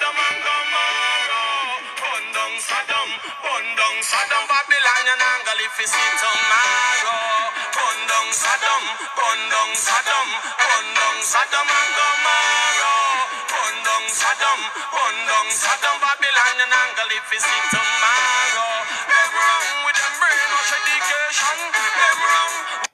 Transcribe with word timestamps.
Sodom 0.00 0.16
and 0.16 0.40
Gomorrah. 0.40 1.76
Burn 2.00 2.24
down 2.32 2.54
Sodom, 2.56 3.08
burn 3.44 3.66
down 3.76 3.96
Sodom, 4.00 4.44
Babylon, 4.48 5.06
and 5.12 5.20
Angle 5.28 5.60
if 5.60 5.76
you 5.76 5.88
see 5.92 6.12
tomorrow. 6.16 7.20
Burn 7.76 8.00
down 8.08 8.28
Sodom, 8.32 8.84
burn 9.12 9.40
down 9.52 9.70
Sodom, 9.76 10.28
burn 10.56 10.88
down 10.96 11.16
Sodom 11.20 11.68
and 11.68 11.90
Gomorrah. 12.00 13.12
Burn 13.52 13.76
down 13.84 14.04
Sodom, 14.08 14.60
burn 14.88 15.16
down 15.28 15.48
Sodom, 15.52 15.96
Babylon, 16.00 16.56
and 16.64 16.72
Angle 16.80 17.12
if 17.20 17.28
you 17.36 17.40
see 17.44 17.62
tomorrow. 17.68 18.72
Them 19.04 19.30
wrong 19.36 19.68
with 19.84 20.00
them 20.00 20.14
brainwash 20.16 20.72
education. 20.80 21.56
Them 21.76 22.18
wrong 22.24 22.89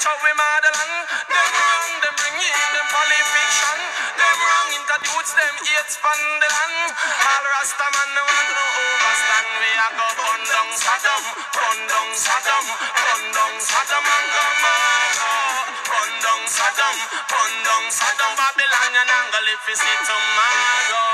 capture 0.00 0.16
we 0.24 0.32
motherland. 0.32 0.96
Them 1.28 1.50
wrong, 1.60 1.88
them 2.00 2.14
bring 2.16 2.36
in 2.40 2.68
them 2.72 2.88
polyfiction. 2.88 3.78
Them 4.16 4.38
wrong, 4.40 4.68
introduce 4.80 5.32
them 5.36 5.54
hate 5.60 5.92
from 5.92 6.20
the 6.40 6.48
land. 6.48 6.96
All 6.96 7.44
Rasta 7.52 7.86
man 7.92 8.08
they 8.16 8.24
want 8.24 8.48
to 8.48 8.64
overstand. 8.80 9.48
We 9.60 9.70
a 9.76 9.88
go 10.00 10.08
burn 10.16 10.42
Sodom, 10.80 11.22
burn 11.52 11.80
Sodom, 12.16 12.64
burn 12.96 13.56
Sodom 13.60 14.04
and 14.08 14.28
Gomorrah. 14.32 15.68
Sodom, 16.48 16.96
burn 17.28 17.90
Sodom, 17.92 18.32
Babylon 18.40 18.94
and 18.96 19.10
Angle 19.12 19.48
if 19.52 19.64
you 19.68 19.76
see 19.76 19.98
tomorrow. 20.08 21.08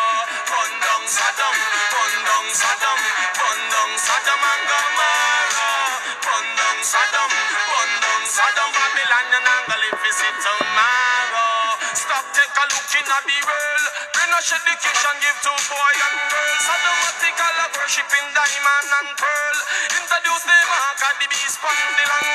Burn 0.47 0.73
down 0.81 1.05
Sodom, 1.11 1.57
burn 1.91 2.15
Sodom, 2.55 3.01
burn 3.35 3.61
down 3.71 3.93
Sodom 3.99 4.43
and 4.43 4.65
Gomorrah. 4.71 5.91
Burn 6.23 6.47
down 6.57 6.79
Sodom, 6.83 7.31
burn 7.31 7.93
Sodom, 8.37 8.69
Babylon 8.69 9.33
and 9.33 9.49
Angle 9.49 9.85
if 9.89 9.97
you 10.05 10.13
see 10.13 10.35
tomorrow. 10.45 11.81
Stop, 11.97 12.29
take 12.37 12.53
a 12.53 12.65
look 12.69 12.93
in 12.93 13.07
the 13.09 13.39
world. 13.49 13.87
Brainwash 14.13 14.53
education 14.53 15.17
give 15.25 15.41
to 15.41 15.53
boy 15.73 15.97
and 16.05 16.21
girl. 16.29 16.57
Sadomatical 16.61 17.57
of 17.65 17.73
worshiping 17.81 18.29
diamond 18.37 18.91
and 19.01 19.11
pearl. 19.17 19.59
Introduce 19.97 20.45
the 20.45 20.59
mark 20.69 21.01
of 21.01 21.17
the 21.17 21.29
beast 21.33 21.57
from 21.65 21.81
the 21.81 22.05
land. 22.13 22.29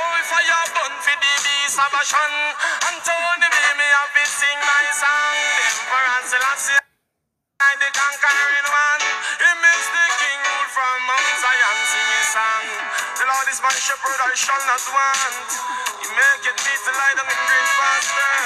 Oh, 0.00 0.22
if 0.24 0.32
I 0.32 0.44
have 0.56 0.72
done 0.72 0.96
for 1.04 1.16
the 1.20 1.32
beast 1.44 1.76
of 1.84 1.92
a 2.00 2.02
shan. 2.08 2.32
Anthony 2.88 3.48
B, 3.52 3.56
me 3.76 3.88
have 3.92 4.12
to 4.16 4.24
sing 4.24 4.60
my 4.64 4.84
song. 4.96 5.36
The 5.36 5.68
Emperor 5.68 6.20
Selassie. 6.32 6.80
The 7.60 7.90
conquering 7.92 8.68
one. 8.72 9.04
He 9.42 9.50
makes 9.60 9.88
the 9.92 10.01
from 10.72 10.98
Mount 11.04 11.28
Zion, 11.36 11.76
sing 11.84 12.08
his 12.16 12.28
song. 12.32 12.64
The 13.20 13.26
Lord 13.28 13.46
is 13.52 13.60
my 13.60 13.76
shepherd, 13.76 14.20
I 14.24 14.32
shall 14.32 14.62
not 14.64 14.80
want. 14.88 15.48
He 16.00 16.08
maketh 16.08 16.60
me 16.64 16.74
to 16.80 16.90
lie 16.96 17.12
down 17.12 17.28
in 17.28 17.40
green 17.44 17.68
pasture. 17.76 18.40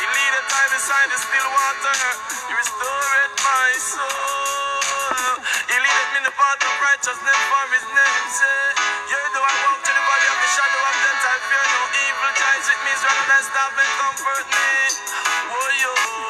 He 0.00 0.06
leadeth 0.08 0.48
me 0.48 0.64
beside 0.72 1.08
the 1.12 1.20
still 1.20 1.48
water. 1.52 2.00
He 2.48 2.54
restored 2.56 3.32
my 3.44 3.68
soul. 3.76 5.36
He 5.68 5.76
leadeth 5.76 6.10
me 6.16 6.18
in 6.24 6.24
the 6.24 6.32
path 6.32 6.64
of 6.64 6.74
righteousness 6.80 7.40
for 7.52 7.64
his 7.76 7.86
name's 7.92 8.32
sake. 8.40 8.76
Yea, 9.12 9.24
though 9.36 9.44
I 9.44 9.54
walk 9.68 9.80
to 9.84 9.92
the 9.92 10.04
valley 10.08 10.28
of 10.32 10.38
the 10.40 10.50
shadow 10.56 10.80
of 10.80 10.96
death, 11.04 11.24
I 11.28 11.36
fear 11.44 11.64
no 11.76 11.82
evil. 11.92 12.30
Ties 12.40 12.64
with 12.72 12.80
me, 12.88 12.92
is 12.96 13.02
rather 13.04 13.26
than 13.28 13.42
stop 13.52 13.72
and 13.76 13.92
comfort 14.00 14.46
me. 14.48 14.68
Oh, 15.52 15.68
burn 15.68 16.25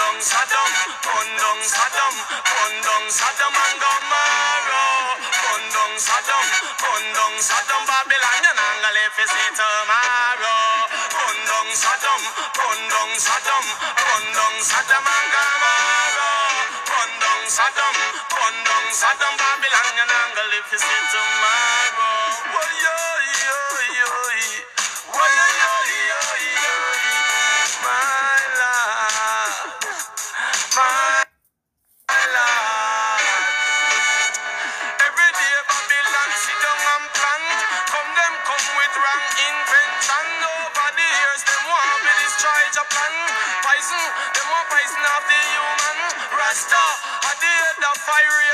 down 0.00 0.16
Sodom, 0.24 0.72
burn 1.04 1.28
down 1.36 1.60
Sodom, 1.68 2.14
burn 2.48 2.74
down 2.80 3.04
Sodom 3.12 3.52
and 3.52 3.76
Gomorrah. 3.84 5.20
Burn 5.20 5.64
down 5.76 5.92
Sodom, 6.00 6.46
burn 6.80 7.04
down 7.12 7.34
Sodom, 7.44 7.82
Babylon, 7.84 8.44
and 8.48 8.60
Angle 8.64 8.98
if 9.04 9.16
you 9.20 9.28
see 9.28 9.50
tomorrow. 9.52 10.64
Burn 11.12 11.38
down 11.44 11.68
Sodom, 11.76 12.22
burn 12.56 12.80
down 12.88 13.12
Sodom, 13.20 13.64
burn 14.00 14.26
down 14.32 14.56
Sodom 14.64 15.04
and 15.04 15.28
Gomorrah. 15.36 16.48
Burn 16.88 17.12
down 17.20 17.42
Sodom, 17.52 17.96
burn 18.32 18.56
down 18.64 18.86
Sodom, 18.96 19.34
Babylon, 19.36 19.96
and 20.00 20.12
Angle 20.24 20.52
if 20.64 20.68
you 20.72 20.80
see 20.80 21.02
tomorrow. 21.12 22.16
Oh, 22.56 22.72
yo, 22.84 22.96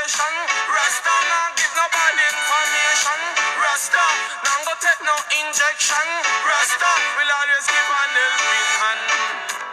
firation. 0.07 0.35
Rasta 0.71 1.15
now 1.27 1.47
give 1.59 1.73
nobody 1.75 2.23
information. 2.31 3.19
Rasta, 3.59 4.05
now 4.47 4.57
go 4.63 4.73
take 4.79 5.01
no 5.03 5.15
injection. 5.43 6.05
Rasta 6.47 6.91
will 7.19 7.31
always 7.31 7.65
give 7.67 7.89
an 7.91 8.11
helping 8.15 8.67
hand. 8.79 9.03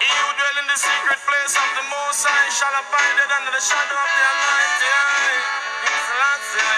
He 0.03 0.11
who 0.11 0.28
dwell 0.34 0.56
in 0.59 0.67
the 0.67 0.78
secret 0.78 1.21
place 1.23 1.55
of 1.55 1.69
the 1.78 1.87
Most 1.87 2.27
High 2.27 2.50
shall 2.50 2.75
abide 2.75 3.31
under 3.31 3.53
the 3.55 3.62
shadow 3.62 3.94
of 3.99 4.11
the 4.11 4.23
Almighty. 4.27 4.91
Aye. 4.91 5.39
He's 5.87 6.06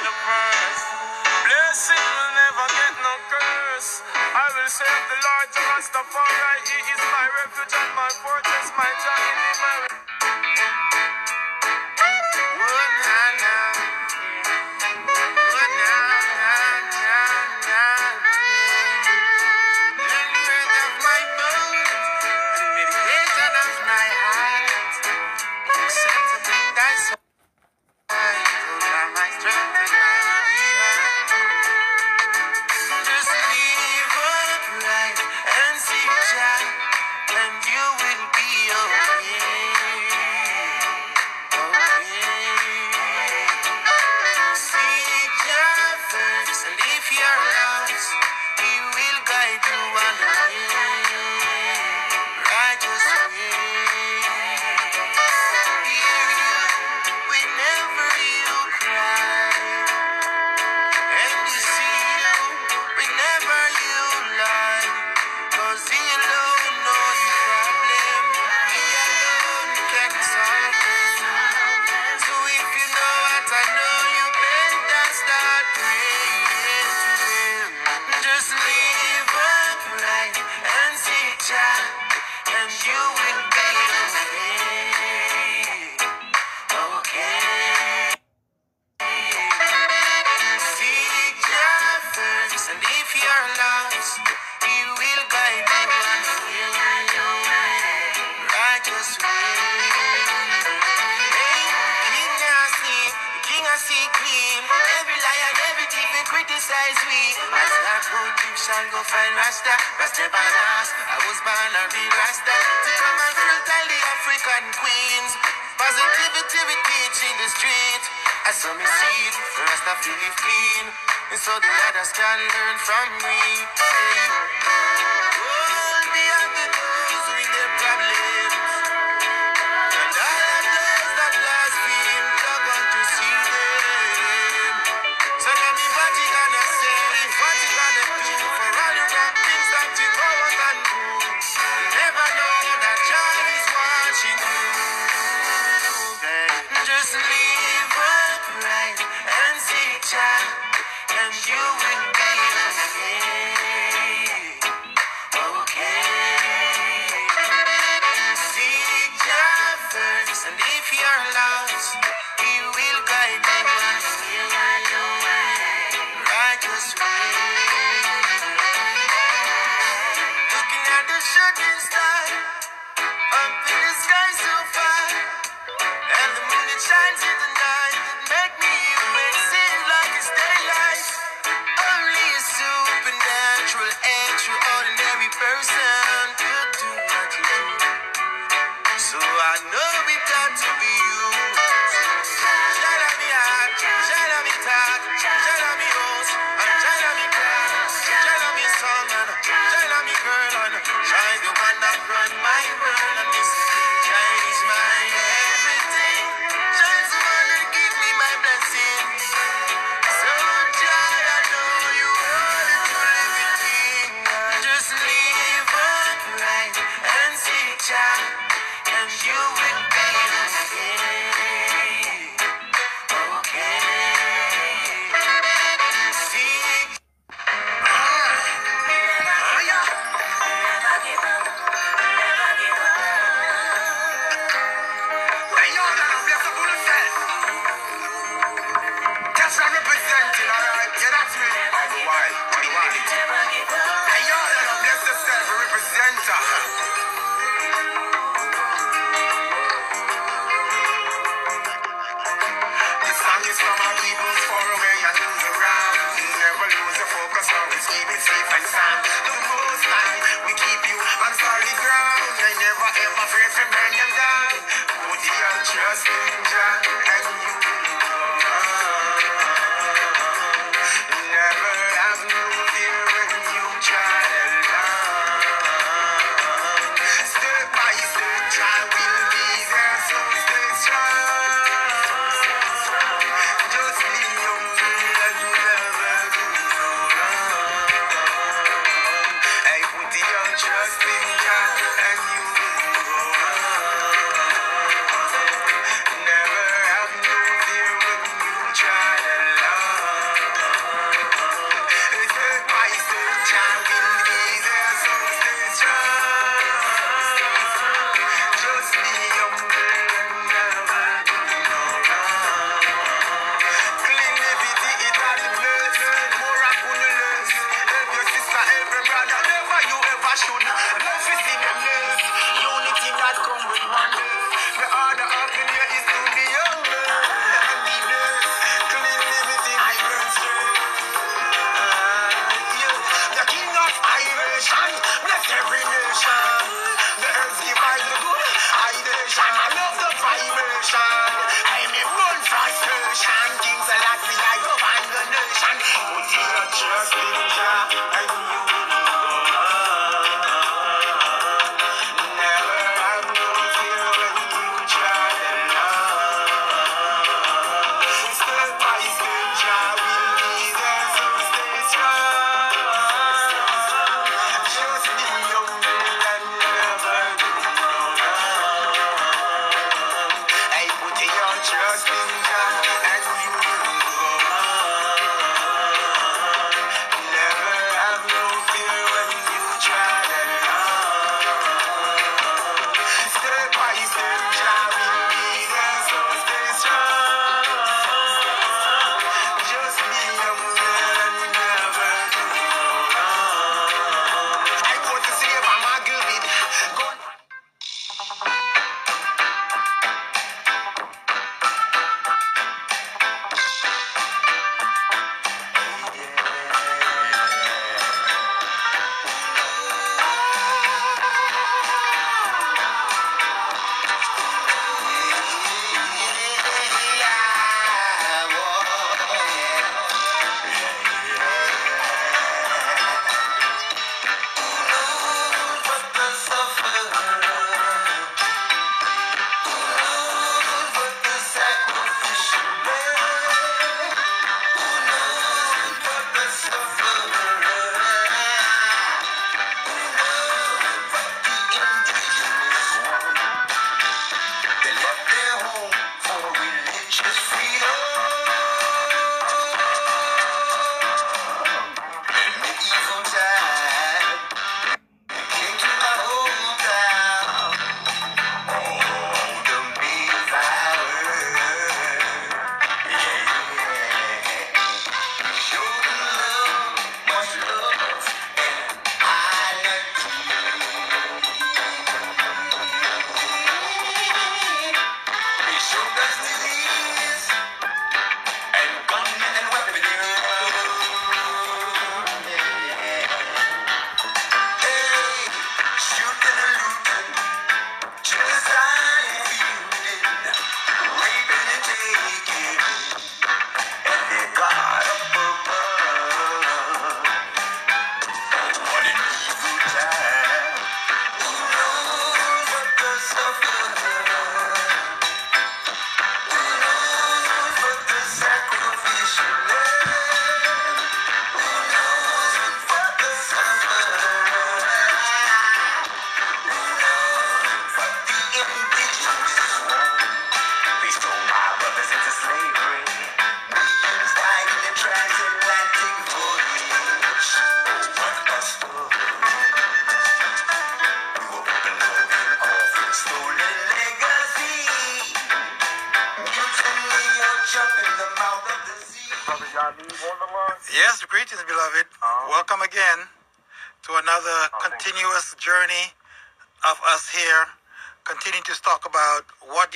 the 0.04 0.14
first. 0.20 0.84
Blessing 1.48 2.04
will 2.12 2.32
never 2.36 2.66
get 2.76 2.94
no 3.00 3.14
curse. 3.32 3.90
I 4.36 4.44
will 4.52 4.68
of 4.68 5.02
the 5.08 5.18
Lord 5.24 5.48
Rastafari. 5.56 6.56
He 6.68 6.78
is 6.92 7.02
my 7.08 7.24
refuge 7.40 7.72
and 7.72 7.90
my 7.96 8.10
fortress, 8.20 8.68
my 8.76 8.90
joy 9.00 9.20
in 9.32 9.38
him. 9.48 9.60
I 9.64 9.85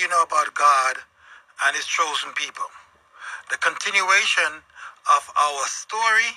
you 0.00 0.08
know 0.08 0.22
about 0.22 0.52
God 0.54 0.96
and 1.66 1.76
His 1.76 1.84
chosen 1.84 2.32
people. 2.34 2.64
The 3.50 3.58
continuation 3.58 4.64
of 5.12 5.22
our 5.36 5.62
story, 5.68 6.32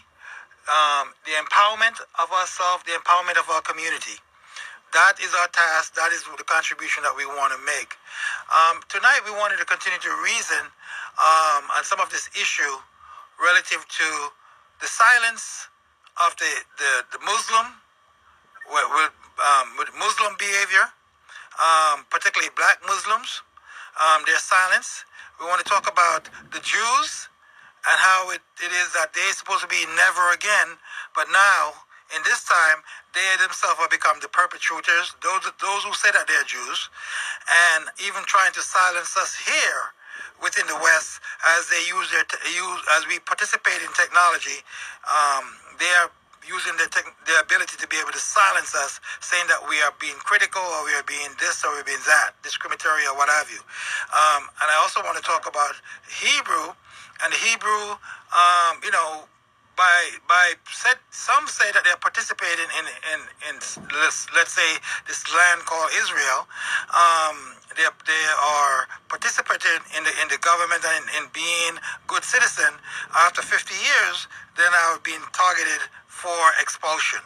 um, 0.68 1.16
the 1.24 1.36
empowerment 1.40 2.00
of 2.20 2.28
ourselves, 2.32 2.84
the 2.84 2.96
empowerment 3.00 3.40
of 3.40 3.48
our 3.50 3.62
community. 3.62 4.20
That 4.94 5.18
is 5.24 5.34
our 5.34 5.48
task. 5.50 5.96
That 5.96 6.12
is 6.14 6.24
the 6.38 6.44
contribution 6.44 7.02
that 7.04 7.16
we 7.16 7.26
want 7.26 7.52
to 7.56 7.60
make. 7.66 7.98
Um, 8.54 8.84
tonight, 8.90 9.22
we 9.26 9.32
wanted 9.32 9.58
to 9.58 9.66
continue 9.66 9.98
to 10.00 10.12
reason 10.22 10.62
um, 11.18 11.64
on 11.74 11.84
some 11.84 12.00
of 12.00 12.10
this 12.12 12.30
issue 12.38 12.78
relative 13.42 13.82
to 13.88 14.08
the 14.82 14.88
silence 14.88 15.68
of 16.22 16.36
the, 16.38 16.52
the, 16.78 17.18
the 17.18 17.20
Muslim 17.26 17.74
with, 18.70 19.12
um, 19.42 19.68
Muslim 19.98 20.38
behavior, 20.38 20.86
um, 21.58 22.06
particularly 22.10 22.54
black 22.56 22.78
Muslims, 22.86 23.42
um, 24.00 24.24
their 24.26 24.40
silence. 24.40 25.06
We 25.40 25.46
want 25.46 25.64
to 25.64 25.70
talk 25.70 25.90
about 25.92 26.30
the 26.52 26.60
Jews 26.60 27.30
and 27.90 27.98
how 28.00 28.32
it, 28.32 28.42
it 28.64 28.72
is 28.72 28.94
that 28.96 29.12
they're 29.14 29.34
supposed 29.36 29.62
to 29.62 29.72
be 29.72 29.84
never 29.96 30.32
again, 30.32 30.80
but 31.16 31.28
now, 31.32 31.76
in 32.16 32.22
this 32.24 32.46
time, 32.46 32.80
they 33.14 33.26
themselves 33.42 33.80
have 33.80 33.90
become 33.90 34.20
the 34.22 34.30
perpetrators, 34.30 35.16
those, 35.24 35.44
those 35.60 35.82
who 35.84 35.94
say 35.94 36.12
that 36.14 36.28
they're 36.28 36.48
Jews, 36.48 36.90
and 37.76 37.90
even 38.06 38.24
trying 38.26 38.54
to 38.54 38.62
silence 38.62 39.18
us 39.18 39.36
here 39.36 39.92
within 40.42 40.68
the 40.68 40.78
West 40.80 41.20
as 41.58 41.68
they 41.70 41.82
use 41.88 42.08
their 42.12 42.26
use 42.52 42.82
as 43.00 43.08
we 43.08 43.20
participate 43.20 43.82
in 43.82 43.92
technology. 43.94 44.64
Um, 45.08 45.44
they 45.80 45.92
are 46.04 46.12
using 46.48 46.76
their, 46.78 46.88
tech, 46.90 47.06
their 47.26 47.42
ability 47.42 47.78
to 47.80 47.88
be 47.88 47.98
able 47.98 48.12
to 48.12 48.22
silence 48.22 48.76
us, 48.76 49.00
saying 49.22 49.48
that 49.50 49.62
we 49.70 49.82
are 49.82 49.94
being 50.00 50.18
critical 50.22 50.62
or 50.62 50.86
we 50.86 50.94
are 50.96 51.06
being 51.08 51.32
this 51.40 51.64
or 51.66 51.72
we're 51.76 51.88
being 51.88 52.04
that, 52.08 52.34
discriminatory 52.44 53.06
or 53.08 53.16
what 53.18 53.30
have 53.30 53.50
you. 53.52 53.62
Um, 54.14 54.50
and 54.62 54.68
I 54.72 54.78
also 54.82 55.02
want 55.04 55.18
to 55.18 55.26
talk 55.26 55.48
about 55.48 55.76
Hebrew 56.08 56.74
and 57.24 57.32
Hebrew, 57.34 57.98
um, 58.34 58.80
you 58.84 58.92
know, 58.92 59.26
by 59.76 60.02
by 60.28 60.54
said 60.72 60.98
some 61.12 61.48
say 61.48 61.72
that 61.74 61.84
they're 61.84 62.02
participating 62.02 62.70
in 62.80 62.86
in, 63.14 63.20
in 63.50 63.56
let's 64.02 64.28
let's 64.36 64.54
say 64.54 64.78
this 65.08 65.24
land 65.34 65.62
called 65.66 65.90
Israel. 65.98 66.48
Um, 66.94 67.58
they 67.76 67.86
they 68.06 68.26
are 68.38 68.88
participating 69.10 69.82
in 69.98 70.04
the 70.04 70.14
in 70.22 70.28
the 70.30 70.38
government 70.42 70.84
and 70.86 71.06
in, 71.10 71.24
in 71.24 71.30
being 71.34 71.74
good 72.08 72.24
citizen. 72.24 72.74
After 73.16 73.42
50 73.42 73.74
years, 73.74 74.28
they're 74.58 74.72
now 74.72 74.98
being 75.04 75.22
targeted 75.34 75.82
for 76.08 76.38
expulsion. 76.62 77.22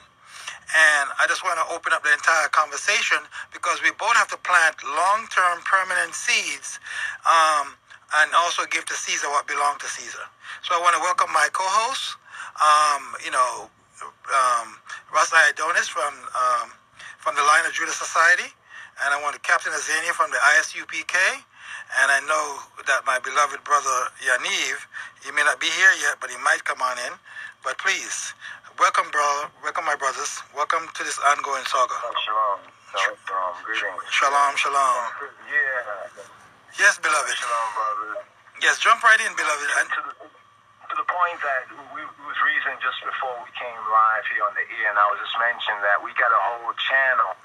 And 0.76 1.08
I 1.16 1.28
just 1.32 1.44
want 1.48 1.56
to 1.64 1.68
open 1.72 1.94
up 1.94 2.04
the 2.04 2.12
entire 2.12 2.50
conversation 2.52 3.20
because 3.56 3.80
we 3.84 3.92
both 3.96 4.16
have 4.20 4.28
to 4.36 4.40
plant 4.44 4.76
long-term 4.84 5.64
permanent 5.64 6.12
seeds 6.14 6.80
um, 7.24 7.76
and 8.20 8.32
also 8.36 8.68
give 8.68 8.84
to 8.86 8.96
Caesar 8.96 9.30
what 9.32 9.48
belongs 9.48 9.80
to 9.84 9.88
Caesar. 9.88 10.28
So 10.68 10.76
I 10.76 10.80
want 10.84 10.96
to 10.96 11.02
welcome 11.02 11.32
my 11.32 11.48
co-host, 11.54 12.20
um, 12.62 13.04
you 13.26 13.32
know, 13.32 13.70
um, 14.04 14.78
Ras 15.14 15.34
Adonis 15.52 15.88
from 15.90 16.14
um, 16.36 16.72
from 17.20 17.36
the 17.36 17.44
Line 17.44 17.66
of 17.68 17.74
Judah 17.74 17.94
Society, 17.94 18.50
and 19.06 19.10
I 19.14 19.22
want 19.22 19.36
to 19.36 19.42
Captain 19.42 19.74
Azania 19.74 20.14
from 20.14 20.32
the 20.32 20.42
ISUPK, 20.60 21.16
and 22.02 22.08
I 22.12 22.22
know 22.28 22.46
that 22.88 23.06
my 23.06 23.20
beloved 23.20 23.64
brother 23.66 23.98
Yaniv, 24.24 24.78
he 25.26 25.32
may 25.34 25.44
not 25.44 25.60
be 25.60 25.68
here 25.74 25.94
yet, 26.02 26.18
but 26.22 26.30
he 26.32 26.38
might 26.44 26.64
come 26.66 26.82
on 26.82 26.98
in. 27.08 27.14
But 27.64 27.78
please, 27.80 28.34
welcome, 28.80 29.10
brother, 29.12 29.52
welcome, 29.64 29.86
my 29.86 29.96
brothers, 29.98 30.42
welcome 30.56 30.88
to 30.96 31.02
this 31.04 31.20
ongoing 31.34 31.66
saga. 31.66 31.94
Oh, 31.94 32.14
shalom. 32.24 32.60
Shalom, 32.96 33.18
shalom. 33.28 33.54
Greetings. 33.66 34.04
Shalom, 34.12 34.54
shalom. 34.58 35.04
Yeah. 35.52 36.24
Yes, 36.80 37.00
beloved. 37.00 37.36
Shalom, 37.36 37.70
brother. 37.76 38.26
Yes, 38.64 38.80
jump 38.80 39.04
right 39.04 39.20
in, 39.22 39.36
beloved. 39.36 39.70
And 39.82 39.90
the, 40.98 41.06
to 41.06 41.14
point 41.14 41.40
that 41.46 41.70
we, 41.94 42.02
was 42.26 42.40
reasoning 42.42 42.82
just 42.82 42.98
before 43.06 43.38
we 43.46 43.50
came 43.54 43.78
live 43.86 44.26
here 44.34 44.42
on 44.42 44.54
the 44.58 44.66
air, 44.66 44.90
and 44.90 44.98
I 44.98 45.06
was 45.14 45.22
just 45.22 45.38
mentioning 45.38 45.78
that 45.86 46.02
we 46.02 46.10
got 46.18 46.34
a 46.34 46.42
whole 46.42 46.74
channel, 46.74 47.38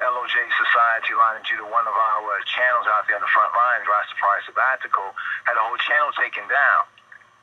LOJ 0.00 0.36
Society 0.56 1.12
Line 1.12 1.36
of 1.36 1.44
Judah, 1.44 1.68
one 1.68 1.84
of 1.84 1.92
our 1.92 2.40
channels 2.48 2.88
out 2.88 3.04
there 3.04 3.20
on 3.20 3.24
the 3.24 3.28
front 3.28 3.52
lines, 3.52 3.84
Rastafari 3.84 4.40
Sabbatical, 4.48 5.12
had 5.44 5.60
a 5.60 5.62
whole 5.62 5.76
channel 5.84 6.10
taken 6.16 6.48
down. 6.48 6.82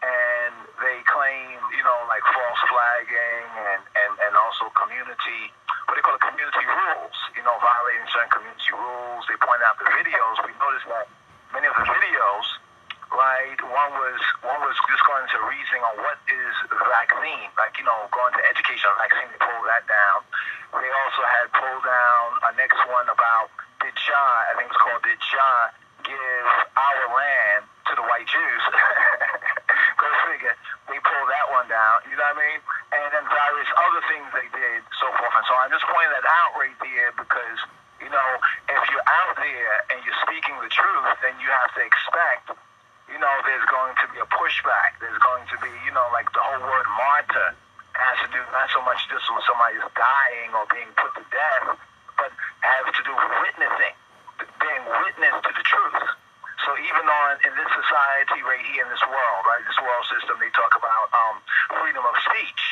And 0.01 0.65
they 0.81 0.97
claim, 1.05 1.61
you 1.77 1.85
know, 1.85 1.99
like 2.09 2.25
false 2.25 2.61
flagging 2.65 3.49
and, 3.53 3.81
and, 3.85 4.13
and 4.17 4.33
also 4.33 4.73
community, 4.73 5.53
what 5.85 5.93
they 5.93 6.01
call 6.01 6.17
it, 6.17 6.25
community 6.25 6.65
rules, 6.65 7.17
you 7.37 7.45
know, 7.45 7.53
violating 7.61 8.09
certain 8.09 8.33
community 8.33 8.73
rules. 8.73 9.29
They 9.29 9.37
point 9.37 9.61
out 9.61 9.77
the 9.77 9.85
videos. 9.93 10.41
We 10.41 10.57
noticed 10.57 10.89
that 10.89 11.05
many 11.53 11.69
of 11.69 11.77
the 11.77 11.85
videos, 11.85 12.45
right, 13.11 13.59
one 13.61 13.91
was 13.95 14.19
one 14.43 14.61
was 14.63 14.77
just 14.87 15.03
going 15.05 15.27
to 15.27 15.37
reasoning 15.47 15.83
on 15.83 15.95
what 16.01 16.19
is 16.27 16.53
vaccine, 16.71 17.51
like, 17.59 17.75
you 17.77 17.85
know, 17.85 18.07
going 18.11 18.33
to 18.35 18.43
education 18.47 18.87
on 18.91 18.97
vaccine, 18.99 19.27
they 19.31 19.39
pulled 19.39 19.67
that 19.67 19.83
down. 19.87 20.23
They 20.71 20.91
also 21.05 21.23
had 21.27 21.47
pulled 21.51 21.83
down 21.83 22.25
a 22.47 22.51
next 22.55 22.79
one 22.87 23.07
about 23.11 23.51
did 23.81 23.97
John, 23.97 24.41
I 24.45 24.53
think 24.55 24.69
it's 24.69 24.77
called 24.77 25.01
Did 25.01 25.17
John 25.33 25.73
give 26.05 26.47
our 26.77 27.03
land 27.09 27.65
to 27.89 27.93
the 27.97 28.05
white 28.05 28.29
Jews? 28.29 28.63
Go 29.99 30.07
figure. 30.29 30.53
They 30.85 31.01
pulled 31.01 31.29
that 31.33 31.47
one 31.49 31.65
down, 31.65 32.05
you 32.05 32.13
know 32.13 32.29
what 32.29 32.37
I 32.37 32.45
mean? 32.45 32.59
And 32.93 33.09
then 33.09 33.25
various 33.25 33.71
other 33.73 34.01
things 34.05 34.27
they 34.37 34.49
did, 34.53 34.85
so 35.01 35.09
forth 35.17 35.33
and 35.33 35.45
so 35.49 35.57
on. 35.57 35.67
I'm 35.67 35.73
just 35.73 35.87
pointing 35.89 36.13
that 36.13 36.27
out 36.29 36.53
right 36.61 36.77
there 36.77 37.09
because, 37.17 37.59
you 38.05 38.11
know, 38.13 38.29
if 38.69 38.81
you're 38.93 39.09
out 39.09 39.33
there 39.41 39.75
and 39.89 39.97
you're 40.05 40.21
speaking 40.21 40.55
the 40.61 40.69
truth, 40.69 41.09
then 41.25 41.33
you 41.41 41.49
have 41.49 41.73
to 41.73 41.81
expect, 41.81 42.53
know, 43.21 43.33
there's 43.45 43.67
going 43.69 43.93
to 44.01 44.05
be 44.09 44.17
a 44.17 44.27
pushback. 44.33 44.97
There's 44.97 45.21
going 45.21 45.45
to 45.53 45.57
be, 45.61 45.71
you 45.85 45.93
know, 45.93 46.09
like 46.09 46.27
the 46.33 46.41
whole 46.41 46.65
word 46.65 46.87
martyr 46.97 47.53
has 47.93 48.17
to 48.25 48.27
do 48.33 48.41
not 48.49 48.67
so 48.73 48.81
much 48.81 48.97
just 49.13 49.23
when 49.29 49.43
somebody's 49.45 49.85
dying 49.93 50.49
or 50.57 50.65
being 50.73 50.89
put 50.97 51.13
to 51.21 51.23
death, 51.29 51.77
but 52.17 52.33
has 52.65 52.85
to 52.89 53.01
do 53.05 53.13
with 53.13 53.31
witnessing, 53.45 53.95
being 54.57 54.83
witness 55.05 55.35
to 55.45 55.51
the 55.53 55.65
truth. 55.65 56.01
So 56.65 56.69
even 56.77 57.05
on 57.05 57.41
in 57.41 57.53
this 57.57 57.71
society 57.73 58.41
right 58.45 58.61
here 58.73 58.85
in 58.85 58.89
this 58.89 59.01
world, 59.05 59.41
right, 59.45 59.65
this 59.65 59.81
world 59.81 60.05
system, 60.09 60.37
they 60.37 60.53
talk 60.53 60.73
about 60.77 61.09
um, 61.13 61.35
freedom 61.81 62.05
of 62.05 62.15
speech, 62.25 62.63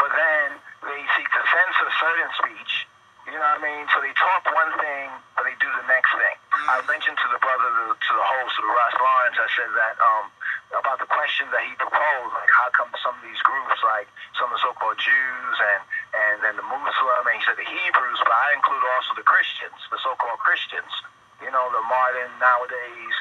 but 0.00 0.12
then 0.12 0.56
they 0.84 1.00
seek 1.16 1.28
to 1.28 1.42
censor 1.44 1.88
certain 2.00 2.30
speech. 2.40 2.88
You 3.28 3.36
know 3.36 3.44
what 3.44 3.60
I 3.60 3.64
mean? 3.64 3.84
So 3.92 4.00
they 4.00 4.16
talk 4.16 4.48
one 4.48 4.72
thing, 4.80 5.08
but 5.36 5.44
they 5.44 5.52
do 5.60 5.68
the 5.68 5.84
next 5.84 6.12
thing. 6.16 6.36
I 6.66 6.82
mentioned 6.90 7.14
to 7.22 7.28
the 7.30 7.38
brother, 7.38 7.68
to, 7.70 7.86
to 7.94 8.12
the 8.18 8.26
host, 8.26 8.54
Ras 8.58 8.94
Lawrence, 8.98 9.38
I 9.38 9.48
said 9.54 9.70
that 9.78 9.94
um, 10.02 10.26
about 10.74 10.98
the 10.98 11.06
question 11.06 11.46
that 11.54 11.62
he 11.62 11.72
proposed, 11.78 12.32
like 12.34 12.50
how 12.50 12.68
come 12.74 12.90
some 12.98 13.14
of 13.14 13.22
these 13.22 13.40
groups, 13.46 13.78
like 13.86 14.10
some 14.34 14.50
of 14.50 14.58
the 14.58 14.62
so-called 14.66 14.98
Jews 14.98 15.56
and 15.62 15.82
and 16.08 16.34
then 16.42 16.54
the 16.58 16.66
Muslim, 16.66 17.22
and 17.28 17.34
he 17.36 17.42
said 17.46 17.54
the 17.60 17.68
Hebrews, 17.68 18.20
but 18.26 18.34
I 18.34 18.56
include 18.58 18.82
also 18.96 19.14
the 19.14 19.28
Christians, 19.28 19.78
the 19.92 20.00
so-called 20.02 20.40
Christians. 20.42 20.90
You 21.38 21.54
know, 21.54 21.70
the 21.70 21.84
modern 21.86 22.34
nowadays 22.42 23.14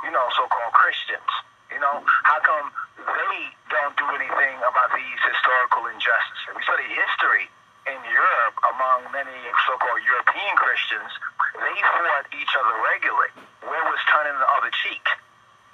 you 0.00 0.10
know, 0.10 0.24
so-called 0.32 0.72
Christians? 0.72 1.28
You 1.68 1.80
know, 1.80 2.00
how 2.24 2.40
come 2.40 2.72
they 2.96 3.38
don't 3.68 3.96
do 3.96 4.06
anything 4.16 4.56
about 4.64 4.92
these 4.92 5.20
historical 5.24 5.88
injustices? 5.88 6.52
We 6.56 6.62
study 6.64 6.88
history 6.88 7.48
in 7.86 7.98
Europe 8.06 8.56
among 8.74 9.10
many 9.10 9.34
so-called 9.66 10.02
European 10.06 10.54
Christians. 10.54 11.10
They 11.58 11.76
fought 11.82 12.26
each 12.30 12.52
other 12.54 12.74
regularly. 12.94 13.32
Where 13.66 13.84
was 13.90 14.00
turning 14.06 14.38
the 14.38 14.50
other 14.58 14.70
cheek? 14.86 15.02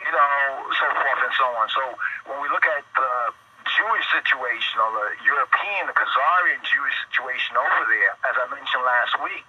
You 0.01 0.13
know, 0.13 0.69
so 0.73 0.87
forth 0.89 1.21
and 1.27 1.35
so 1.37 1.47
on. 1.59 1.67
So 1.69 1.85
when 2.33 2.39
we 2.41 2.49
look 2.49 2.65
at 2.65 2.85
the 2.97 3.13
Jewish 3.69 4.07
situation 4.15 4.81
or 4.81 4.91
the 4.95 5.09
European, 5.27 5.91
the 5.91 5.97
Khazarian 5.97 6.63
Jewish 6.65 6.97
situation 7.11 7.61
over 7.61 7.83
there, 7.91 8.13
as 8.25 8.35
I 8.41 8.47
mentioned 8.49 8.85
last 8.87 9.15
week, 9.21 9.45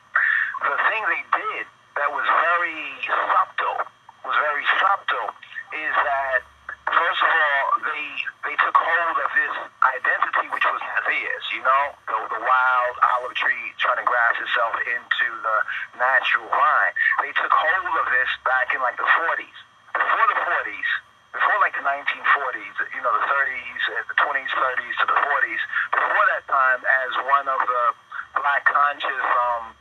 the 0.67 0.77
thing 0.91 1.01
they 1.07 1.23
did 1.31 1.65
that 1.95 2.09
was 2.11 2.27
very 2.27 2.83
subtle, 3.07 3.87
was 4.27 4.35
very 4.43 4.65
subtle, 4.83 5.31
is 5.71 5.93
that 5.95 6.43
first 6.91 7.21
of 7.21 7.29
all 7.29 7.61
they 7.85 8.05
they 8.49 8.55
took 8.59 8.75
hold 8.75 9.17
of 9.19 9.29
this 9.35 9.55
identity 9.83 10.47
which 10.49 10.65
was 10.65 10.81
not 10.81 11.01
theirs. 11.05 11.45
You 11.53 11.61
know, 11.61 11.83
the, 12.07 12.17
the 12.33 12.41
wild 12.41 12.95
olive 13.17 13.35
tree 13.35 13.65
trying 13.77 13.99
to 14.01 14.07
graft 14.07 14.41
itself 14.41 14.73
into 14.83 15.27
the 15.43 15.57
natural 15.99 16.47
vine. 16.49 16.93
They 17.23 17.31
took 17.35 17.51
hold 17.51 17.93
of 17.99 18.07
this 18.11 18.31
back 18.47 18.73
in 18.73 18.79
like 18.81 18.97
the 18.97 19.07
40s. 19.07 19.59
Before 19.93 20.27
the 20.29 20.39
40s, 20.45 20.89
before 21.33 21.57
like 21.61 21.75
the 21.77 21.85
1940s, 21.85 22.75
you 22.95 23.01
know, 23.05 23.13
the 23.13 23.27
30s, 23.27 23.81
uh, 23.89 24.03
the 24.09 24.17
20s, 24.17 24.49
30s 24.49 24.95
to 25.01 25.05
the 25.05 25.19
40s. 25.19 25.61
Before 25.93 26.25
that 26.33 26.43
time, 26.49 26.81
as 26.81 27.11
one 27.25 27.47
of 27.49 27.61
the 27.61 27.83
black 28.39 28.65
conscious 28.65 29.25
um, 29.35 29.73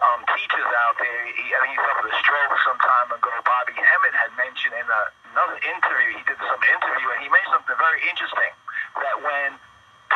um, 0.00 0.20
teachers 0.32 0.70
out 0.84 0.96
there. 0.96 1.20
He, 1.36 1.44
I 1.52 1.58
think 1.64 1.76
he 1.76 1.80
suffered 1.80 2.08
a 2.08 2.16
stroke 2.24 2.54
some 2.64 2.80
time 2.80 3.08
ago. 3.12 3.32
Bobby 3.44 3.76
Hemmitt 3.76 4.16
had 4.16 4.32
mentioned 4.36 4.74
in 4.76 4.88
a, 4.88 5.02
another 5.32 5.60
interview, 5.60 6.16
he 6.16 6.24
did 6.24 6.40
some 6.40 6.62
interview, 6.64 7.08
and 7.12 7.20
he 7.20 7.28
mentioned 7.28 7.60
something 7.60 7.80
very 7.80 8.00
interesting, 8.08 8.52
that 8.96 9.16
when 9.20 9.56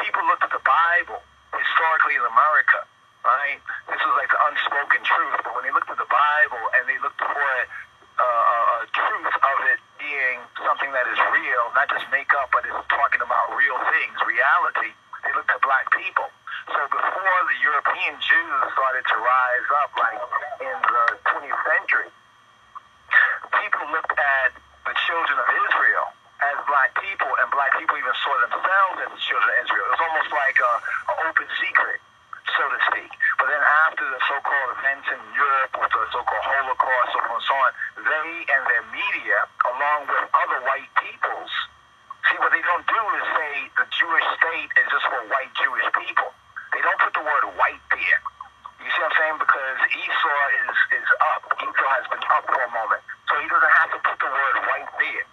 people 0.01 0.25
looked 0.27 0.45
at 0.45 0.53
the 0.53 0.65
Bible, 0.65 1.21
historically 1.53 2.17
in 2.17 2.25
America, 2.25 2.83
right, 3.23 3.61
this 3.89 4.01
was 4.01 4.15
like 4.19 4.29
the 4.33 4.41
unspoken 4.53 5.01
truth, 5.05 5.39
but 5.45 5.53
when 5.57 5.65
they 5.65 5.73
looked 5.73 5.89
at 5.89 6.01
the 6.01 6.11
Bible 6.11 6.65
and 6.77 6.83
they 6.89 6.99
looked 7.01 7.21
for 7.21 7.53
uh, 8.21 8.83
a 8.83 8.87
truth 8.91 9.35
of 9.37 9.59
it 9.71 9.81
being 9.99 10.39
something 10.63 10.91
that 10.93 11.07
is 11.09 11.19
real, 11.33 11.65
not 11.73 11.89
just 11.91 12.07
make 12.11 12.31
up, 12.41 12.51
but 12.53 12.65
it's 12.67 12.77
talking 12.91 13.23
about 13.23 13.55
real 13.57 13.79
things, 13.91 14.17
reality, 14.27 14.93
they 15.25 15.33
looked 15.33 15.51
at 15.51 15.61
black 15.65 15.89
people. 15.95 16.29
So 16.65 16.81
before 16.89 17.41
the 17.45 17.59
European 17.61 18.15
Jews 18.25 18.63
started 18.73 19.05
to 19.05 19.17
rise 19.21 19.69
up, 19.85 19.91
like 20.01 20.21
in 20.65 20.79
the 20.81 21.05
20th 21.29 21.61
century, 21.61 22.09
people 23.61 23.85
looked 23.93 24.17
at 24.17 24.57
the 24.89 24.95
children 25.05 25.37
of 25.45 25.49
Israel 25.49 26.09
as 26.41 26.57
black 26.65 26.97
people, 27.01 27.29
and 27.41 27.53
black 27.53 27.73
people 27.77 27.97
even 28.01 28.17
saw 28.21 28.35
themselves 28.49 28.97
as 29.05 29.11
the 29.13 29.23
children 29.29 29.49
of 29.49 29.59
Israel. 29.65 29.85
It 29.89 29.93
was 29.97 30.05
almost 30.09 30.31
like 30.33 30.57
a, 30.61 30.73
an 31.13 31.17
open 31.29 31.49
secret, 31.61 32.01
so 32.57 32.65
to 32.69 32.79
speak. 32.93 33.13
But 33.41 33.53
then 33.53 33.65
after 33.89 34.05
the 34.09 34.21
so-called 34.25 34.71
events 34.81 35.07
in 35.13 35.21
Europe, 35.37 35.73
with 35.81 35.93
the 35.93 36.05
so-called 36.17 36.47
Holocaust, 36.49 37.09
so 37.13 37.21
on 37.25 37.33
and 37.33 37.45
so 37.45 37.55
on, 37.61 37.71
they 38.09 38.29
and 38.51 38.63
their 38.69 38.85
media, 38.93 39.39
along 39.69 40.09
with 40.09 40.25
other 40.33 40.59
white 40.65 40.89
peoples, 41.01 41.53
see 42.29 42.37
what 42.41 42.53
they 42.53 42.65
don't 42.65 42.89
do 42.89 43.03
is 43.21 43.25
say 43.37 43.53
the 43.79 43.87
Jewish 43.89 44.27
state 44.41 44.71
is 44.81 44.87
just 44.91 45.07
for 45.09 45.23
white 45.29 45.53
Jewish 45.57 45.89
people. 45.93 46.34
Don't 46.85 47.01
put 47.01 47.17
the 47.17 47.25
word 47.25 47.45
white 47.57 47.81
there. 47.97 48.21
You 48.85 48.89
see 48.93 49.01
what 49.01 49.09
I'm 49.09 49.17
saying? 49.17 49.39
Because 49.41 49.79
Esau 49.89 50.45
is, 50.69 50.77
is 51.01 51.09
up. 51.33 51.43
Esau 51.57 51.89
has 51.97 52.05
been 52.13 52.21
up 52.29 52.45
for 52.45 52.61
a 52.61 52.71
moment. 52.77 53.01
So 53.25 53.41
he 53.41 53.49
doesn't 53.49 53.75
have 53.81 53.91
to 53.97 54.01
put 54.05 54.21
the 54.21 54.29
word 54.29 54.57
white 54.69 54.93
there. 55.01 55.25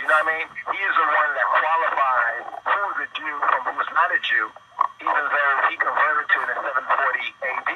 You 0.00 0.08
know 0.08 0.16
what 0.16 0.24
I 0.24 0.32
mean? 0.32 0.46
He 0.72 0.80
is 0.80 0.94
the 0.96 1.04
one 1.04 1.30
that 1.36 1.48
qualifies 1.52 2.44
who's 2.64 2.96
a 3.04 3.08
Jew 3.12 3.36
from 3.44 3.60
who's 3.68 3.90
not 3.92 4.08
a 4.08 4.20
Jew, 4.24 4.48
even 5.04 5.24
though 5.28 5.54
he 5.68 5.76
converted 5.76 6.26
to 6.32 6.38
it 6.40 6.48
in 6.48 6.58
740 6.64 7.28
AD. 7.44 7.70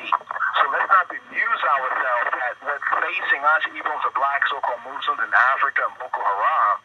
So 0.56 0.62
let's 0.72 0.88
not 0.88 1.04
amuse 1.12 1.62
ourselves 1.68 2.28
that 2.40 2.54
what's 2.64 2.88
facing 3.04 3.44
us, 3.44 3.62
even 3.68 3.84
the 3.84 4.08
a 4.08 4.12
black 4.16 4.40
so-called 4.48 4.80
Muslims 4.88 5.20
in 5.20 5.32
Africa 5.52 5.84
and 5.84 5.94
Boko 6.00 6.24
Haram, 6.24 6.76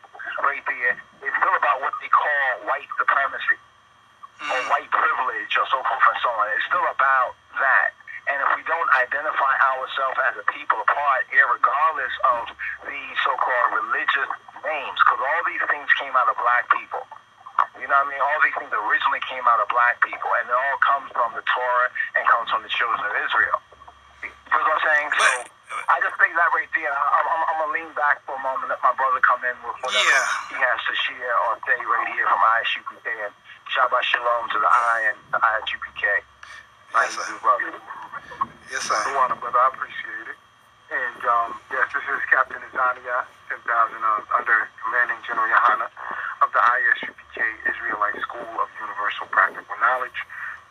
right 0.43 0.65
there, 0.67 0.99
is 1.23 1.31
still 1.31 1.55
about 1.55 1.79
what 1.79 1.95
they 2.03 2.11
call 2.11 2.67
white 2.67 2.91
supremacy 2.99 3.55
or 4.39 4.59
white 4.71 4.91
privilege 4.91 5.51
or 5.59 5.67
so 5.67 5.79
forth 5.83 6.05
and 6.07 6.19
so 6.23 6.29
on. 6.31 6.47
It's 6.55 6.67
still 6.67 6.87
about 6.87 7.35
that. 7.59 7.91
And 8.29 8.37
if 8.45 8.49
we 8.55 8.63
don't 8.69 8.89
identify 8.93 9.53
ourselves 9.99 10.19
as 10.31 10.35
a 10.39 10.45
people 10.55 10.79
apart, 10.79 11.27
regardless 11.27 12.15
of 12.31 12.47
the 12.87 12.99
so-called 13.27 13.69
religious 13.83 14.31
names, 14.63 14.95
because 15.03 15.19
all 15.19 15.41
these 15.43 15.59
things 15.67 15.87
came 15.99 16.15
out 16.15 16.31
of 16.31 16.39
black 16.39 16.63
people. 16.71 17.03
You 17.75 17.87
know 17.91 17.99
what 17.99 18.07
I 18.07 18.11
mean? 18.15 18.21
All 18.23 18.39
these 18.39 18.55
things 18.55 18.71
originally 18.71 19.19
came 19.27 19.43
out 19.43 19.59
of 19.59 19.67
black 19.67 19.99
people, 19.99 20.31
and 20.39 20.47
it 20.47 20.55
all 20.55 20.79
comes 20.79 21.11
from 21.11 21.35
the 21.35 21.43
Torah 21.43 21.91
and 22.15 22.23
comes 22.31 22.47
from 22.47 22.63
the 22.63 22.71
children 22.71 23.03
of 23.03 23.11
Israel. 23.27 23.59
You 24.23 24.31
know 24.55 24.63
what 24.63 24.79
I'm 24.79 24.83
saying? 24.87 25.09
So 25.19 25.27
I 25.91 25.99
just 25.99 26.15
think 26.15 26.31
that 26.39 26.47
right 26.55 26.71
there. 26.71 26.91
I'm, 26.95 27.25
I'm, 27.27 27.41
I'm 27.43 27.57
gonna 27.59 27.75
lean 27.75 27.91
back 27.99 28.23
for 28.23 28.39
a 28.39 28.41
moment, 28.43 28.71
let 28.71 28.79
my 28.79 28.95
brother 28.95 29.19
come 29.19 29.43
in 29.43 29.55
with 29.67 29.75
whatever 29.83 29.99
Yeah. 30.07 30.55
he 30.55 30.57
has 30.63 30.79
to 30.87 30.93
share 30.95 31.35
or 31.51 31.59
say 31.67 31.75
right 31.83 32.07
here 32.15 32.23
from 32.23 32.39
ISUPK. 32.63 33.07
And 33.27 33.33
Shabbat 33.75 34.03
Shalom 34.07 34.47
to 34.55 34.59
the 34.63 34.71
I 34.71 35.11
and 35.11 35.19
the 35.35 35.39
ISUPK. 35.43 36.03
How 36.95 37.03
Yes, 37.03 37.13
sir. 37.19 37.25
do, 37.27 37.35
brother? 37.43 37.69
Yes, 38.71 38.85
sir. 38.85 38.97
Luana, 39.13 39.33
brother, 39.41 39.57
I 39.59 39.67
appreciate 39.73 40.29
it. 40.29 40.37
And 40.89 41.21
um, 41.25 41.49
yes, 41.69 41.85
this 41.93 42.01
is 42.05 42.21
Captain 42.33 42.57
Azania, 42.73 43.25
10,000 43.49 43.61
uh, 43.61 44.37
under 44.37 44.69
Commanding 44.81 45.21
General 45.25 45.45
Yahanna 45.49 45.85
of 46.41 46.49
the 46.53 46.61
ISUPK 46.61 47.37
Israelite 47.69 48.17
School 48.25 48.49
of 48.57 48.67
Universal 48.81 49.29
Practical 49.29 49.73
Knowledge 49.81 50.17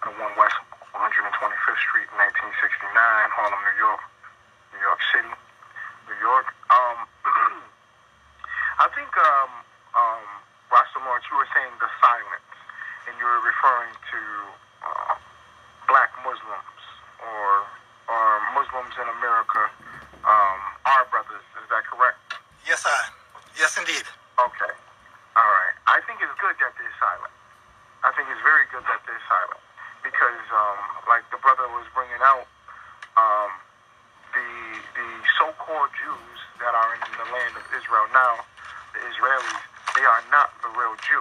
on 0.06 0.14
1 0.18 0.34
West 0.38 0.58
125th 0.94 1.82
Street, 1.86 2.10
1969, 2.18 2.90
Harlem, 3.30 3.62
New 3.62 3.78
York, 3.78 4.02
New 4.74 4.82
York 4.82 4.98
City, 5.14 5.34
New 6.10 6.18
York. 6.18 6.46
Um, 6.74 6.98
I 8.82 8.86
think, 8.94 9.10
um, 9.18 9.50
um, 9.94 10.22
Rasta 10.70 10.98
Lawrence, 11.02 11.26
you 11.30 11.38
were 11.38 11.50
saying 11.54 11.74
the 11.78 11.90
silence, 12.02 12.50
and 13.06 13.14
you 13.18 13.26
were 13.26 13.42
referring 13.42 13.94
to 13.94 14.20
uh, 14.86 15.14
black 15.86 16.10
Muslims 16.22 16.82
or 17.22 17.66
or 18.08 18.40
Muslims 18.56 18.96
in 18.96 19.04
America 19.20 19.68
um, 20.24 20.60
are 20.88 21.04
brothers. 21.12 21.44
Is 21.60 21.68
that 21.68 21.84
correct? 21.92 22.16
Yes, 22.64 22.80
sir. 22.80 23.00
Yes, 23.52 23.76
indeed. 23.76 24.00
Okay. 24.40 24.72
All 25.36 25.44
right. 25.44 25.74
I 25.86 26.00
think 26.08 26.24
it's 26.24 26.32
good 26.40 26.56
that 26.56 26.72
they're 26.80 26.96
silent. 26.96 27.34
I 28.00 28.08
think 28.16 28.32
it's 28.32 28.40
very 28.40 28.64
good 28.72 28.80
that 28.88 29.04
they're 29.04 29.26
silent 29.28 29.60
because, 30.00 30.40
um, 30.56 30.78
like 31.04 31.26
the 31.28 31.36
brother 31.44 31.68
was 31.76 31.84
bringing 31.92 32.22
out, 32.24 32.48
um, 33.20 33.50
the 34.32 34.48
the 34.96 35.08
so-called 35.36 35.92
Jews 36.00 36.38
that 36.64 36.72
are 36.72 36.90
in 36.96 37.12
the 37.12 37.28
land 37.28 37.54
of 37.60 37.64
Israel 37.76 38.08
now, 38.16 38.40
the 38.96 39.00
Israelis, 39.04 39.60
they 40.00 40.04
are 40.08 40.24
not 40.32 40.48
the 40.64 40.72
real 40.80 40.96
Jew, 41.04 41.20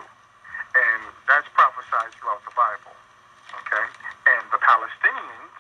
and 0.71 1.01
that's 1.27 1.47
prophesied 1.51 2.15
throughout 2.15 2.43
the 2.47 2.55
Bible. 2.55 2.95
Okay, 3.63 3.85
and 4.31 4.43
the 4.55 4.59
Palestinians, 4.59 5.55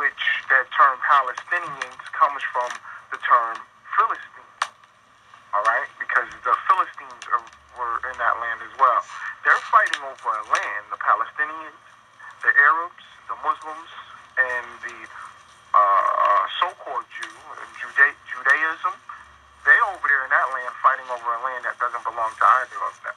which 0.00 0.22
that 0.50 0.66
term 0.74 0.96
Palestinians 1.06 2.00
comes 2.16 2.42
from 2.50 2.70
the 3.12 3.18
term 3.22 3.60
Philistine. 3.94 4.48
All 5.52 5.62
right, 5.68 5.86
because 6.00 6.26
the 6.48 6.56
Philistines 6.64 7.22
are, 7.28 7.44
were 7.76 7.96
in 8.08 8.16
that 8.16 8.34
land 8.40 8.64
as 8.64 8.72
well. 8.80 9.04
They're 9.44 9.60
fighting 9.68 10.00
over 10.00 10.28
a 10.32 10.44
land. 10.48 10.82
The 10.88 10.96
Palestinians, 10.96 11.76
the 12.40 12.52
Arabs, 12.56 13.04
the 13.28 13.36
Muslims, 13.44 13.90
and 14.40 14.66
the 14.80 14.96
uh, 15.76 16.42
so-called 16.60 17.04
Jew, 17.12 17.28
Juda- 17.84 18.16
Judaism. 18.32 18.96
They 19.68 19.76
over 19.92 20.04
there 20.08 20.24
in 20.24 20.32
that 20.32 20.48
land 20.56 20.72
fighting 20.80 21.06
over 21.12 21.28
a 21.36 21.40
land 21.44 21.68
that 21.68 21.76
doesn't 21.78 22.02
belong 22.02 22.32
to 22.32 22.46
either 22.64 22.80
of 22.88 22.96
them. 23.04 23.16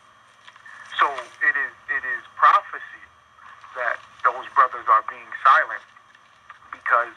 So 0.99 1.07
it 1.41 1.55
is 1.55 1.73
it 1.91 2.03
is 2.03 2.23
prophecy 2.39 3.03
that 3.75 3.97
are 4.95 5.03
being 5.11 5.27
silent 5.43 5.83
because 6.71 7.11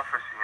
prophecy 0.00 0.39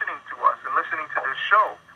listening 0.00 0.20
to 0.32 0.36
us 0.48 0.56
and 0.64 0.74
listening 0.74 1.06
to 1.14 1.20
this 1.20 1.36
show. 1.50 1.89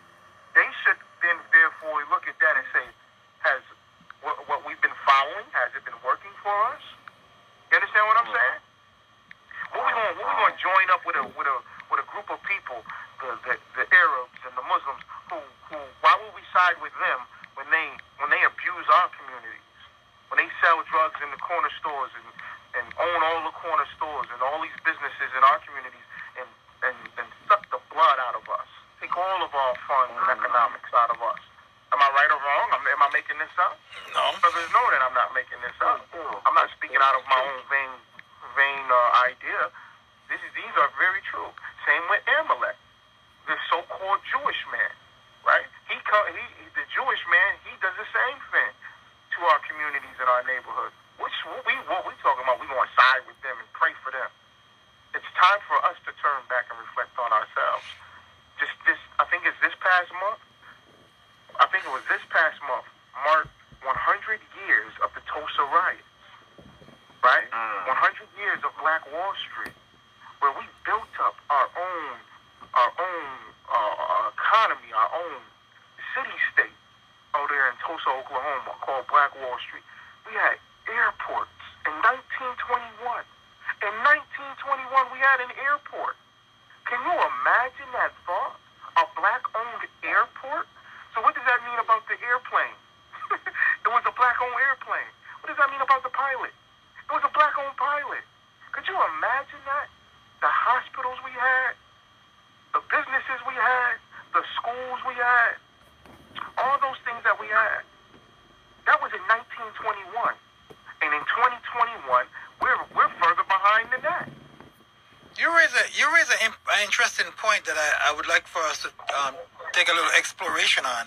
situation 120.65 120.85
on. 120.87 121.07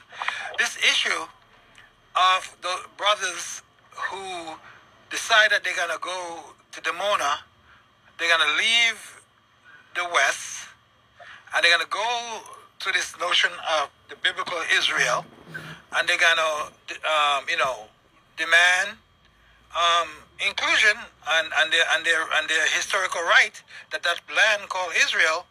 This 0.57 0.77
issue 0.77 1.23
of 2.15 2.57
the 2.61 2.75
brothers 2.97 3.61
who 3.91 4.53
decide 5.09 5.51
that 5.51 5.63
they're 5.63 5.75
going 5.75 5.89
to 5.89 5.99
go 6.01 6.53
to 6.71 6.81
Dimona, 6.81 7.41
they're 8.17 8.29
going 8.29 8.47
to 8.47 8.55
leave 8.57 9.21
the 9.95 10.05
West, 10.13 10.67
and 11.55 11.63
they're 11.63 11.73
going 11.75 11.85
to 11.85 11.91
go 11.91 12.41
to 12.79 12.91
this 12.93 13.17
notion 13.19 13.49
of 13.81 13.89
the 14.09 14.15
biblical 14.21 14.57
Israel, 14.77 15.25
and 15.95 16.07
they're 16.07 16.17
going 16.17 16.37
to, 16.37 16.93
um, 17.09 17.45
you 17.49 17.57
know, 17.57 17.89
demand 18.37 18.97
um, 19.73 20.09
inclusion 20.45 20.93
and, 20.93 21.47
and, 21.57 21.73
their, 21.73 21.85
and, 21.95 22.05
their, 22.05 22.21
and 22.37 22.47
their 22.47 22.65
historical 22.77 23.21
right 23.21 23.61
that 23.91 24.03
that 24.03 24.21
land 24.29 24.69
called 24.69 24.93
Israel 25.01 25.45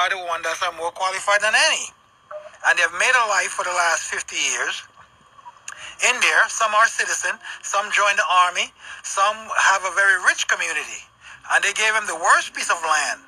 are 0.00 0.10
the 0.10 0.22
ones 0.24 0.48
that 0.48 0.56
are 0.64 0.72
more 0.80 0.90
qualified 0.96 1.44
than 1.44 1.52
any. 1.52 1.92
And 2.66 2.78
they've 2.80 2.96
made 2.96 3.12
a 3.12 3.26
life 3.28 3.52
for 3.52 3.64
the 3.64 3.76
last 3.76 4.08
50 4.08 4.32
years 4.36 4.80
in 6.08 6.16
there. 6.20 6.44
Some 6.48 6.72
are 6.72 6.88
citizen, 6.88 7.36
some 7.62 7.88
join 7.92 8.16
the 8.16 8.24
army, 8.48 8.72
some 9.04 9.36
have 9.36 9.84
a 9.84 9.92
very 9.92 10.16
rich 10.24 10.48
community. 10.48 11.04
And 11.52 11.60
they 11.64 11.72
gave 11.76 11.92
them 11.92 12.08
the 12.08 12.16
worst 12.16 12.56
piece 12.56 12.70
of 12.72 12.80
land. 12.80 13.20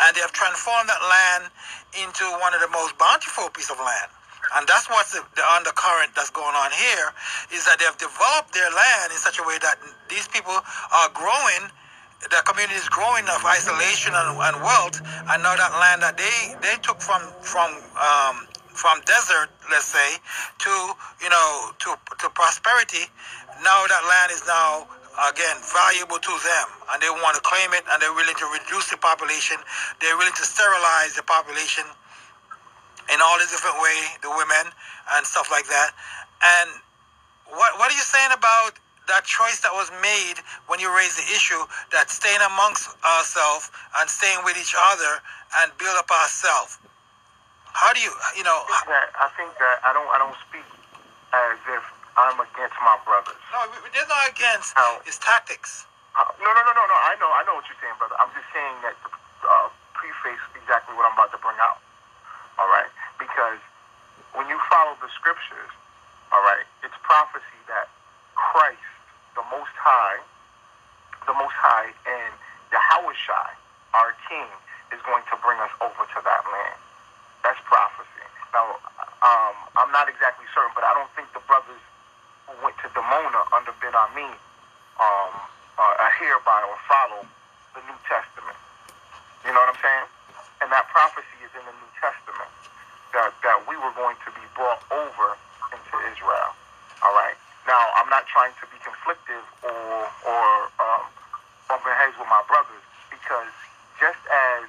And 0.00 0.16
they 0.16 0.20
have 0.20 0.32
transformed 0.32 0.88
that 0.88 1.00
land 1.04 1.52
into 1.96 2.24
one 2.40 2.52
of 2.52 2.60
the 2.60 2.72
most 2.72 2.96
bountiful 2.96 3.48
piece 3.52 3.70
of 3.72 3.80
land. 3.80 4.08
And 4.56 4.68
that's 4.68 4.88
what's 4.88 5.12
the, 5.12 5.24
the 5.36 5.44
undercurrent 5.56 6.14
that's 6.14 6.30
going 6.30 6.54
on 6.54 6.70
here 6.70 7.08
is 7.52 7.64
that 7.66 7.80
they 7.80 7.88
have 7.88 7.98
developed 7.98 8.52
their 8.54 8.68
land 8.70 9.10
in 9.12 9.18
such 9.18 9.40
a 9.40 9.44
way 9.44 9.58
that 9.60 9.80
these 10.08 10.28
people 10.28 10.54
are 10.54 11.08
growing 11.12 11.68
the 12.22 12.40
community 12.48 12.76
is 12.76 12.88
growing 12.88 13.24
of 13.28 13.44
isolation 13.44 14.12
and, 14.14 14.38
and 14.40 14.56
wealth, 14.64 14.98
and 15.30 15.38
now 15.42 15.54
that 15.54 15.72
land 15.78 16.02
that 16.02 16.16
they 16.16 16.56
they 16.64 16.76
took 16.80 17.00
from 17.00 17.20
from 17.44 17.68
um, 18.00 18.48
from 18.72 19.00
desert, 19.04 19.52
let's 19.70 19.88
say, 19.88 20.16
to 20.64 20.72
you 21.22 21.30
know 21.30 21.72
to 21.84 21.94
to 22.18 22.26
prosperity, 22.32 23.04
now 23.62 23.84
that 23.86 24.02
land 24.08 24.32
is 24.32 24.42
now 24.48 24.88
again 25.28 25.56
valuable 25.72 26.18
to 26.18 26.34
them, 26.40 26.66
and 26.92 27.02
they 27.04 27.10
want 27.10 27.36
to 27.36 27.42
claim 27.44 27.72
it, 27.76 27.84
and 27.92 28.00
they're 28.00 28.16
willing 28.16 28.36
to 28.36 28.48
reduce 28.48 28.88
the 28.88 28.96
population. 28.96 29.56
They're 30.00 30.16
willing 30.16 30.36
to 30.36 30.44
sterilize 30.44 31.14
the 31.14 31.22
population 31.24 31.84
in 33.12 33.20
all 33.22 33.38
the 33.38 33.46
different 33.46 33.76
way, 33.80 33.98
the 34.22 34.30
women 34.30 34.72
and 35.14 35.22
stuff 35.26 35.50
like 35.50 35.68
that. 35.68 35.92
And 36.42 36.70
what 37.52 37.78
what 37.78 37.92
are 37.92 37.96
you 37.96 38.04
saying 38.04 38.32
about 38.32 38.80
that 39.08 39.24
choice 39.24 39.60
that 39.62 39.72
was 39.72 39.90
made 40.02 40.42
when 40.66 40.78
you 40.78 40.90
raised 40.90 41.18
the 41.18 41.28
issue 41.30 41.62
that 41.92 42.10
staying 42.10 42.42
amongst 42.42 42.90
ourselves 43.04 43.70
and 44.00 44.10
staying 44.10 44.38
with 44.44 44.58
each 44.58 44.74
other 44.74 45.22
and 45.62 45.70
build 45.78 45.96
up 45.96 46.10
ourselves? 46.10 46.78
How 47.76 47.92
do 47.92 48.00
you, 48.00 48.10
you 48.36 48.42
know? 48.42 48.56
I 48.56 48.72
think 48.80 48.88
that 48.88 49.08
I 49.20 49.28
think 49.36 49.50
that 49.60 49.76
I 49.84 49.90
don't 49.92 50.08
I 50.08 50.18
don't 50.18 50.38
speak 50.48 50.64
as 51.36 51.60
if 51.76 51.84
I'm 52.16 52.40
against 52.40 52.76
my 52.80 52.96
brothers. 53.04 53.36
No, 53.52 53.68
there's 53.92 54.08
no 54.08 54.16
against. 54.32 54.72
How? 54.72 55.04
It's 55.04 55.20
tactics. 55.20 55.84
Uh, 56.16 56.24
no, 56.40 56.48
no, 56.48 56.64
no, 56.64 56.72
no, 56.72 56.84
no. 56.88 56.96
I 56.96 57.12
know, 57.20 57.28
I 57.28 57.44
know 57.44 57.60
what 57.60 57.68
you're 57.68 57.76
saying, 57.84 57.92
brother. 58.00 58.16
I'm 58.16 58.32
just 58.32 58.48
saying 58.56 58.76
that 58.80 58.96
to 58.96 59.08
uh, 59.44 59.68
preface 59.92 60.40
exactly 60.56 60.96
what 60.96 61.04
I'm 61.04 61.12
about 61.12 61.28
to 61.36 61.40
bring 61.44 61.60
out. 61.60 61.76
All 62.56 62.72
right, 62.72 62.88
because 63.20 63.60
when 64.32 64.48
you 64.48 64.56
follow 64.72 64.96
the 65.04 65.12
scriptures, 65.12 65.68
all 66.32 66.40
right, 66.40 66.64
it's 66.80 66.96
prophecy 67.04 67.60
that 67.68 67.92
Christ, 68.32 68.80
the 69.36 69.44
Most 69.52 69.76
High, 69.76 70.18
the 71.28 71.34
Most 71.36 71.54
High, 71.54 71.92
and 72.08 72.32
Hawashai, 72.72 73.52
our 73.92 74.16
King, 74.28 74.48
is 74.94 75.00
going 75.04 75.22
to 75.28 75.36
bring 75.44 75.60
us 75.60 75.72
over 75.84 76.02
to 76.08 76.18
that 76.24 76.42
land. 76.48 76.80
That's 77.44 77.60
prophecy. 77.68 78.24
Now, 78.56 78.80
um, 79.20 79.54
I'm 79.76 79.92
not 79.92 80.08
exactly 80.08 80.48
certain, 80.56 80.72
but 80.72 80.82
I 80.88 80.96
don't 80.96 81.10
think 81.12 81.28
the 81.36 81.44
brothers 81.44 81.82
who 82.48 82.54
went 82.64 82.78
to 82.80 82.88
Dimona 82.96 83.42
under 83.52 83.74
Ben 83.82 83.92
Ammi 83.92 84.30
um, 85.02 85.32
uh, 85.76 86.06
adhere 86.08 86.40
by 86.46 86.62
or 86.64 86.78
follow 86.88 87.20
the 87.76 87.82
New 87.84 87.98
Testament. 88.08 88.56
You 89.44 89.52
know 89.52 89.60
what 89.60 89.76
I'm 89.76 89.82
saying? 89.82 90.06
And 90.64 90.68
that 90.72 90.88
prophecy 90.88 91.36
is 91.44 91.52
in 91.52 91.62
the 91.68 91.76
New 91.76 91.92
Testament 92.00 92.50
that, 93.12 93.34
that 93.44 93.58
we 93.68 93.76
were 93.76 93.92
going 93.92 94.16
to 94.24 94.30
be 94.32 94.44
brought 94.56 94.80
over 94.88 95.36
into 95.74 95.94
Israel. 96.08 96.50
All 97.04 97.12
right. 97.12 97.36
Now, 97.68 97.82
I'm 97.98 98.08
not 98.08 98.24
trying 98.30 98.54
to 98.62 98.66
be 98.72 98.78
conflictive 99.06 99.46
or 99.62 100.10
or 100.26 100.46
um, 100.82 101.06
bumping 101.70 101.94
heads 101.94 102.18
with 102.18 102.26
my 102.26 102.42
brothers 102.50 102.82
because 103.10 103.54
just 104.02 104.18
as 104.26 104.66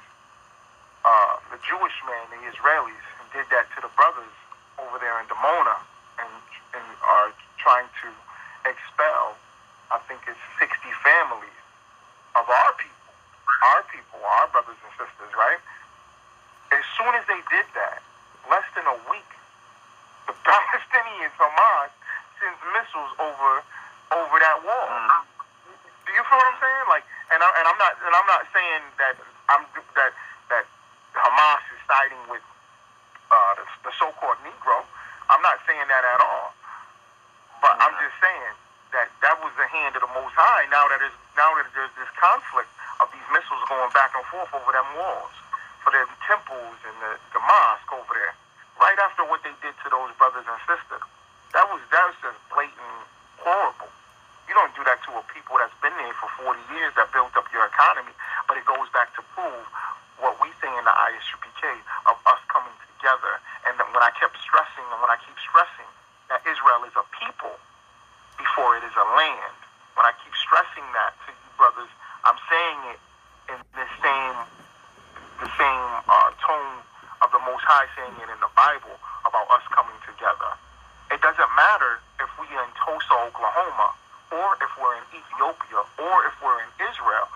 uh, 1.02 1.34
the 1.50 1.58
Jewish 1.66 1.94
man, 2.06 2.22
the 2.30 2.38
Israelis, 2.46 3.02
did 3.34 3.46
that 3.50 3.66
to 3.74 3.82
the 3.82 3.90
brothers 3.98 4.34
over 4.78 4.98
there 5.02 5.18
in 5.20 5.26
Dimona 5.26 5.76
and, 6.22 6.30
and 6.74 6.86
are 7.02 7.34
trying 7.58 7.90
to 8.02 8.08
expel, 8.64 9.34
I 9.90 9.98
think 10.06 10.22
it's 10.30 10.40
60 10.62 10.70
families 11.02 11.58
of 12.38 12.46
our 12.46 12.72
people, 12.78 13.12
our 13.68 13.82
people, 13.90 14.18
our 14.22 14.48
brothers 14.48 14.78
and 14.80 14.92
sisters, 14.96 15.32
right? 15.36 15.60
As 16.72 16.84
soon 16.96 17.12
as 17.18 17.24
they 17.26 17.42
did 17.50 17.66
that, 17.74 18.00
less 18.48 18.64
than 18.72 18.86
a 18.86 18.98
week, 19.10 19.28
the 20.30 20.34
Palestinians, 20.46 21.34
Hamas, 21.36 21.92
sends 22.40 22.60
missiles 22.72 23.12
over 23.18 23.62
that 24.58 24.66
wall. 24.66 25.22
Do 26.06 26.10
you 26.10 26.22
feel 26.26 26.38
what 26.38 26.50
I'm 26.50 26.58
saying? 26.58 26.86
Like, 26.90 27.04
and 27.30 27.38
I, 27.38 27.48
and 27.62 27.64
I'm 27.68 27.78
not 27.78 27.92
and 28.02 28.14
I'm 28.14 28.28
not 28.28 28.42
saying 28.50 28.82
that 28.98 29.14
I'm 29.52 29.62
that 29.94 30.12
that 30.50 30.64
Hamas 31.14 31.62
is 31.70 31.80
siding 31.86 32.22
with 32.32 32.42
uh, 33.30 33.52
the, 33.60 33.64
the 33.86 33.92
so-called 34.00 34.40
Negro. 34.42 34.82
I'm 35.28 35.42
not 35.44 35.60
saying 35.68 35.84
that 35.86 36.04
at 36.04 36.20
all. 36.24 36.56
But 37.60 37.76
I'm 37.78 37.92
just 38.00 38.16
saying 38.22 38.54
that 38.96 39.12
that 39.20 39.36
was 39.44 39.52
the 39.60 39.68
hand 39.68 39.92
of 39.98 40.02
the 40.02 40.12
Most 40.16 40.32
High. 40.34 40.64
Now 40.72 40.88
that 40.88 41.04
is 41.04 41.12
now 41.36 41.52
that 41.60 41.68
there's 41.76 41.92
this 42.00 42.10
conflict 42.16 42.70
of 42.98 43.12
these 43.12 43.28
missiles 43.30 43.62
going 43.68 43.92
back 43.92 44.16
and 44.16 44.24
forth 44.32 44.50
over 44.56 44.72
them 44.72 44.88
walls, 44.96 45.34
for 45.84 45.92
the 45.94 46.02
temples 46.26 46.78
and 46.88 46.96
the, 47.04 47.12
the 47.36 47.40
mosque 47.44 47.92
over 47.94 48.10
there, 48.10 48.34
right 48.80 48.98
after 49.06 49.22
what 49.28 49.44
they 49.44 49.54
did 49.62 49.76
to 49.84 49.86
those 49.92 50.10
brothers 50.16 50.48
and 50.48 50.58
sisters. 50.66 51.04
That 51.52 51.68
was 51.68 51.84
that 51.92 52.04
was 52.08 52.16
just 52.24 52.40
blatant 52.48 53.04
horrible. 53.44 53.92
You 54.48 54.54
don't 54.56 54.72
do 54.72 54.82
that 54.88 54.98
to 55.04 55.10
a 55.12 55.22
people 55.28 55.60
that's 55.60 55.76
been 55.84 55.87
there 55.98 56.14
for 56.22 56.30
40 56.46 56.58
years 56.78 56.94
that 56.96 57.10
built 57.12 57.34
up 57.34 57.46
your 57.50 57.66
economy. 57.66 58.14
But 58.46 58.56
it 58.56 58.64
goes 58.64 58.86
back 58.94 59.10
to 59.18 59.22
prove 59.34 59.66
what 60.22 60.38
we 60.40 60.48
say 60.62 60.70
in 60.70 60.84
the 60.86 60.94
ISUPK 60.94 61.62
of 62.06 62.16
us 62.26 62.40
coming 62.48 62.74
together. 62.96 63.38
And 63.66 63.74
when 63.92 64.02
I 64.02 64.10
kept 64.16 64.38
stressing 64.40 64.86
and 64.94 64.98
when 65.02 65.10
I 65.10 65.18
keep 65.22 65.36
stressing 65.42 65.90
that 66.30 66.42
Israel 66.46 66.82
is 66.86 66.94
a 66.94 67.04
people 67.18 67.54
before 68.38 68.78
it 68.78 68.84
is 68.86 68.94
a 68.94 69.06
land, 69.18 69.58
when 69.98 70.06
I 70.06 70.14
keep 70.22 70.34
stressing 70.38 70.86
that 70.94 71.14
to 71.26 71.30
you 71.34 71.50
brothers, 71.58 71.90
I'm 72.24 72.38
saying 72.50 72.78
it 72.94 73.00
in 73.54 73.58
the 73.74 73.86
same 74.02 74.36
the 75.42 75.50
same 75.54 75.90
uh, 76.10 76.30
tone 76.42 76.82
of 77.22 77.30
the 77.30 77.38
Most 77.46 77.62
High 77.62 77.86
saying 77.94 78.14
it 78.18 78.30
in 78.30 78.40
the 78.42 78.50
Bible 78.58 78.94
about 79.26 79.46
us 79.54 79.62
coming 79.70 79.94
together. 80.02 80.50
It 81.14 81.22
doesn't 81.22 81.52
matter 81.54 82.02
if 82.18 82.28
we're 82.38 82.50
in 82.50 82.72
Tulsa, 82.74 83.14
Oklahoma, 83.30 83.94
or 84.34 84.58
if 84.60 84.70
we're 84.76 84.98
in 84.98 85.06
Ethiopia, 85.14 85.80
or 85.98 86.16
if 86.26 86.34
we're 86.42 86.58
in 86.60 86.70
Israel. 86.90 87.30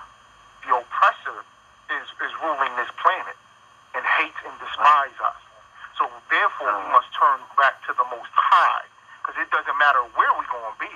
The 0.66 0.77
oppressor 0.77 1.46
is, 1.94 2.07
is 2.27 2.33
ruling 2.42 2.75
this 2.77 2.90
planet 3.01 3.38
and 3.94 4.03
hates 4.18 4.38
and 4.44 4.55
despises 4.61 5.18
us. 5.22 5.40
So 5.98 6.11
therefore, 6.31 6.75
we 6.75 6.87
must 6.90 7.11
turn 7.14 7.38
back 7.57 7.81
to 7.87 7.94
the 7.94 8.07
Most 8.11 8.31
High, 8.35 8.85
because 9.22 9.38
it 9.40 9.48
doesn't 9.55 9.79
matter 9.79 10.03
where 10.18 10.31
we're 10.37 10.51
going 10.51 10.68
to 10.68 10.79
be. 10.83 10.92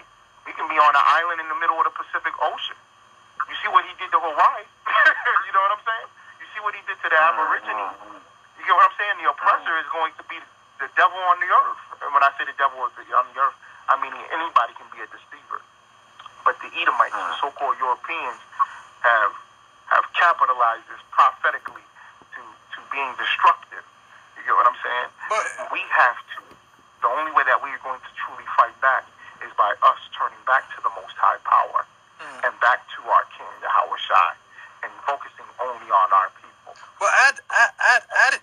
We 0.46 0.52
can 0.54 0.66
be 0.68 0.78
on 0.78 0.92
an 0.94 1.06
island 1.22 1.38
in 1.42 1.48
the 1.50 1.58
middle 1.58 1.78
of 1.78 1.86
the 1.86 1.94
Pacific 1.94 2.34
Ocean. 2.42 2.78
You 3.48 3.54
see 3.62 3.70
what 3.70 3.86
he 3.86 3.92
did 3.98 4.10
to 4.10 4.18
Hawaii? 4.20 4.64
you 5.46 5.52
know 5.54 5.62
what 5.64 5.74
I'm 5.78 5.84
saying? 5.86 6.08
You 6.42 6.46
see 6.54 6.60
what 6.64 6.74
he 6.74 6.82
did 6.88 6.98
to 7.02 7.08
the 7.08 7.18
Aborigines? 7.18 7.94
You 8.58 8.62
get 8.64 8.74
what 8.74 8.88
I'm 8.90 8.96
saying? 8.98 9.16
The 9.22 9.28
oppressor 9.30 9.74
is 9.78 9.88
going 9.92 10.12
to 10.18 10.24
be 10.26 10.38
the 10.82 10.88
devil 10.98 11.18
on 11.30 11.38
the 11.40 11.50
earth. 11.50 11.82
And 12.02 12.10
when 12.12 12.22
I 12.24 12.30
say 12.36 12.44
the 12.48 12.56
devil 12.58 12.80
is 12.88 12.92
the- 12.98 13.14
on 13.16 13.26
the 13.32 13.38
earth, 13.40 13.56
I 13.88 13.94
mean 14.02 14.12
anybody 14.34 14.74
can 14.74 14.88
be 14.90 15.00
a 15.00 15.08
deceiver. 15.08 15.60
But 16.44 16.58
the 16.62 16.70
Edomites, 16.78 17.14
the 17.14 17.34
so-called 17.42 17.78
Europeans, 18.06 18.38
have 19.02 19.34
have 19.86 20.06
capitalized 20.14 20.86
this 20.90 21.02
prophetically 21.10 21.82
to 22.34 22.40
to 22.42 22.78
being 22.94 23.10
destructive. 23.18 23.82
You 24.38 24.42
get 24.46 24.54
what 24.54 24.66
I'm 24.66 24.78
saying? 24.78 25.10
But 25.26 25.46
we 25.74 25.82
have 25.90 26.18
to. 26.38 26.42
The 27.02 27.10
only 27.10 27.34
way 27.34 27.42
that 27.46 27.58
we 27.62 27.70
are 27.70 27.82
going 27.82 27.98
to 27.98 28.12
truly 28.14 28.46
fight 28.54 28.74
back 28.78 29.06
is 29.42 29.50
by 29.58 29.74
us 29.82 30.00
turning 30.14 30.38
back 30.46 30.70
to 30.74 30.78
the 30.82 30.90
Most 30.94 31.14
High 31.18 31.38
Power 31.42 31.86
and 32.42 32.54
back 32.62 32.86
to 32.96 33.00
our 33.10 33.26
King, 33.36 33.50
the 33.60 33.70
Shai, 33.70 34.32
and 34.82 34.90
focusing 35.04 35.46
only 35.60 35.90
on 35.90 36.08
our 36.10 36.30
people. 36.40 36.72
Well, 36.98 37.12
add, 37.28 37.36
add, 37.52 37.72
add, 37.76 38.02
add, 38.16 38.34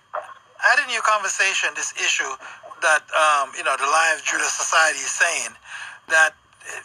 add 0.64 0.78
in 0.86 0.88
your 0.94 1.02
conversation 1.02 1.74
this 1.74 1.92
issue 1.98 2.30
that, 2.80 3.02
um, 3.12 3.50
you 3.58 3.64
know, 3.64 3.74
the 3.76 3.88
Lions 3.90 4.22
Judah 4.22 4.46
Society 4.46 5.02
is 5.02 5.10
saying 5.10 5.52
that 6.08 6.36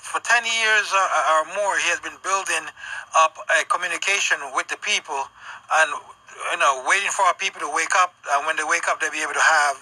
for 0.10 0.20
10 0.20 0.44
years 0.44 0.90
or, 0.90 1.06
or 1.06 1.42
more, 1.54 1.78
he 1.78 1.88
has 1.94 2.02
been 2.02 2.18
building 2.26 2.66
up 3.14 3.38
a 3.54 3.62
communication 3.70 4.42
with 4.58 4.66
the 4.68 4.78
people 4.82 5.22
and, 5.80 5.90
you 6.52 6.58
know, 6.58 6.82
waiting 6.90 7.14
for 7.14 7.24
our 7.30 7.38
people 7.38 7.62
to 7.62 7.70
wake 7.70 7.94
up. 7.94 8.18
And 8.34 8.50
when 8.50 8.58
they 8.58 8.66
wake 8.66 8.90
up, 8.90 8.98
they'll 8.98 9.14
be 9.14 9.22
able 9.22 9.38
to 9.38 9.46
have 9.46 9.76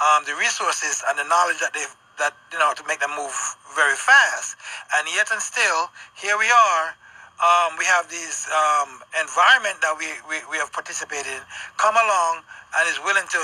um, 0.00 0.20
the 0.24 0.34
resources 0.40 1.04
and 1.04 1.20
the 1.20 1.28
knowledge 1.28 1.60
that 1.60 1.76
they've, 1.76 1.94
that, 2.16 2.32
you 2.48 2.58
know, 2.58 2.72
to 2.72 2.84
make 2.88 3.04
them 3.04 3.12
move 3.12 3.34
very 3.76 3.98
fast. 3.98 4.56
And 4.96 5.04
yet 5.12 5.28
and 5.28 5.42
still, 5.42 5.92
here 6.16 6.40
we 6.40 6.48
are 6.48 6.96
um, 7.42 7.74
we 7.78 7.84
have 7.84 8.08
this 8.08 8.46
um, 8.46 9.02
environment 9.18 9.82
that 9.82 9.94
we, 9.98 10.06
we, 10.30 10.38
we 10.50 10.56
have 10.58 10.72
participated 10.72 11.26
in 11.26 11.42
come 11.76 11.96
along 11.98 12.46
and 12.78 12.88
is 12.88 13.00
willing 13.02 13.26
to 13.26 13.42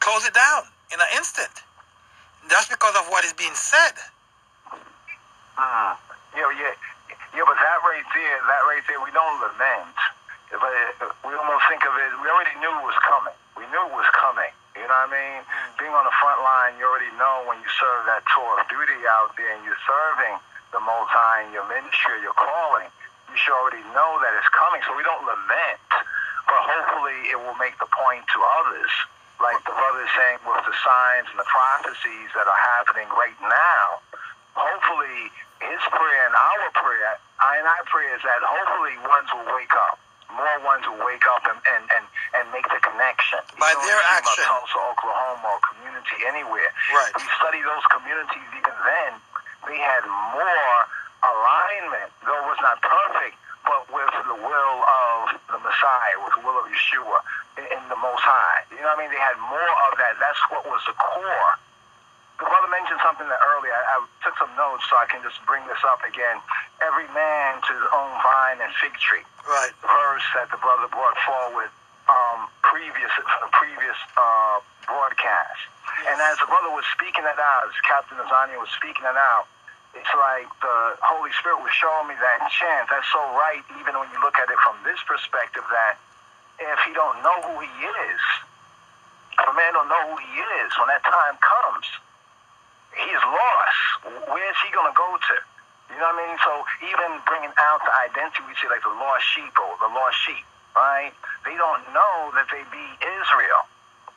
close 0.00 0.26
it 0.28 0.34
down 0.34 0.68
in 0.92 1.00
an 1.00 1.08
instant. 1.16 1.64
That's 2.50 2.68
because 2.68 2.94
of 2.96 3.08
what 3.08 3.24
is 3.24 3.32
being 3.32 3.54
said. 3.56 3.96
Yeah, 5.58 6.46
yeah, 6.54 6.74
yeah. 7.34 7.44
But 7.44 7.58
that 7.58 7.78
right 7.82 8.06
there, 8.14 8.38
that 8.46 8.62
right 8.70 8.84
there, 8.86 9.00
we 9.02 9.10
don't 9.10 9.36
lament. 9.42 9.98
But 10.54 10.62
uh, 11.02 11.12
we 11.26 11.34
almost 11.34 11.66
think 11.68 11.82
of 11.84 11.92
it. 11.98 12.08
We 12.22 12.30
already 12.30 12.54
knew 12.62 12.70
it 12.70 12.86
was 12.86 12.96
coming. 13.04 13.34
We 13.58 13.66
knew 13.68 13.82
it 13.90 13.94
was 13.94 14.08
coming. 14.14 14.48
You 14.78 14.86
know 14.86 14.94
what 14.94 15.10
I 15.10 15.18
mean? 15.18 15.40
Being 15.82 15.90
on 15.90 16.06
the 16.06 16.14
front 16.22 16.38
line, 16.46 16.78
you 16.78 16.86
already 16.86 17.10
know 17.18 17.42
when 17.50 17.58
you 17.58 17.68
serve 17.68 18.06
that 18.06 18.22
tour 18.30 18.62
of 18.62 18.64
duty 18.70 19.02
out 19.10 19.34
there, 19.34 19.50
and 19.50 19.66
you're 19.66 19.82
serving 19.84 20.38
the 20.70 20.78
Most 20.78 21.10
High 21.10 21.42
in 21.44 21.50
your 21.50 21.66
ministry, 21.66 22.22
your 22.22 22.36
calling. 22.38 22.86
You 23.28 23.36
should 23.36 23.58
already 23.58 23.82
know 23.92 24.10
that 24.22 24.32
it's 24.38 24.48
coming, 24.54 24.80
so 24.86 24.94
we 24.94 25.02
don't 25.02 25.26
lament. 25.26 25.82
But 26.46 26.60
hopefully, 26.64 27.34
it 27.34 27.36
will 27.36 27.58
make 27.60 27.76
the 27.82 27.90
point 27.90 28.24
to 28.24 28.38
others, 28.62 28.92
like 29.42 29.58
the 29.68 29.74
brother 29.74 30.06
saying 30.16 30.40
with 30.46 30.64
the 30.64 30.76
signs 30.80 31.28
and 31.28 31.36
the 31.36 31.48
prophecies 31.50 32.30
that 32.32 32.46
are 32.46 32.62
happening 32.78 33.10
right 33.12 33.36
now. 33.44 34.00
Hopefully, 34.58 35.30
his 35.62 35.82
prayer 35.90 36.22
and 36.26 36.34
our 36.34 36.66
prayer, 36.74 37.14
I 37.38 37.62
and 37.62 37.66
I 37.70 37.78
pray 37.86 38.10
is 38.10 38.22
that 38.26 38.42
hopefully 38.42 38.98
ones 39.06 39.30
will 39.30 39.46
wake 39.54 39.70
up. 39.86 39.98
More 40.34 40.58
ones 40.66 40.84
will 40.84 41.00
wake 41.06 41.24
up 41.30 41.46
and, 41.48 41.56
and, 41.56 41.84
and, 41.94 42.04
and 42.36 42.44
make 42.52 42.66
the 42.68 42.82
connection. 42.84 43.40
By 43.56 43.72
You 43.72 43.80
don't 43.80 43.86
their 43.88 44.02
action. 44.12 44.44
Tulsa, 44.44 44.78
Oklahoma, 44.92 45.46
or 45.56 45.60
community 45.72 46.18
anywhere. 46.28 46.68
Right. 46.92 47.14
We 47.16 47.24
study 47.40 47.62
those 47.64 47.86
communities 47.88 48.48
even 48.52 48.76
then. 48.84 49.12
They 49.66 49.78
had 49.80 50.04
more 50.36 50.74
alignment, 51.24 52.12
though 52.28 52.38
it 52.38 52.46
was 52.50 52.60
not 52.60 52.78
perfect, 52.84 53.40
but 53.64 53.88
with 53.90 54.12
the 54.28 54.36
will 54.36 54.78
of 54.84 55.38
the 55.48 55.58
Messiah, 55.64 56.16
with 56.22 56.34
the 56.38 56.42
will 56.44 56.58
of 56.60 56.66
Yeshua 56.68 57.18
in, 57.58 57.66
in 57.72 57.82
the 57.88 57.98
Most 57.98 58.22
High. 58.22 58.68
You 58.70 58.84
know 58.84 58.92
what 58.94 59.00
I 59.00 59.02
mean? 59.06 59.10
They 59.10 59.22
had 59.22 59.38
more 59.40 59.72
of 59.90 59.92
that. 59.98 60.20
That's 60.20 60.40
what 60.52 60.62
was 60.68 60.82
the 60.86 60.94
core. 60.94 61.52
The 62.38 62.46
brother 62.46 62.70
mentioned 62.70 63.02
something 63.02 63.26
that 63.26 63.42
earlier. 63.58 63.74
I, 63.74 63.98
I 63.98 64.06
took 64.22 64.38
some 64.38 64.50
notes 64.54 64.86
so 64.86 64.94
I 64.94 65.10
can 65.10 65.22
just 65.26 65.42
bring 65.46 65.66
this 65.66 65.82
up 65.82 66.02
again. 66.06 66.38
Every 66.78 67.10
man 67.10 67.58
to 67.66 67.70
his 67.74 67.86
own 67.90 68.12
vine 68.22 68.62
and 68.62 68.70
fig 68.78 68.94
tree 69.02 69.26
Right. 69.42 69.74
verse 69.82 70.26
that 70.38 70.46
the 70.54 70.60
brother 70.62 70.86
brought 70.86 71.18
forward 71.26 71.70
um, 72.06 72.46
previous 72.62 73.10
from 73.18 73.26
the 73.42 73.50
previous 73.50 73.98
uh, 74.14 74.62
broadcast. 74.86 75.60
And 76.06 76.16
as 76.22 76.38
the 76.38 76.46
brother 76.46 76.70
was 76.70 76.86
speaking 76.94 77.26
it 77.26 77.38
out, 77.42 77.66
as 77.66 77.74
Captain 77.82 78.16
Azania 78.22 78.60
was 78.62 78.70
speaking 78.70 79.02
it 79.02 79.18
out, 79.18 79.50
it's 79.98 80.12
like 80.14 80.46
the 80.62 80.78
Holy 81.02 81.34
Spirit 81.42 81.58
was 81.58 81.74
showing 81.74 82.06
me 82.06 82.14
that 82.22 82.46
chance. 82.54 82.86
That's 82.86 83.08
so 83.10 83.18
right, 83.34 83.64
even 83.82 83.98
when 83.98 84.06
you 84.14 84.20
look 84.22 84.38
at 84.38 84.46
it 84.46 84.60
from 84.62 84.78
this 84.86 85.00
perspective, 85.10 85.64
that 85.74 85.98
if 86.62 86.78
he 86.86 86.94
don't 86.94 87.18
know 87.26 87.38
who 87.50 87.56
he 87.66 87.72
is, 88.14 88.22
if 89.42 89.46
a 89.48 89.54
man 89.58 89.74
don't 89.74 89.90
know 89.90 90.04
who 90.12 90.16
he 90.22 90.32
is, 90.62 90.70
when 90.78 90.86
that 90.92 91.02
time 91.02 91.34
comes, 91.42 91.88
he 92.98 93.08
is 93.14 93.24
lost. 93.24 93.80
Where 94.28 94.48
is 94.50 94.58
he 94.62 94.68
going 94.74 94.90
to 94.90 94.96
go 94.96 95.10
to? 95.14 95.36
You 95.94 95.96
know 95.96 96.10
what 96.12 96.20
I 96.20 96.26
mean? 96.28 96.36
So 96.44 96.52
even 96.84 97.10
bringing 97.24 97.54
out 97.56 97.80
the 97.80 97.94
identity, 98.10 98.44
we 98.44 98.52
see 98.60 98.68
like 98.68 98.84
the 98.84 98.92
lost 98.92 99.24
sheep 99.32 99.54
or 99.56 99.72
the 99.80 99.88
lost 99.88 100.18
sheep, 100.20 100.44
right? 100.76 101.14
They 101.48 101.56
don't 101.56 101.82
know 101.96 102.34
that 102.36 102.50
they 102.52 102.60
be 102.68 102.86
Israel. 103.00 103.62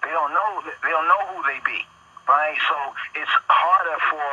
They 0.04 0.12
don't 0.12 0.34
know. 0.34 0.50
They 0.65 0.91
don't 0.91 1.08
know 1.08 1.24
who 1.32 1.39
they 1.48 1.62
be, 1.63 1.86
right? 2.28 2.58
So 2.67 2.78
it's 3.15 3.32
harder 3.48 3.98
for 4.10 4.30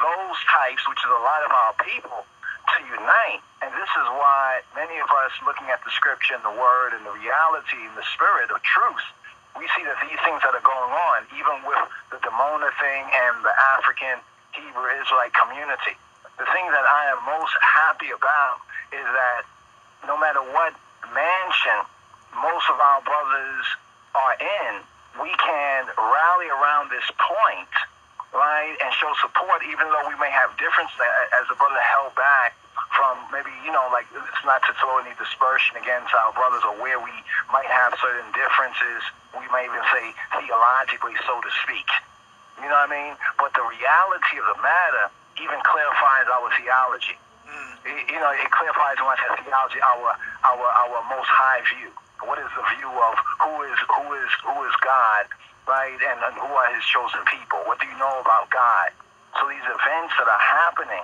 those 0.00 0.38
types, 0.48 0.82
which 0.88 0.98
is 0.98 1.12
a 1.12 1.22
lot 1.22 1.44
of 1.46 1.52
our 1.52 1.74
people, 1.84 2.24
to 2.24 2.78
unite. 2.88 3.44
And 3.60 3.70
this 3.76 3.92
is 4.00 4.06
why 4.16 4.64
many 4.74 4.96
of 4.98 5.08
us, 5.24 5.32
looking 5.44 5.68
at 5.68 5.84
the 5.84 5.92
scripture 5.92 6.34
and 6.34 6.44
the 6.44 6.56
word 6.56 6.96
and 6.96 7.04
the 7.04 7.12
reality 7.12 7.78
and 7.84 7.94
the 7.94 8.06
spirit 8.16 8.48
of 8.50 8.58
truth, 8.64 9.04
we 9.58 9.66
see 9.76 9.82
that 9.84 9.98
these 10.02 10.18
things 10.22 10.40
that 10.46 10.54
are 10.54 10.66
going 10.66 10.92
on, 10.94 11.18
even 11.34 11.56
with 11.66 11.82
the 12.14 12.18
Dimona 12.22 12.70
thing 12.78 13.02
and 13.06 13.42
the 13.42 13.54
African 13.76 14.22
Hebrew 14.54 14.88
Israelite 15.00 15.34
community, 15.34 15.94
the 16.38 16.46
thing 16.54 16.66
that 16.72 16.86
I 16.86 17.12
am 17.12 17.20
most 17.26 17.54
happy 17.60 18.10
about 18.14 18.62
is 18.94 19.04
that 19.04 19.42
no 20.06 20.16
matter 20.16 20.40
what 20.40 20.72
mansion 21.12 21.78
most 22.34 22.66
of 22.70 22.78
our 22.78 23.02
brothers 23.02 23.66
are 24.14 24.34
in, 24.38 24.72
we 25.18 25.30
can 25.36 25.90
rally 25.98 26.48
around 26.48 26.88
this 26.88 27.04
point, 27.18 27.74
right, 28.32 28.74
and 28.78 28.90
show 28.94 29.10
support, 29.20 29.62
even 29.66 29.90
though 29.90 30.06
we 30.06 30.16
may 30.22 30.30
have 30.30 30.54
difference 30.56 30.94
as 31.34 31.44
the 31.50 31.58
brother 31.58 31.82
held 31.82 32.14
back 32.14 32.54
from 32.94 33.18
maybe, 33.30 33.50
you 33.64 33.70
know, 33.72 33.86
like 33.94 34.06
it's 34.10 34.44
not 34.44 34.62
to 34.66 34.72
throw 34.82 34.98
any 34.98 35.14
dispersion 35.18 35.78
against 35.78 36.10
our 36.14 36.32
brothers 36.34 36.62
or 36.66 36.74
where 36.82 36.98
we 36.98 37.14
might 37.54 37.68
have 37.70 37.94
certain 38.02 38.26
differences, 38.34 39.02
we 39.38 39.46
may 39.54 39.64
even 39.66 39.82
say 39.94 40.10
theologically, 40.34 41.14
so 41.26 41.38
to 41.40 41.50
speak. 41.62 41.86
You 42.58 42.68
know 42.68 42.76
what 42.82 42.90
I 42.90 42.92
mean? 42.92 43.14
But 43.38 43.54
the 43.54 43.64
reality 43.64 44.36
of 44.42 44.46
the 44.52 44.58
matter 44.60 45.06
even 45.40 45.58
clarifies 45.64 46.26
our 46.28 46.50
theology. 46.58 47.16
Mm. 47.48 47.72
It- 47.86 48.06
you 48.10 48.18
know, 48.20 48.30
it 48.34 48.50
clarifies 48.50 48.98
when 49.00 49.14
I 49.14 49.16
say 49.16 49.28
theology, 49.46 49.80
our 49.80 50.12
our 50.44 50.66
our 50.68 50.98
most 51.08 51.30
high 51.30 51.62
view. 51.72 51.88
What 52.26 52.36
is 52.38 52.50
the 52.52 52.64
view 52.76 52.90
of 52.90 53.14
who 53.40 53.62
is 53.64 53.78
who 53.96 54.06
is 54.18 54.30
who 54.44 54.56
is 54.68 54.74
God, 54.84 55.24
right? 55.66 55.96
And, 55.96 56.18
and 56.20 56.34
who 56.36 56.50
are 56.52 56.68
His 56.74 56.84
chosen 56.84 57.24
people? 57.24 57.64
What 57.64 57.80
do 57.80 57.86
you 57.88 57.96
know 57.96 58.20
about 58.20 58.50
God? 58.50 58.92
So 59.40 59.48
these 59.48 59.64
events 59.64 60.12
that 60.20 60.28
are 60.28 60.44
happening 60.66 61.00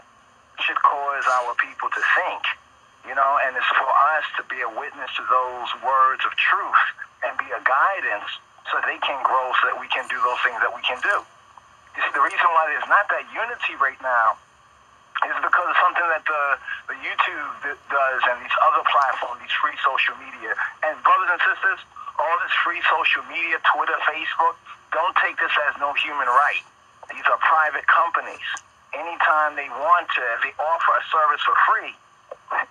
should 0.64 0.80
cause 0.80 1.24
our 1.42 1.54
people 1.60 1.88
to 1.90 2.02
think, 2.16 2.42
you 3.08 3.14
know, 3.14 3.32
and 3.44 3.56
it's 3.56 3.72
for 3.76 3.92
us 4.16 4.26
to 4.40 4.42
be 4.48 4.58
a 4.62 4.70
witness 4.72 5.10
to 5.16 5.24
those 5.28 5.68
words 5.84 6.22
of 6.24 6.32
truth 6.36 6.82
and 7.24 7.32
be 7.38 7.48
a 7.52 7.62
guidance 7.62 8.30
so 8.72 8.80
they 8.82 8.98
can 8.98 9.18
grow, 9.22 9.52
so 9.62 9.70
that 9.70 9.78
we 9.78 9.86
can 9.88 10.04
do 10.10 10.18
those 10.22 10.40
things 10.42 10.58
that 10.58 10.72
we 10.74 10.82
can 10.82 10.98
do. 11.02 11.16
You 11.94 12.00
see, 12.02 12.12
the 12.12 12.24
reason 12.24 12.48
why 12.52 12.68
there's 12.68 12.88
not 12.90 13.06
that 13.08 13.24
unity 13.30 13.78
right 13.78 13.98
now 14.02 14.36
is 15.24 15.36
because 15.40 15.68
of 15.70 15.78
something 15.80 16.04
that 16.12 16.24
the, 16.28 16.42
the 16.92 16.98
YouTube 17.00 17.72
does 17.88 18.20
and 18.28 18.36
these 18.44 18.56
other 18.68 18.84
platforms, 18.84 19.40
these 19.40 19.54
free 19.64 19.76
social 19.80 20.12
media. 20.20 20.52
And 20.84 20.92
brothers 21.00 21.30
and 21.32 21.40
sisters, 21.40 21.80
all 22.20 22.36
this 22.44 22.52
free 22.66 22.82
social 22.84 23.24
media, 23.32 23.56
Twitter, 23.72 23.96
Facebook, 24.04 24.60
don't 24.92 25.16
take 25.24 25.40
this 25.40 25.52
as 25.70 25.78
no 25.80 25.96
human 25.96 26.28
right. 26.28 26.64
These 27.08 27.24
are 27.32 27.38
private 27.40 27.86
companies. 27.88 28.44
Anytime 28.94 29.56
they 29.56 29.68
want 29.68 30.06
to, 30.14 30.22
if 30.38 30.40
they 30.46 30.54
offer 30.58 30.92
a 30.94 31.02
service 31.10 31.42
for 31.42 31.56
free, 31.66 31.92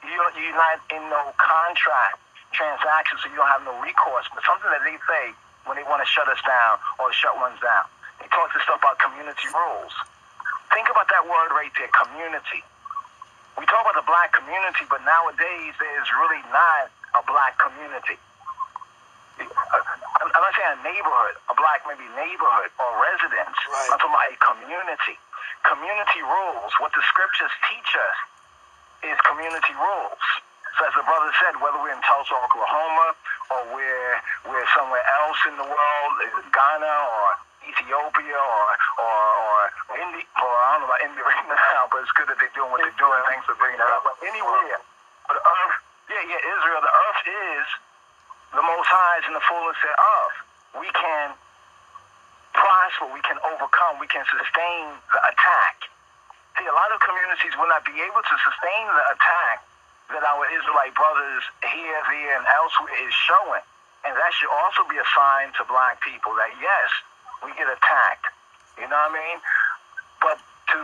you, 0.07 0.17
you're 0.39 0.55
not 0.55 0.79
in 0.89 1.03
no 1.11 1.35
contract 1.35 2.21
transaction, 2.55 3.19
so 3.19 3.27
you 3.27 3.35
don't 3.35 3.51
have 3.51 3.67
no 3.67 3.75
recourse. 3.83 4.25
But 4.31 4.47
something 4.47 4.71
that 4.71 4.81
they 4.87 4.95
say 5.05 5.35
when 5.67 5.75
they 5.75 5.85
want 5.85 5.99
to 6.01 6.07
shut 6.07 6.29
us 6.31 6.39
down 6.47 6.79
or 6.97 7.11
shut 7.11 7.35
ones 7.37 7.59
down. 7.59 7.85
They 8.23 8.31
talk 8.31 8.53
this 8.55 8.63
stuff 8.63 8.79
about 8.79 8.97
community 8.97 9.49
rules. 9.51 9.93
Think 10.71 10.87
about 10.89 11.11
that 11.11 11.27
word 11.27 11.51
right 11.51 11.71
there, 11.75 11.91
community. 11.91 12.63
We 13.59 13.67
talk 13.67 13.83
about 13.83 13.99
the 13.99 14.07
black 14.07 14.31
community, 14.35 14.87
but 14.87 15.03
nowadays 15.03 15.73
there's 15.79 16.09
really 16.15 16.43
not 16.51 16.91
a 17.15 17.21
black 17.27 17.59
community. 17.59 18.19
I'm 19.39 20.29
I'm 20.31 20.41
not 20.43 20.53
saying 20.55 20.79
a 20.79 20.83
neighborhood, 20.83 21.35
a 21.51 21.55
black 21.59 21.83
maybe 21.87 22.07
neighborhood 22.15 22.71
or 22.79 22.87
residence. 23.03 23.59
Right. 23.67 23.89
I'm 23.91 23.99
talking 23.99 24.15
about 24.15 24.31
a 24.31 24.37
community. 24.39 25.15
Community 25.65 26.21
rules. 26.21 26.71
What 26.77 26.93
the 26.93 27.01
scriptures 27.09 27.53
teach 27.65 27.91
us 27.97 28.17
is 29.09 29.17
community 29.25 29.73
rules. 29.73 30.21
So 30.77 30.85
as 30.85 30.93
the 30.93 31.07
brother 31.07 31.31
said, 31.39 31.55
whether 31.63 31.79
we're 31.79 31.95
in 31.95 32.03
Tulsa, 32.03 32.35
Oklahoma, 32.35 33.15
or 33.49 33.61
we're 33.71 34.15
we're 34.45 34.67
somewhere 34.75 35.03
else 35.23 35.39
in 35.47 35.55
the 35.55 35.63
world, 35.63 36.13
Ghana 36.51 36.93
or 37.07 37.25
Ethiopia 37.63 38.35
or 38.37 38.65
or 38.99 39.19
or 39.89 39.95
India, 39.95 40.25
or 40.37 40.51
I 40.51 40.67
don't 40.75 40.83
know 40.83 40.91
about 40.91 41.01
India 41.01 41.23
right 41.31 41.47
now, 41.47 41.87
but 41.89 42.03
it's 42.03 42.11
good 42.13 42.27
that 42.27 42.37
they're 42.37 42.53
doing 42.53 42.69
what 42.75 42.83
they're 42.83 42.99
doing. 42.99 43.19
Thanks 43.31 43.47
for 43.47 43.55
bringing 43.55 43.79
that 43.79 43.89
up. 43.95 44.03
But 44.03 44.19
anywhere, 44.27 44.83
but 45.31 45.39
earth, 45.39 45.77
yeah, 46.11 46.23
yeah, 46.27 46.51
Israel, 46.59 46.81
the 46.83 46.91
earth 46.91 47.21
is 47.25 47.65
the 48.59 48.63
Most 48.63 48.89
High 48.91 49.23
is 49.23 49.25
in 49.31 49.33
the 49.33 49.45
fullness 49.47 49.79
thereof. 49.79 50.29
We 50.83 50.87
can 50.91 51.39
prosper, 52.85 53.09
we 53.13 53.21
can 53.25 53.41
overcome, 53.41 53.97
we 53.97 54.05
can 54.05 54.21
sustain 54.29 54.83
the 55.09 55.21
attack. 55.25 55.89
See, 56.57 56.67
a 56.69 56.75
lot 56.77 56.93
of 56.93 57.01
communities 57.01 57.57
will 57.57 57.67
not 57.67 57.81
be 57.81 57.97
able 57.97 58.21
to 58.21 58.35
sustain 58.45 58.85
the 58.85 59.05
attack 59.17 59.65
that 60.13 60.21
our 60.21 60.45
Israelite 60.53 60.93
brothers 60.93 61.41
here, 61.65 61.99
there, 62.13 62.37
and 62.37 62.45
elsewhere 62.53 62.93
is 63.01 63.13
showing. 63.25 63.65
And 64.05 64.13
that 64.13 64.31
should 64.37 64.53
also 64.53 64.85
be 64.85 65.01
a 65.01 65.07
sign 65.17 65.49
to 65.57 65.65
black 65.65 65.97
people 66.05 66.37
that 66.37 66.53
yes, 66.61 66.89
we 67.41 67.49
get 67.57 67.65
attacked. 67.65 68.29
You 68.77 68.85
know 68.85 69.01
what 69.01 69.11
I 69.11 69.17
mean? 69.17 69.37
But 70.21 70.37
to 70.37 70.79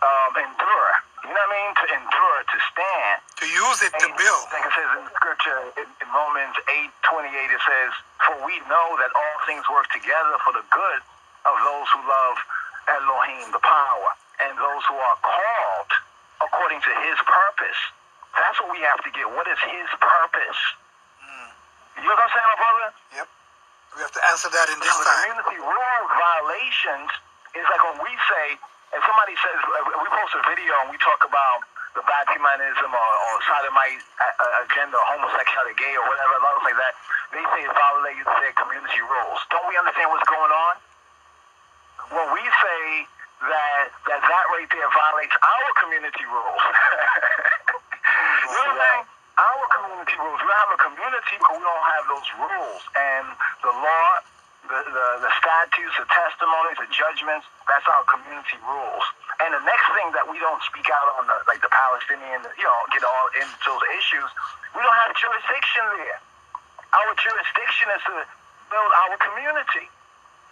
um, 0.00 0.32
endure, 0.32 0.90
you 1.28 1.32
know 1.34 1.44
what 1.44 1.52
I 1.52 1.58
mean? 1.60 1.72
To 1.76 1.86
endure, 1.92 2.38
to 2.40 2.58
stand. 2.72 3.16
To 3.44 3.46
use 3.46 3.78
it 3.84 3.92
to 4.00 4.08
build. 4.16 4.44
Like 4.48 4.64
it 4.64 4.72
says 4.72 4.90
in 4.96 5.06
Scripture, 5.12 5.60
in, 5.76 5.86
in 6.00 6.08
Romans 6.08 6.56
8 6.88 6.88
28, 7.04 7.52
it 7.52 7.62
says, 7.68 7.92
For 8.26 8.36
we 8.44 8.58
know 8.66 8.88
that 8.98 9.10
all 9.14 9.36
things 9.46 9.62
work 9.70 9.86
together 9.94 10.34
for 10.42 10.52
the 10.58 10.64
good 10.68 11.00
of 11.46 11.54
those 11.62 11.86
who 11.94 12.02
love 12.06 12.36
Elohim, 12.90 13.54
the 13.54 13.62
power, 13.62 14.10
and 14.42 14.52
those 14.58 14.82
who 14.90 14.98
are 14.98 15.18
called 15.22 15.90
according 16.42 16.82
to 16.82 16.92
his 17.06 17.18
purpose. 17.24 17.80
That's 18.34 18.58
what 18.60 18.70
we 18.74 18.82
have 18.84 19.00
to 19.06 19.10
get. 19.14 19.24
What 19.30 19.46
is 19.48 19.58
his 19.64 19.88
purpose? 20.02 20.60
You 21.96 22.04
know 22.04 22.12
what 22.12 22.28
I'm 22.28 22.32
saying, 22.34 22.50
my 22.52 22.58
brother? 22.60 22.88
Yep. 23.16 23.28
We 23.96 24.00
have 24.04 24.12
to 24.12 24.22
answer 24.28 24.50
that 24.52 24.66
in 24.68 24.76
this 24.84 24.92
So 24.92 25.00
time. 25.00 25.32
community 25.32 25.58
rule 25.64 26.02
violations 26.12 27.08
is 27.56 27.64
like 27.72 27.82
when 27.88 27.98
we 28.04 28.12
say, 28.28 28.46
if 28.92 29.00
somebody 29.08 29.32
says, 29.40 29.58
we 29.64 30.08
post 30.12 30.32
a 30.36 30.42
video 30.44 30.72
and 30.84 30.92
we 30.92 31.00
talk 31.00 31.24
about 31.24 31.64
the 31.96 32.04
Baptismanism 32.04 32.92
or, 32.92 33.10
or 33.32 33.32
sodomite 33.48 34.04
uh, 34.20 34.44
uh, 34.44 34.64
agenda, 34.68 35.00
or 35.00 35.06
homosexuality, 35.16 35.72
gay, 35.80 35.96
or 35.96 36.04
whatever, 36.04 36.36
laws 36.44 36.60
like 36.68 36.76
that, 36.76 36.92
they 37.32 37.42
say 37.42 37.60
it 37.66 37.72
violates 37.74 38.26
their 38.26 38.54
community 38.54 39.02
rules. 39.02 39.40
Don't 39.50 39.66
we 39.66 39.74
understand 39.78 40.10
what's 40.10 40.26
going 40.30 40.52
on? 40.52 40.74
When 42.12 42.28
we 42.34 42.44
say 42.44 42.82
that 43.46 43.86
that, 44.06 44.20
that 44.22 44.44
right 44.54 44.68
there 44.70 44.90
violates 44.94 45.36
our 45.42 45.68
community 45.82 46.24
rules, 46.28 46.62
You 48.06 48.54
know 48.54 48.62
what 48.62 48.70
I'm 48.70 48.78
saying? 48.78 49.04
Our 49.36 49.64
community 49.76 50.16
rules. 50.16 50.40
We 50.40 50.48
have 50.48 50.70
a 50.72 50.80
community, 50.80 51.36
but 51.42 51.50
we 51.58 51.60
don't 51.60 51.86
have 51.98 52.04
those 52.08 52.28
rules. 52.40 52.82
And 52.96 53.26
the 53.60 53.72
law, 53.74 54.08
the, 54.64 54.78
the, 54.88 55.06
the 55.20 55.32
statutes, 55.36 55.94
the 56.00 56.08
testimonies, 56.08 56.78
the 56.80 56.88
judgments, 56.88 57.44
that's 57.68 57.84
our 57.84 58.06
community 58.08 58.56
rules. 58.64 59.04
And 59.44 59.52
the 59.52 59.60
next 59.68 59.86
thing 59.92 60.08
that 60.16 60.24
we 60.24 60.40
don't 60.40 60.62
speak 60.64 60.88
out 60.88 61.20
on, 61.20 61.28
the, 61.28 61.36
like 61.44 61.60
the 61.60 61.68
Palestinian, 61.68 62.48
you 62.56 62.64
know, 62.64 62.80
get 62.88 63.04
all 63.04 63.28
into 63.36 63.66
those 63.68 63.84
issues, 64.00 64.28
we 64.72 64.80
don't 64.80 64.98
have 65.04 65.12
jurisdiction 65.12 65.84
there. 66.00 66.18
Our 66.96 67.12
jurisdiction 67.20 67.88
is 67.92 68.02
to 68.08 68.14
build 68.72 68.92
our 69.04 69.16
community. 69.20 69.86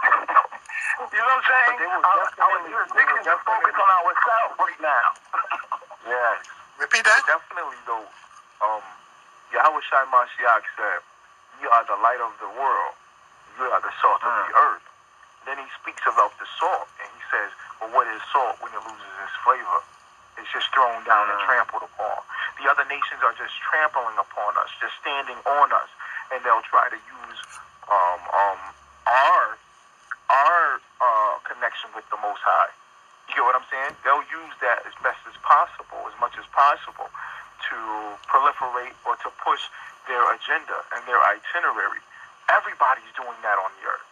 you 0.05 1.19
know 1.19 1.25
what 1.25 1.41
I'm 1.41 1.45
saying? 1.49 1.73
But 1.73 1.81
they 1.81 1.89
will 1.89 2.05
Our, 2.05 2.25
our 2.37 2.59
jurisdiction 2.69 3.19
is 3.25 3.27
will 3.27 3.41
focused 3.49 3.81
on 3.81 3.91
ourselves 4.05 4.55
right 4.61 4.81
now. 4.85 5.07
Yes. 6.05 6.45
Repeat 6.77 7.01
that. 7.09 7.25
Definitely 7.25 7.81
though, 7.89 8.05
um, 8.61 8.85
Yahweh 9.57 9.81
Shai 9.89 10.05
Mashiach 10.13 10.65
said, 10.77 11.01
You 11.65 11.73
are 11.73 11.85
the 11.89 11.97
light 12.05 12.21
of 12.21 12.37
the 12.45 12.51
world. 12.61 12.93
You 13.57 13.65
are 13.73 13.81
the 13.81 13.95
salt 14.05 14.21
of 14.21 14.33
the 14.45 14.53
earth. 14.53 14.85
Then 15.49 15.57
he 15.57 15.69
speaks 15.81 16.05
about 16.05 16.37
the 16.37 16.45
salt 16.61 16.93
and 17.01 17.09
he 17.09 17.23
says, 17.33 17.49
Well 17.81 17.89
what 17.97 18.05
is 18.13 18.21
salt 18.37 18.61
when 18.61 18.69
it 18.77 18.85
loses 18.85 19.15
its 19.25 19.33
flavor? 19.49 19.81
It's 20.37 20.51
just 20.53 20.69
thrown 20.77 21.01
down 21.09 21.25
and 21.33 21.41
trampled 21.49 21.89
upon. 21.89 22.21
The 22.61 22.69
other 22.69 22.85
nations 22.91 23.25
are 23.25 23.33
just 23.39 23.55
trampling 23.65 24.19
upon 24.21 24.59
us, 24.61 24.71
just 24.83 24.93
standing 25.01 25.41
on 25.47 25.73
us, 25.73 25.89
and 26.35 26.43
they'll 26.43 26.67
try 26.67 26.91
to 26.91 26.99
use 26.99 27.41
um, 27.87 28.21
um, 28.35 28.61
our 29.07 29.55
our 30.29 30.83
uh, 30.99 31.35
connection 31.47 31.95
with 31.95 32.03
the 32.11 32.19
Most 32.19 32.43
High. 32.43 32.75
You 33.31 33.39
get 33.39 33.45
what 33.47 33.55
I'm 33.55 33.69
saying? 33.71 33.95
They'll 34.03 34.27
use 34.29 34.55
that 34.61 34.83
as 34.85 34.93
best 35.01 35.23
as 35.31 35.37
possible, 35.41 36.03
as 36.11 36.17
much 36.19 36.35
as 36.37 36.45
possible, 36.51 37.09
to 37.09 37.77
proliferate 38.27 38.97
or 39.07 39.15
to 39.23 39.29
push 39.41 39.63
their 40.11 40.25
agenda 40.35 40.77
and 40.97 41.01
their 41.09 41.21
itinerary. 41.23 42.03
Everybody's 42.53 43.09
doing 43.17 43.37
that 43.41 43.57
on 43.57 43.73
the 43.81 43.85
earth. 43.89 44.09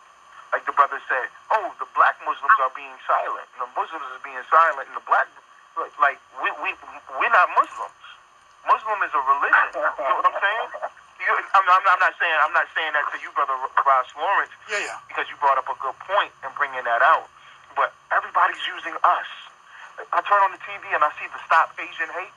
Like 0.52 0.64
the 0.68 0.76
brother 0.76 1.00
said, 1.08 1.32
oh, 1.52 1.72
the 1.80 1.88
black 1.96 2.16
Muslims 2.24 2.56
are 2.60 2.72
being 2.76 2.92
silent, 3.08 3.48
and 3.56 3.68
the 3.68 3.72
Muslims 3.72 4.04
are 4.04 4.24
being 4.24 4.40
silent, 4.52 4.84
and 4.84 4.96
the 4.96 5.04
black, 5.08 5.28
like, 5.96 6.20
we, 6.44 6.48
we, 6.60 6.76
we're 7.16 7.32
not 7.32 7.48
Muslims. 7.56 8.04
Muslim 8.68 9.00
is 9.00 9.12
a 9.16 9.22
religion. 9.32 9.68
You 9.80 10.04
know 10.06 10.16
what 10.20 10.28
I'm 10.28 10.38
saying? 10.40 11.01
You, 11.22 11.32
I'm, 11.54 11.62
I'm, 11.70 11.84
I'm 11.86 12.02
not 12.02 12.14
saying 12.18 12.34
I'm 12.42 12.54
not 12.54 12.66
saying 12.74 12.92
that 12.98 13.06
to 13.14 13.16
you, 13.22 13.30
brother 13.38 13.54
Ras 13.54 14.10
Lawrence 14.18 14.50
Yeah, 14.66 14.82
yeah. 14.82 14.98
because 15.06 15.30
you 15.30 15.38
brought 15.38 15.54
up 15.56 15.70
a 15.70 15.76
good 15.78 15.94
point 16.02 16.34
in 16.42 16.50
bringing 16.58 16.82
that 16.82 16.98
out. 17.02 17.30
But 17.78 17.94
everybody's 18.10 18.60
using 18.66 18.92
us. 19.06 19.30
I 20.10 20.18
turn 20.26 20.42
on 20.42 20.50
the 20.50 20.62
TV 20.66 20.82
and 20.92 21.04
I 21.04 21.10
see 21.20 21.28
the 21.30 21.38
Stop 21.46 21.72
Asian 21.78 22.10
Hate. 22.10 22.34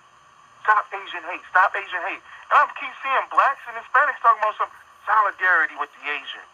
Stop 0.63 0.85
Asian 0.93 1.23
Hate. 1.25 1.41
Stop 1.49 1.73
Asian 1.73 2.01
Hate. 2.05 2.21
And 2.53 2.55
I 2.61 2.63
keep 2.77 2.93
seeing 3.01 3.25
blacks 3.33 3.63
and 3.65 3.75
Hispanics 3.79 4.21
talking 4.21 4.41
about 4.43 4.55
some 4.59 4.71
solidarity 5.07 5.75
with 5.81 5.89
the 5.97 6.03
Asians. 6.05 6.51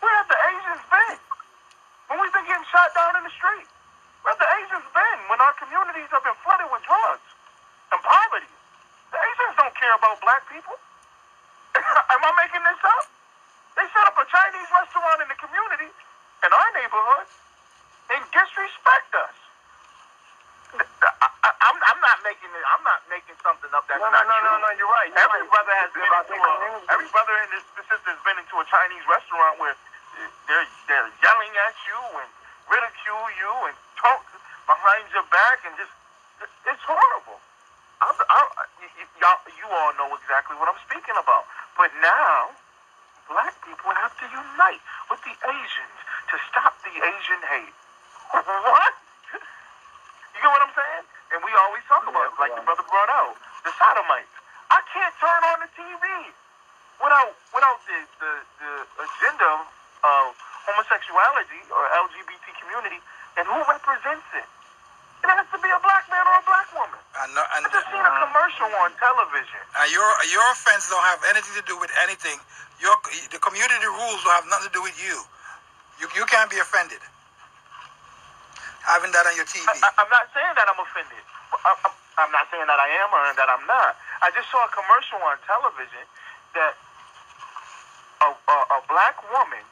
Where 0.00 0.14
have 0.24 0.28
the 0.30 0.40
Asians 0.40 0.82
been? 0.88 1.18
When 2.08 2.16
we've 2.20 2.32
been 2.32 2.48
getting 2.48 2.64
shot 2.72 2.92
down 2.96 3.16
in 3.20 3.24
the 3.28 3.34
street? 3.34 3.68
Where 4.24 4.32
have 4.32 4.40
the 4.40 4.50
Asians 4.64 4.86
been 4.96 5.18
when 5.28 5.40
our 5.40 5.52
communities 5.60 6.08
have 6.16 6.24
been 6.24 6.36
flooded 6.40 6.68
with 6.72 6.80
drugs 6.84 7.28
and 7.92 8.00
poverty? 8.00 8.52
The 9.12 9.20
Asians 9.20 9.54
don't 9.60 9.74
care 9.76 9.94
about 9.96 10.20
black 10.24 10.44
people. 10.48 10.76
Am 12.24 12.32
I 12.32 12.48
making 12.48 12.64
this 12.64 12.80
up? 12.84 13.06
They 13.76 13.86
set 13.92 14.06
up 14.08 14.16
a 14.16 14.26
Chinese 14.28 14.70
restaurant 14.72 15.20
in 15.24 15.28
the 15.28 15.38
community, 15.40 15.90
in 15.92 16.50
our 16.52 16.70
neighborhood, 16.76 17.28
and 18.16 18.22
disrespect 18.32 19.12
us. 19.18 19.36
I, 20.74 21.28
I, 21.44 21.50
I'm, 21.70 21.78
I'm 21.78 22.00
not 22.02 22.18
making 22.26 22.50
it. 22.52 22.64
I'm 22.74 22.84
not 22.84 23.02
making 23.12 23.36
something 23.44 23.70
up 23.76 23.86
that's 23.88 24.00
No, 24.00 24.08
no, 24.10 24.18
not 24.18 24.26
no, 24.26 24.36
true. 24.40 24.48
no, 24.50 24.54
no, 24.64 24.70
you're 24.78 24.90
right. 24.90 25.10
You're 25.12 25.22
Every 25.22 25.44
right. 25.46 25.52
brother 25.54 25.74
has 25.80 25.90
been 25.94 26.04
into 26.08 26.36
a. 26.38 26.54
Every 26.94 27.10
brother 27.12 27.34
in 27.44 27.48
this 27.54 27.64
sister 27.88 28.10
has 28.14 28.22
been 28.26 28.38
into 28.40 28.56
a 28.60 28.66
Chinese 28.68 29.04
restaurant 29.08 29.54
where 29.60 29.76
they're 30.48 30.68
they're 30.88 31.10
yelling 31.22 31.54
at 31.68 31.76
you 31.88 32.00
and 32.24 32.30
ridicule 32.70 33.26
you 33.38 33.52
and 33.70 33.76
talk 34.00 34.22
behind 34.66 35.06
your 35.14 35.26
back 35.30 35.62
and 35.68 35.74
just 35.78 35.92
it's 36.66 36.84
horrible. 36.86 37.38
I'm, 38.02 38.16
I'm, 38.16 38.46
y- 38.82 38.94
y- 38.98 39.12
y'all, 39.22 39.40
you 39.48 39.66
all 39.70 39.92
know 39.96 40.10
exactly 40.18 40.56
what 40.60 40.68
I'm 40.68 40.80
speaking 40.84 41.16
about. 41.16 41.46
But 41.74 41.90
now, 41.98 42.54
black 43.26 43.54
people 43.66 43.90
have 43.90 44.14
to 44.22 44.26
unite 44.30 44.82
with 45.10 45.20
the 45.26 45.34
Asians 45.34 45.98
to 46.30 46.36
stop 46.50 46.78
the 46.86 46.94
Asian 46.94 47.42
hate. 47.50 47.76
What? 48.30 48.94
You 49.34 50.38
get 50.38 50.50
what 50.50 50.62
I'm 50.62 50.74
saying? 50.74 51.04
And 51.34 51.38
we 51.42 51.50
always 51.58 51.82
talk 51.90 52.06
about, 52.06 52.30
it, 52.30 52.34
like 52.38 52.54
the 52.54 52.62
brother 52.62 52.86
brought 52.86 53.10
out, 53.10 53.34
the 53.66 53.72
sodomites. 53.74 54.34
I 54.70 54.80
can't 54.90 55.14
turn 55.18 55.40
on 55.54 55.58
the 55.62 55.70
TV 55.74 56.04
without 57.02 57.34
without 57.50 57.78
the, 57.86 57.98
the, 58.22 58.32
the 58.62 58.72
agenda 59.02 59.50
of 60.04 60.34
homosexuality 60.66 61.62
or 61.70 61.82
LGBT 62.06 62.44
community 62.58 63.00
and 63.38 63.44
who 63.46 63.58
represents 63.66 64.26
it. 64.34 64.46
It 65.24 65.28
has 65.30 65.46
to 65.52 65.58
be 65.58 65.70
a 65.70 65.80
black 65.80 66.06
man 66.10 66.22
or 66.22 66.36
a 66.38 66.44
black 66.44 66.68
And, 67.24 67.32
no- 67.32 67.48
and, 67.56 67.64
I 67.64 67.68
just 67.72 67.88
seen 67.88 68.04
a 68.04 68.14
commercial 68.20 68.68
on 68.84 68.92
television. 69.00 69.62
and 69.80 69.88
your 69.88 70.04
your 70.28 70.44
offense 70.52 70.92
don't 70.92 71.04
have 71.08 71.24
anything 71.32 71.56
to 71.56 71.64
do 71.64 71.80
with 71.80 71.88
anything. 72.04 72.36
Your 72.84 72.92
the 73.32 73.40
community 73.40 73.88
rules 73.88 74.20
don't 74.28 74.36
have 74.36 74.48
nothing 74.52 74.68
to 74.68 74.74
do 74.76 74.84
with 74.84 74.96
you. 75.00 75.16
You 76.04 76.06
you 76.12 76.28
can't 76.28 76.52
be 76.52 76.60
offended. 76.60 77.00
Having 78.84 79.16
that 79.16 79.24
on 79.24 79.32
your 79.40 79.48
TV. 79.48 79.64
I, 79.64 79.72
I, 79.80 79.90
I'm 80.04 80.12
not 80.12 80.28
saying 80.36 80.52
that 80.60 80.68
I'm 80.68 80.76
offended. 80.76 81.24
I, 81.64 81.72
I'm, 82.20 82.28
not 82.28 82.44
saying 82.52 82.68
that 82.68 82.76
I 82.76 82.88
am 83.00 83.08
or 83.08 83.24
that 83.32 83.48
I'm 83.48 83.64
not. 83.64 83.96
I 84.20 84.28
just 84.36 84.52
saw 84.52 84.60
a 84.60 84.68
commercial 84.68 85.16
on 85.24 85.40
television 85.48 86.04
that 86.52 86.76
a, 88.20 88.28
a, 88.28 88.56
a 88.76 88.80
black 88.92 89.16
woman 89.32 89.64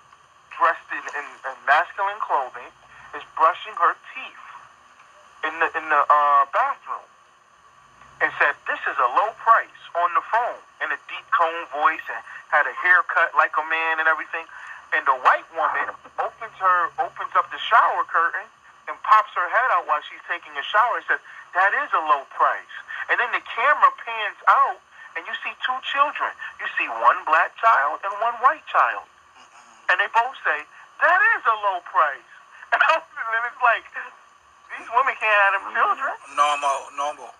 dressed 0.57 0.89
in, 0.97 1.05
in, 1.13 1.27
in 1.53 1.57
masculine 1.69 2.17
clothing 2.25 2.73
is 3.13 3.25
brushing 3.37 3.77
her 3.77 3.93
teeth 4.17 4.41
in 5.45 5.55
the 5.61 5.69
in 5.77 5.85
the 5.89 6.01
uh, 6.01 6.09
bathroom 6.09 6.49
and 6.49 6.51
said, 6.53 6.71
"This 6.72 6.72
is 8.87 8.99
a 8.99 9.09
low 9.19 9.33
price." 9.43 9.83
On 9.95 10.09
the 10.15 10.25
phone 10.33 10.61
in 10.81 10.89
a 10.91 10.99
deep 11.09 11.27
tone 11.37 11.67
voice 11.69 12.05
and 12.09 12.23
had 12.49 12.67
a 12.67 12.75
haircut 12.81 13.35
like 13.35 13.53
a 13.57 13.65
man 13.69 14.01
and 14.01 14.09
everything. 14.09 14.47
And 14.93 15.05
the 15.07 15.17
white 15.25 15.49
woman 15.53 15.93
opens 16.19 16.57
her 16.61 16.91
opens 16.99 17.33
up 17.37 17.51
the 17.51 17.59
shower 17.59 18.05
curtain 18.05 18.49
and 18.89 18.97
pops 19.03 19.33
her 19.37 19.49
head 19.49 19.69
out 19.73 19.87
while 19.87 20.01
she's 20.05 20.23
taking 20.29 20.53
a 20.57 20.65
shower 20.65 20.97
and 20.97 21.07
says, 21.07 21.21
"That 21.55 21.73
is 21.75 21.93
a 21.93 22.01
low 22.01 22.25
price." 22.37 22.75
And 23.09 23.21
then 23.21 23.31
the 23.33 23.41
camera 23.41 23.93
pans 24.05 24.41
out 24.49 24.81
and 25.17 25.27
you 25.27 25.35
see 25.45 25.53
two 25.65 25.79
children. 25.85 26.33
You 26.61 26.67
see 26.79 26.89
one 26.89 27.21
black 27.25 27.53
child 27.61 28.01
and 28.05 28.13
one 28.21 28.35
white 28.41 28.65
child, 28.67 29.05
and 29.93 30.01
they 30.01 30.09
both 30.09 30.37
say, 30.45 30.65
"That 31.01 31.21
is 31.37 31.43
a 31.45 31.57
low 31.57 31.81
price." 31.85 32.31
And 33.33 33.49
it's 33.49 33.63
like 33.65 33.85
these 34.77 34.89
women 34.93 35.15
can't 35.17 35.41
have 35.41 35.53
them 35.57 35.73
children. 35.73 36.13
Normal, 36.37 36.79
normal. 36.97 37.33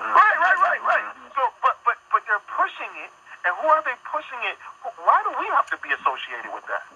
Right, 0.00 0.36
right, 0.40 0.58
right, 0.64 0.82
right. 0.82 1.06
So, 1.36 1.44
but 1.60 1.76
but 1.84 2.00
but 2.08 2.24
they're 2.24 2.40
pushing 2.56 2.88
it, 3.04 3.12
and 3.50 3.58
who 3.58 3.66
are 3.66 3.82
they 3.82 3.98
pushing 4.06 4.38
it? 4.46 4.54
Why 5.02 5.18
do 5.26 5.34
we 5.42 5.46
have 5.58 5.66
to 5.74 5.78
be 5.82 5.90
associated 5.90 6.54
with 6.54 6.62
that? 6.70 6.86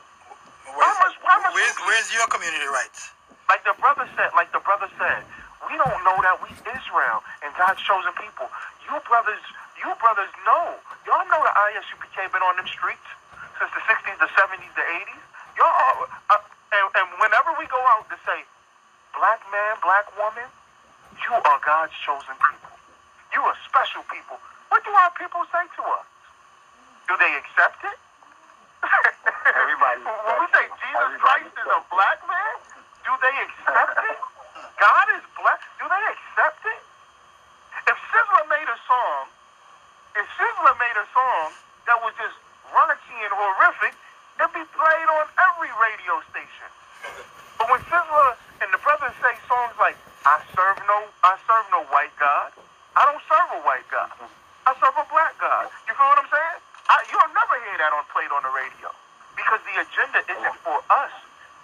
Where's, 0.71 0.99
much- 1.03 1.19
where's, 1.51 1.79
where's 1.83 2.11
your 2.15 2.31
community 2.31 2.71
rights? 2.71 3.11
Like 3.51 3.67
the 3.67 3.75
brother 3.83 4.07
said, 4.15 4.31
like 4.39 4.55
the 4.55 4.63
brother 4.63 4.87
said, 4.95 5.27
we 5.67 5.75
don't 5.75 5.99
know 6.07 6.15
that 6.23 6.39
we 6.47 6.55
Israel 6.79 7.27
and 7.43 7.51
God's 7.59 7.83
chosen 7.83 8.15
people. 8.15 8.47
You 8.87 8.95
brothers, 9.11 9.43
you 9.83 9.91
brothers 9.99 10.31
know. 10.47 10.79
Y'all 11.11 11.27
know 11.27 11.43
that 11.43 11.55
ISUPK 11.75 12.31
been 12.31 12.45
on 12.47 12.55
them 12.55 12.71
streets 12.71 13.05
since 13.59 13.71
the 13.75 13.83
60s, 13.91 14.15
the 14.23 14.31
70s, 14.39 14.71
the 14.79 14.87
80s. 15.11 15.23
Y'all, 15.59 16.07
uh, 16.31 16.39
and, 16.39 16.87
and 17.03 17.07
whenever 17.19 17.51
we 17.59 17.67
go 17.67 17.83
out 17.99 18.07
to 18.15 18.17
say, 18.23 18.47
black 19.19 19.43
man, 19.51 19.75
black 19.83 20.07
woman, 20.17 20.47
you 21.19 21.35
are 21.35 21.59
God's 21.67 21.95
chosen 22.07 22.35
people. 22.39 22.75
You 23.35 23.43
are 23.43 23.57
special 23.67 24.07
people. 24.07 24.39
What 24.71 24.85
do 24.87 24.93
our 24.95 25.13
people 25.19 25.43
say 25.51 25.67
to 25.79 25.83
us? 25.99 26.07
Do 27.09 27.15
they 27.21 27.33
accept 27.37 27.85
it? 27.85 27.99
Everybody 29.61 30.01
when 30.05 30.37
we 30.41 30.47
say. 30.53 30.65
Jesus 30.73 31.13
Christ 31.21 31.53
is 31.53 31.69
a 31.69 31.81
black 31.93 32.21
man, 32.29 32.55
do 33.05 33.13
they 33.21 33.35
accept 33.45 33.99
it? 34.09 34.19
God 34.81 35.07
is 35.17 35.25
black. 35.37 35.61
Do 35.81 35.85
they 35.89 36.05
accept 36.17 36.63
it? 36.65 36.81
If 37.89 37.97
Sizzla 38.09 38.43
made 38.49 38.69
a 38.69 38.79
song, 38.89 39.29
if 40.17 40.27
Sizzla 40.37 40.73
made 40.81 40.97
a 40.97 41.07
song 41.13 41.53
that 41.89 41.99
was 42.01 42.13
just 42.17 42.37
raunchy 42.73 43.19
and 43.21 43.33
horrific, 43.33 43.95
it'd 44.41 44.55
be 44.57 44.65
played 44.73 45.09
on 45.21 45.25
every 45.53 45.73
radio 45.77 46.21
station. 46.33 46.69
But 47.61 47.69
when 47.69 47.81
Sizzla 47.93 48.37
and 48.65 48.69
the 48.73 48.81
brothers 48.81 49.13
say 49.21 49.37
songs 49.49 49.77
like 49.77 49.97
"I 50.25 50.41
serve 50.57 50.81
no, 50.89 51.05
I 51.25 51.37
serve 51.45 51.67
no 51.69 51.85
white 51.93 52.17
God," 52.17 52.53
I 52.97 53.05
don't 53.05 53.23
serve 53.29 53.61
a 53.61 53.63
white 53.69 53.89
God. 53.93 54.13
I 54.65 54.73
serve 54.81 54.97
a 54.97 55.07
black 55.13 55.37
God. 55.37 55.69
You 55.89 55.93
feel 55.93 56.09
what 56.09 56.19
I'm 56.25 56.31
saying? 56.33 56.61
Hear 57.65 57.81
that 57.81 57.97
on 57.97 58.05
played 58.13 58.29
on 58.29 58.45
the 58.45 58.53
radio 58.53 58.93
because 59.33 59.57
the 59.65 59.73
agenda 59.81 60.21
isn't 60.21 60.57
for 60.61 60.85
us 60.93 61.15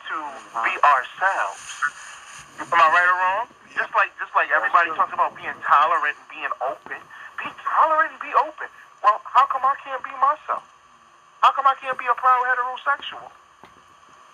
to 0.08 0.16
be 0.64 0.72
ourselves. 0.80 1.60
Am 2.56 2.72
I 2.72 2.88
right 2.88 3.04
or 3.04 3.18
wrong? 3.20 3.44
Just 3.76 3.92
like 3.92 4.08
just 4.16 4.32
like 4.32 4.48
everybody 4.48 4.96
talks 4.96 5.12
about 5.12 5.36
being 5.36 5.52
tolerant 5.60 6.16
and 6.16 6.28
being 6.32 6.54
open. 6.64 6.96
Be 7.36 7.52
tolerant 7.68 8.16
and 8.16 8.22
be 8.24 8.32
open. 8.32 8.72
Well, 9.04 9.20
how 9.28 9.44
come 9.52 9.60
I 9.60 9.76
can't 9.84 10.00
be 10.00 10.08
myself? 10.16 10.64
How 11.44 11.52
come 11.52 11.68
I 11.68 11.76
can't 11.76 12.00
be 12.00 12.08
a 12.08 12.16
proud 12.16 12.48
heterosexual? 12.48 13.28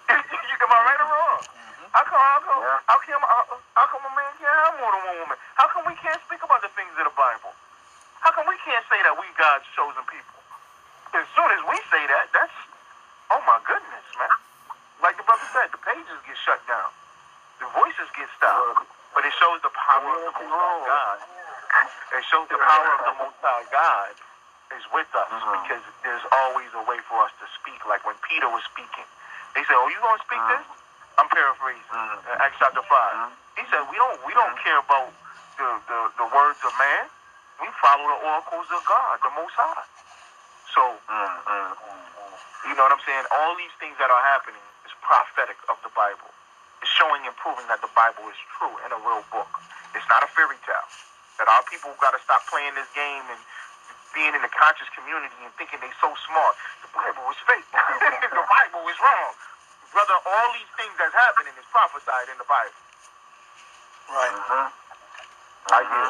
am 0.15 0.71
I 0.71 0.81
right 0.87 1.01
or 1.03 1.11
wrong? 1.11 1.41
Mm-hmm. 1.51 1.91
How 1.99 2.07
come 2.07 2.23
how 2.23 2.41
come 2.47 2.63
how 2.63 2.99
come 3.03 3.23
how 3.75 3.87
come 3.91 4.03
a 4.07 4.13
man 4.15 4.31
can't 4.39 4.55
have 4.55 4.79
more 4.79 4.95
than 4.95 5.03
one 5.03 5.19
woman? 5.19 5.39
How 5.59 5.67
come 5.67 5.83
we 5.91 5.99
can't 5.99 6.23
speak 6.31 6.47
about 6.47 6.63
the 6.63 6.71
things 6.79 6.95
of 6.95 7.11
the 7.11 7.17
Bible? 7.19 7.51
How 8.23 8.31
come 8.31 8.47
we 8.47 8.55
can't 8.63 8.87
say 8.87 9.03
that 9.03 9.19
we 9.19 9.27
God's 9.35 9.67
chosen 9.75 10.07
people? 10.07 10.36
As 11.17 11.25
soon 11.33 11.49
as 11.49 11.63
we 11.65 11.81
say 11.89 12.03
that, 12.13 12.29
that's 12.37 12.53
oh 13.33 13.41
my 13.49 13.57
goodness, 13.65 14.05
man. 14.21 14.37
Like 15.01 15.17
the 15.17 15.25
brother 15.25 15.49
said, 15.49 15.73
the 15.73 15.81
pages 15.81 16.21
get 16.29 16.37
shut 16.45 16.61
down. 16.69 16.93
The 17.57 17.69
voices 17.73 18.09
get 18.13 18.29
stopped. 18.37 18.85
But 19.17 19.25
it 19.25 19.33
shows 19.41 19.65
the 19.65 19.73
power 19.73 20.13
of 20.29 20.37
the 20.37 20.45
Most 20.45 20.61
High 20.61 20.85
God. 20.85 21.19
It 22.21 22.25
shows 22.29 22.45
the 22.53 22.61
power 22.61 22.91
of 23.01 23.03
the 23.09 23.17
Most 23.17 23.41
High 23.41 23.65
God 23.73 24.13
is 24.77 24.85
with 24.93 25.09
us 25.17 25.31
mm-hmm. 25.33 25.57
because 25.65 25.81
there's 26.05 26.27
always 26.29 26.69
a 26.77 26.85
way 26.85 27.01
for 27.09 27.25
us 27.25 27.33
to 27.41 27.49
speak. 27.57 27.81
Like 27.89 28.05
when 28.05 28.21
Peter 28.21 28.53
was 28.53 28.61
speaking, 28.69 29.09
they 29.57 29.65
said, 29.65 29.73
"Oh, 29.73 29.89
you 29.89 29.97
gonna 30.05 30.21
speak 30.21 30.37
mm-hmm. 30.37 30.69
this?" 30.69 30.69
I'm 31.17 31.33
paraphrasing. 31.33 31.81
Mm-hmm. 31.81 32.29
Uh, 32.29 32.45
Acts 32.45 32.61
chapter 32.61 32.85
5. 32.85 33.33
He 33.57 33.65
said, 33.73 33.89
"We 33.89 33.97
don't 33.97 34.21
we 34.29 34.37
don't 34.37 34.57
care 34.61 34.85
about 34.85 35.09
the, 35.57 35.69
the 35.89 36.01
the 36.21 36.29
words 36.29 36.61
of 36.61 36.77
man. 36.77 37.09
We 37.57 37.73
follow 37.81 38.05
the 38.05 38.21
oracles 38.21 38.69
of 38.69 38.85
God, 38.85 39.17
the 39.25 39.33
Most 39.33 39.57
High." 39.57 39.96
So, 40.77 40.85
mm, 40.85 41.09
mm, 41.09 41.73
mm, 41.73 42.05
you 42.69 42.75
know 42.77 42.85
what 42.85 42.93
I'm 42.93 43.01
saying? 43.09 43.25
All 43.33 43.57
these 43.57 43.73
things 43.81 43.97
that 43.97 44.13
are 44.13 44.25
happening 44.37 44.61
is 44.85 44.93
prophetic 45.01 45.57
of 45.73 45.81
the 45.81 45.89
Bible. 45.97 46.29
It's 46.85 46.93
showing 46.93 47.25
and 47.25 47.33
proving 47.41 47.65
that 47.73 47.81
the 47.81 47.89
Bible 47.97 48.29
is 48.29 48.37
true 48.61 48.77
and 48.85 48.93
a 48.93 49.01
real 49.01 49.25
book. 49.33 49.49
It's 49.97 50.05
not 50.13 50.21
a 50.21 50.29
fairy 50.37 50.61
tale. 50.69 50.85
That 51.41 51.49
our 51.49 51.65
people 51.65 51.97
got 51.97 52.13
to 52.13 52.21
stop 52.21 52.45
playing 52.53 52.77
this 52.77 52.89
game 52.93 53.25
and 53.33 53.41
being 54.13 54.37
in 54.37 54.45
the 54.45 54.53
conscious 54.53 54.89
community 54.93 55.37
and 55.41 55.53
thinking 55.57 55.81
they 55.81 55.93
so 55.97 56.13
smart. 56.29 56.55
The 56.85 56.93
Bible 56.93 57.25
is 57.33 57.41
fake. 57.49 57.69
the 58.37 58.45
Bible 58.45 58.85
is 58.93 58.99
wrong. 59.01 59.33
Brother, 59.97 60.17
all 60.29 60.49
these 60.53 60.69
things 60.77 60.93
that's 61.01 61.17
happening 61.17 61.57
is 61.57 61.65
prophesied 61.73 62.29
in 62.29 62.37
the 62.37 62.49
Bible. 62.49 62.81
Right. 64.13 64.33
Mm-hmm. 64.37 64.69
I 65.73 65.81
hear. 65.89 66.09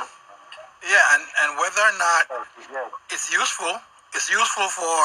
Yeah, 0.91 1.15
and, 1.15 1.23
and 1.47 1.51
whether 1.59 1.83
or 1.83 1.97
not 1.99 2.23
it's 3.11 3.31
useful, 3.33 3.79
it's 4.15 4.31
useful 4.31 4.69
for 4.69 5.03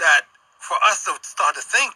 that 0.00 0.28
for 0.58 0.76
us 0.88 1.04
to 1.04 1.16
start 1.22 1.54
to 1.56 1.62
think 1.62 1.94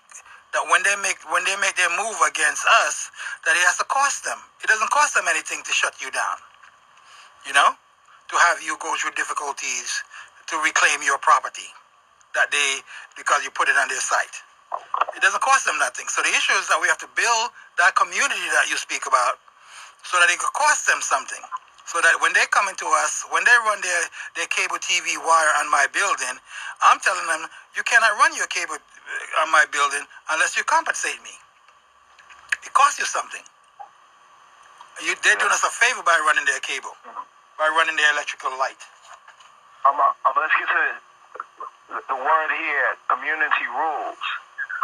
that 0.53 0.65
when 0.71 0.83
they 0.83 0.97
make 1.03 1.19
when 1.31 1.45
they 1.45 1.57
make 1.61 1.77
their 1.77 1.91
move 1.95 2.17
against 2.27 2.65
us, 2.87 3.11
that 3.45 3.55
it 3.55 3.65
has 3.69 3.79
to 3.79 3.87
cost 3.87 4.25
them. 4.25 4.39
It 4.65 4.69
doesn't 4.69 4.91
cost 4.91 5.15
them 5.15 5.27
anything 5.29 5.63
to 5.65 5.73
shut 5.73 6.01
you 6.01 6.11
down. 6.11 6.39
You 7.47 7.53
know? 7.53 7.77
To 8.33 8.37
have 8.43 8.59
you 8.63 8.75
go 8.83 8.97
through 8.99 9.15
difficulties 9.15 10.03
to 10.51 10.59
reclaim 10.63 11.03
your 11.03 11.19
property 11.19 11.71
that 12.35 12.51
they 12.51 12.83
because 13.17 13.45
you 13.45 13.51
put 13.55 13.69
it 13.69 13.77
on 13.79 13.89
their 13.89 14.03
site. 14.03 14.43
It 15.15 15.23
doesn't 15.23 15.41
cost 15.43 15.65
them 15.65 15.79
nothing. 15.79 16.07
So 16.09 16.23
the 16.23 16.35
issue 16.35 16.57
is 16.59 16.69
that 16.69 16.79
we 16.83 16.89
have 16.89 16.99
to 17.01 17.11
build 17.15 17.55
that 17.79 17.95
community 17.95 18.47
that 18.53 18.67
you 18.69 18.77
speak 18.77 19.07
about 19.07 19.39
so 20.03 20.19
that 20.19 20.29
it 20.31 20.39
could 20.39 20.53
cost 20.53 20.87
them 20.87 21.01
something. 21.01 21.41
So 21.87 22.03
that 22.03 22.19
when 22.19 22.35
they 22.35 22.43
come 22.51 22.67
into 22.69 22.87
us, 23.07 23.23
when 23.31 23.47
they 23.47 23.55
run 23.63 23.79
their, 23.81 24.03
their 24.35 24.51
cable 24.51 24.79
TV 24.83 25.15
wire 25.23 25.53
on 25.63 25.71
my 25.71 25.87
building, 25.95 26.35
I'm 26.83 26.99
telling 26.99 27.27
them, 27.31 27.47
you 27.79 27.83
cannot 27.87 28.19
run 28.19 28.35
your 28.35 28.51
cable 28.51 28.75
uh, 28.75 29.43
on 29.47 29.55
my 29.55 29.65
building 29.71 30.03
unless 30.35 30.59
you 30.59 30.65
compensate 30.67 31.23
me. 31.23 31.31
It 32.67 32.75
costs 32.75 32.99
you 32.99 33.07
something. 33.07 33.43
You, 35.05 35.15
they're 35.23 35.39
doing 35.39 35.53
us 35.55 35.63
a 35.63 35.71
favor 35.71 36.03
by 36.03 36.19
running 36.27 36.45
their 36.49 36.59
cable, 36.61 36.91
by 37.61 37.71
running 37.71 37.95
their 37.95 38.11
electrical 38.17 38.51
light. 38.59 38.81
Um, 39.87 39.95
um, 40.03 40.35
let's 40.35 40.55
get 40.59 40.67
to 40.67 40.83
the, 41.95 42.01
the 42.11 42.19
word 42.19 42.51
here, 42.51 42.89
community 43.07 43.67
rules. 43.71 44.25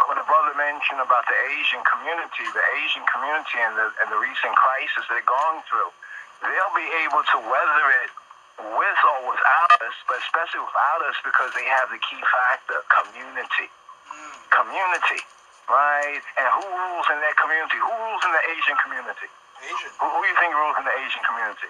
When 0.07 0.15
the 0.15 0.27
brother 0.27 0.55
mentioned 0.55 1.03
about 1.03 1.27
the 1.27 1.37
Asian 1.59 1.83
community, 1.83 2.45
the 2.55 2.65
Asian 2.83 3.03
community 3.11 3.59
and 3.59 3.75
the, 3.75 3.87
and 4.03 4.07
the 4.13 4.19
recent 4.19 4.55
crisis 4.55 5.03
they're 5.11 5.27
going 5.27 5.59
through, 5.67 5.91
they'll 6.43 6.75
be 6.75 6.89
able 7.07 7.23
to 7.23 7.37
weather 7.47 7.87
it 8.03 8.11
with 8.59 8.99
or 9.01 9.19
without 9.33 9.71
us, 9.81 9.97
but 10.05 10.21
especially 10.21 10.61
without 10.61 11.01
us 11.09 11.17
because 11.25 11.51
they 11.57 11.65
have 11.65 11.89
the 11.89 11.99
key 11.99 12.21
factor, 12.21 12.79
community. 12.91 13.67
Community, 14.53 15.21
right? 15.65 16.21
And 16.37 16.45
who 16.53 16.65
rules 16.69 17.07
in 17.09 17.17
that 17.23 17.33
community? 17.39 17.81
Who 17.81 17.89
rules 17.89 18.21
in 18.21 18.31
the 18.31 18.43
Asian 18.53 18.77
community? 18.77 19.29
Asian. 19.63 19.89
Who, 19.97 20.05
who 20.05 20.19
do 20.21 20.27
you 20.29 20.37
think 20.37 20.53
rules 20.53 20.77
in 20.77 20.85
the 20.85 20.95
Asian 21.01 21.23
community? 21.25 21.69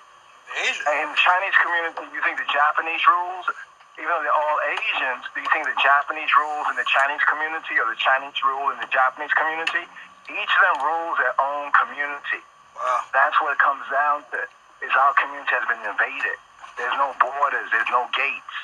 Asian. 0.60 0.84
In 1.02 1.08
the 1.16 1.20
Chinese 1.24 1.56
community, 1.64 2.04
you 2.12 2.20
think 2.20 2.36
the 2.36 2.50
Japanese 2.52 3.04
rules? 3.08 3.48
Even 3.96 4.10
though 4.10 4.26
they're 4.26 4.34
all 4.34 4.60
Asians, 4.74 5.24
do 5.32 5.40
you 5.40 5.50
think 5.54 5.70
the 5.70 5.78
Japanese 5.78 6.34
rules 6.34 6.66
in 6.74 6.76
the 6.82 6.90
Chinese 6.90 7.22
community 7.30 7.78
or 7.78 7.86
the 7.88 8.00
Chinese 8.02 8.36
rule 8.42 8.74
in 8.74 8.78
the 8.82 8.90
Japanese 8.90 9.32
community? 9.38 9.86
Each 10.28 10.50
of 10.50 10.62
them 10.66 10.78
rules 10.82 11.16
their 11.22 11.38
own 11.38 11.70
community. 11.72 12.42
Wow. 12.74 13.06
That's 13.14 13.38
what 13.38 13.54
it 13.54 13.62
comes 13.62 13.86
down 13.94 14.26
to. 14.34 14.42
Our 14.94 15.14
community 15.18 15.54
has 15.58 15.66
been 15.66 15.82
invaded. 15.82 16.38
There's 16.78 16.98
no 17.02 17.14
borders. 17.18 17.68
There's 17.74 17.90
no 17.90 18.06
gates. 18.14 18.56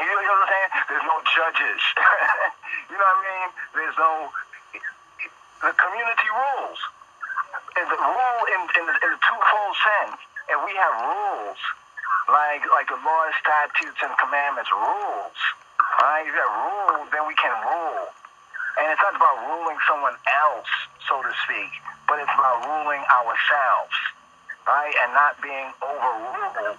You 0.00 0.04
know 0.04 0.16
what 0.16 0.44
I'm 0.44 0.52
saying? 0.52 0.70
There's 0.88 1.08
no 1.08 1.18
judges. 1.28 1.80
you 2.92 2.96
know 2.96 3.04
what 3.04 3.20
I 3.20 3.24
mean? 3.24 3.48
There's 3.76 3.96
no. 4.00 4.12
The 5.60 5.72
community 5.76 6.28
rules. 6.32 6.80
And 7.76 7.86
the 7.88 8.00
rule 8.00 8.42
in, 8.52 8.60
in, 8.80 8.84
the, 8.88 8.94
in 8.96 9.08
the 9.12 9.20
twofold 9.20 9.74
sense. 9.80 10.20
And 10.48 10.58
we 10.64 10.72
have 10.76 10.94
rules 11.04 11.60
like 12.28 12.64
like 12.72 12.88
the 12.88 13.00
laws, 13.00 13.34
statutes, 13.40 14.00
and 14.00 14.12
commandments. 14.16 14.70
Rules. 14.72 15.40
Right? 16.00 16.24
If 16.24 16.32
you 16.32 16.40
have 16.40 16.56
rules, 16.68 17.06
then 17.12 17.24
we 17.28 17.36
can 17.36 17.52
rule. 17.64 18.08
And 18.80 18.88
it's 18.88 19.02
not 19.02 19.12
about 19.12 19.36
ruling 19.52 19.76
someone 19.84 20.16
else, 20.24 20.72
so 21.04 21.20
to 21.20 21.32
speak, 21.44 21.72
but 22.08 22.22
it's 22.22 22.32
about 22.32 22.64
ruling 22.64 23.02
ourselves, 23.12 23.92
right? 24.70 24.94
And 25.02 25.10
not 25.10 25.34
being 25.42 25.74
overruled, 25.82 26.78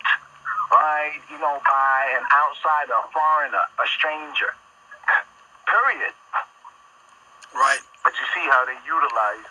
right? 0.71 1.19
You 1.27 1.37
know, 1.43 1.59
by 1.67 1.97
an 2.15 2.23
outsider, 2.31 2.95
a 2.95 3.07
foreigner, 3.11 3.65
a 3.67 3.87
stranger. 3.91 4.55
Period. 5.67 6.15
Right. 7.51 7.83
But 8.07 8.15
you 8.15 8.25
see 8.31 8.47
how 8.47 8.63
they 8.63 8.79
utilize. 8.87 9.47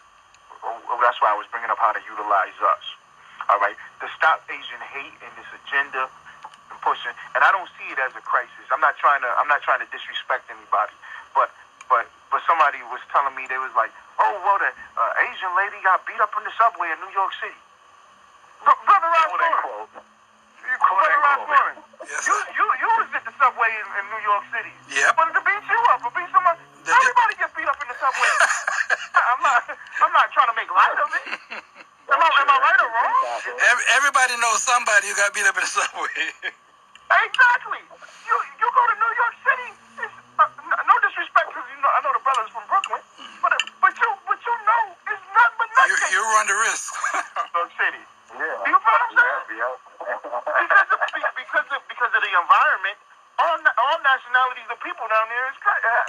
Oh, 0.64 0.72
oh, 0.88 0.98
that's 1.04 1.20
why 1.20 1.32
I 1.32 1.36
was 1.36 1.44
bringing 1.52 1.68
up 1.68 1.76
how 1.76 1.92
they 1.92 2.04
utilize 2.08 2.56
us. 2.64 2.84
All 3.48 3.58
right, 3.58 3.74
to 3.98 4.06
stop 4.14 4.46
Asian 4.46 4.78
hate 4.94 5.16
and 5.24 5.32
this 5.34 5.48
agenda 5.64 6.06
and 6.06 6.78
pushing. 6.84 7.10
And 7.34 7.42
I 7.42 7.50
don't 7.50 7.66
see 7.80 7.88
it 7.90 7.98
as 7.98 8.12
a 8.14 8.22
crisis. 8.22 8.64
I'm 8.70 8.80
not 8.84 8.94
trying 9.00 9.24
to. 9.24 9.30
I'm 9.40 9.48
not 9.48 9.64
trying 9.64 9.80
to 9.82 9.88
disrespect 9.90 10.46
anybody. 10.52 10.92
But 11.34 11.50
but 11.88 12.06
but 12.30 12.44
somebody 12.46 12.78
was 12.92 13.00
telling 13.10 13.32
me 13.34 13.48
they 13.48 13.58
was 13.58 13.72
like, 13.74 13.90
oh 14.20 14.34
well, 14.44 14.60
the 14.60 14.70
uh, 14.70 15.24
Asian 15.28 15.52
lady 15.56 15.80
got 15.82 16.04
beat 16.04 16.20
up 16.20 16.30
in 16.36 16.44
the 16.44 16.52
subway 16.54 16.92
in 16.92 17.00
New 17.00 17.10
York 17.16 17.32
City. 17.40 17.58
Ras 19.88 20.78
Quote 20.80 21.00
Lauren. 21.00 21.16
unquote. 21.24 21.48
Brother 21.48 21.74
Yes, 22.04 22.26
You, 22.26 22.34
you, 22.56 22.66
you 22.80 22.88
was 23.00 23.08
at 23.16 23.24
the 23.24 23.34
subway 23.40 23.70
in, 23.70 23.86
in 24.00 24.04
New 24.12 24.22
York 24.24 24.44
City. 24.52 24.72
Yep. 24.96 25.12
Wanted 25.18 25.34
to 25.38 25.44
beat 25.44 25.64
you 25.68 25.80
up 25.92 26.00
or 26.04 26.12
beat 26.16 26.30
somebody. 26.32 26.60
The- 26.84 26.92
Everybody 26.96 27.34
gets 27.38 27.52
beat 27.56 27.68
up 27.68 27.78
in 27.80 27.88
the 27.88 27.98
subway. 28.00 28.30
I'm 29.30 29.40
not. 29.44 29.62
I'm 30.02 30.12
not 30.16 30.28
trying 30.32 30.50
to 30.50 30.56
make 30.56 30.70
light 30.72 30.98
of 31.00 31.10
it. 31.14 31.24
Am 32.10 32.18
I, 32.18 32.26
am 32.42 32.50
I 32.50 32.58
right 32.58 32.80
or 32.82 32.90
wrong? 32.90 33.14
Everybody 33.94 34.34
knows 34.42 34.58
somebody 34.66 35.06
who 35.06 35.14
got 35.14 35.30
beat 35.30 35.46
up 35.46 35.54
in 35.54 35.62
the 35.62 35.70
subway. 35.70 36.10
Exactly. 37.10 37.82
You 38.26 38.36
you 38.62 38.68
go 38.70 38.82
to 38.86 38.96
New 38.98 39.12
York 39.18 39.34
City. 39.42 39.68
It's, 39.98 40.14
uh, 40.38 40.46
n- 40.46 40.82
no 40.86 40.94
disrespect, 41.02 41.50
because 41.50 41.66
you 41.70 41.78
know 41.82 41.90
I 41.90 41.98
know 42.06 42.12
the 42.14 42.22
brothers 42.22 42.50
from 42.54 42.62
Brooklyn, 42.70 43.02
but 43.42 43.50
but 43.82 43.94
you 43.98 44.08
but 44.30 44.38
you 44.42 44.54
know 44.62 44.82
it's 45.10 45.24
nothing 45.34 45.58
but 45.58 45.68
you, 45.90 45.94
nothing. 45.98 46.10
you 46.14 46.20
run 46.22 46.46
the 46.50 46.58
risk. 46.70 46.86
New 47.18 47.58
York 47.66 47.72
City. 47.78 48.02
Yeah. 48.38 48.46
You 48.70 48.74
feel 48.78 48.94
what 48.94 49.02
I'm 49.06 49.14
saying? 49.18 49.42
Yeah, 49.58 49.74
yeah. 50.06 50.18
because 50.62 50.88
of, 50.94 51.00
be- 51.18 51.34
because 51.42 51.68
of 51.74 51.80
because 51.90 52.12
of 52.14 52.22
the 52.22 52.32
environment, 52.32 52.98
all 53.42 53.56
na- 53.58 53.76
all 53.82 53.98
nationalities 54.06 54.68
of 54.70 54.78
people 54.86 55.06
down 55.10 55.26
there 55.34 55.46
is 55.50 55.58
cra- 55.58 55.82
uh, 55.82 56.06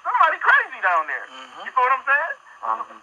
somebody 0.00 0.40
crazy 0.40 0.80
down 0.80 1.04
there. 1.12 1.26
You 1.60 1.70
feel 1.76 1.84
what 1.84 1.92
I'm 1.92 2.06
saying? 2.08 2.34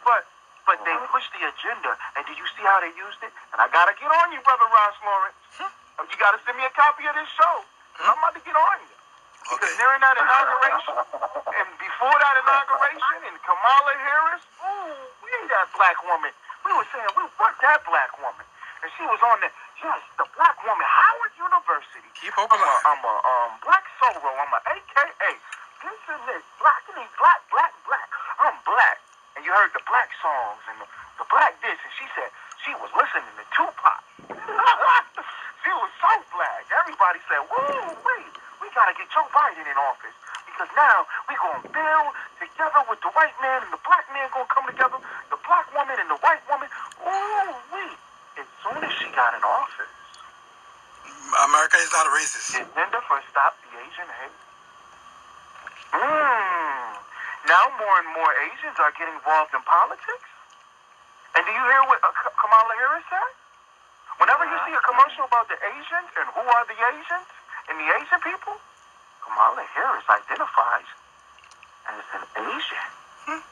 But 0.02 0.26
but 0.66 0.82
they 0.82 0.98
pushed 1.14 1.30
the 1.38 1.46
agenda, 1.76 1.92
and 2.16 2.24
did 2.26 2.38
you 2.40 2.48
see 2.56 2.64
how 2.64 2.80
they 2.80 2.92
used 2.96 3.20
it? 3.24 3.32
And 3.52 3.60
I 3.60 3.68
gotta 3.68 3.92
get 4.00 4.08
on 4.08 4.32
you, 4.32 4.40
brother 4.48 4.66
Ras 4.72 4.96
Lawrence. 5.04 5.40
Hmm? 5.60 5.72
Um, 6.00 6.08
you 6.08 6.16
gotta 6.20 6.40
send 6.48 6.56
me 6.58 6.64
a 6.64 6.72
copy 6.72 7.04
of 7.08 7.16
this 7.16 7.28
show. 7.36 7.56
'cause 7.96 8.08
I'm 8.12 8.18
about 8.20 8.36
to 8.36 8.44
get 8.44 8.56
on 8.56 8.80
you. 8.88 8.96
Because 9.46 9.72
Okay. 9.72 9.78
during 9.78 10.02
that 10.02 10.18
inauguration, 10.18 10.96
and 11.60 11.68
before 11.80 12.18
that 12.20 12.36
inauguration, 12.44 13.18
and 13.28 13.36
Kamala 13.44 13.94
Harris, 13.96 14.44
ooh, 14.64 14.96
we 15.24 15.32
that 15.48 15.72
black 15.76 15.96
woman. 16.04 16.32
We 16.66 16.74
were 16.74 16.88
saying, 16.92 17.08
we 17.16 17.24
want 17.40 17.56
that 17.62 17.86
black 17.86 18.12
woman. 18.20 18.44
And 18.84 18.92
she 18.98 19.04
was 19.06 19.22
on 19.22 19.40
the, 19.40 19.50
yes, 19.82 20.02
the 20.18 20.26
black 20.36 20.58
woman, 20.66 20.84
Howard 20.86 21.34
University. 21.38 22.10
Keep 22.20 22.34
I'm 22.38 22.50
hoping. 22.50 22.60
I'm 22.60 23.02
a 23.06 23.16
um, 23.24 23.52
black 23.64 23.86
soror. 24.02 24.34
I'm 24.34 24.52
a 24.54 24.60
AKA. 24.76 25.32
This 25.86 26.02
and 26.10 26.24
this. 26.28 26.44
Black 26.60 26.82
and 26.90 26.98
these 26.98 27.14
black, 27.18 27.42
black, 27.54 27.74
black. 27.86 28.10
I'm 28.42 28.58
black. 28.66 28.98
And 29.38 29.46
you 29.46 29.54
heard 29.54 29.72
the 29.74 29.84
black 29.88 30.10
songs 30.22 30.62
and 30.70 30.82
the, 30.82 30.88
the 31.22 31.26
black 31.30 31.54
this. 31.62 31.78
And 31.78 31.94
she 31.98 32.06
said, 32.18 32.30
she 32.66 32.74
was 32.82 32.90
listening 32.98 33.30
to 33.38 33.46
Tupac. 33.54 34.02
she 35.64 35.72
was 35.74 35.92
so 36.02 36.12
black. 36.34 36.66
Everybody 36.74 37.20
said, 37.30 37.42
woo, 37.46 37.94
wait, 38.06 38.34
we 38.62 38.70
got 38.74 38.90
to 38.90 38.94
get 38.98 39.08
Joe 39.14 39.26
Biden 39.34 39.66
in 39.66 39.78
office. 39.78 40.14
Because 40.50 40.70
now 40.78 41.06
we 41.30 41.36
going 41.38 41.62
to 41.62 41.70
build 41.70 42.10
together 42.40 42.82
with 42.90 43.02
the 43.04 43.12
white 43.12 43.36
man 43.44 43.62
and 43.66 43.72
the 43.74 43.82
black 43.84 44.08
man 44.14 44.30
going 44.32 44.48
to 44.48 44.54
come 44.54 44.66
together, 44.70 44.98
the 45.30 45.40
black 45.46 45.68
woman 45.76 45.98
and 46.00 46.10
the 46.10 46.20
white 46.24 46.42
woman. 46.50 46.70
Ooh, 47.04 47.54
wait. 47.76 47.98
As 48.40 48.48
soon 48.64 48.80
as 48.84 48.92
she 49.00 49.08
got 49.16 49.36
in 49.36 49.44
office, 49.44 49.92
America 51.46 51.78
is 51.78 51.92
not 51.92 52.05
a 52.05 52.05
racist. 52.16 52.56
agenda 52.56 53.00
for 53.04 53.20
Stop 53.28 53.60
the 53.60 53.76
Asian 53.76 54.08
Hate. 54.08 54.40
Mmm. 55.92 56.88
Now 57.46 57.66
more 57.78 57.96
and 58.00 58.10
more 58.16 58.32
Asians 58.50 58.80
are 58.80 58.96
getting 58.96 59.14
involved 59.20 59.52
in 59.52 59.62
politics. 59.68 60.30
And 61.36 61.44
do 61.44 61.52
you 61.52 61.64
hear 61.68 61.84
what 61.92 62.00
uh, 62.00 62.16
Kamala 62.40 62.74
Harris 62.80 63.04
said? 63.12 63.32
Whenever 64.24 64.48
you 64.48 64.58
see 64.64 64.72
a 64.72 64.80
commercial 64.88 65.28
about 65.28 65.52
the 65.52 65.60
Asians 65.60 66.10
and 66.16 66.28
who 66.32 66.40
are 66.40 66.64
the 66.64 66.80
Asians 66.80 67.28
and 67.68 67.76
the 67.76 67.88
Asian 68.00 68.20
people, 68.24 68.56
Kamala 69.20 69.68
Harris 69.76 70.08
identifies 70.08 70.88
as 71.92 72.06
an 72.16 72.24
Asian. 72.48 72.88
Mm. 73.28 73.44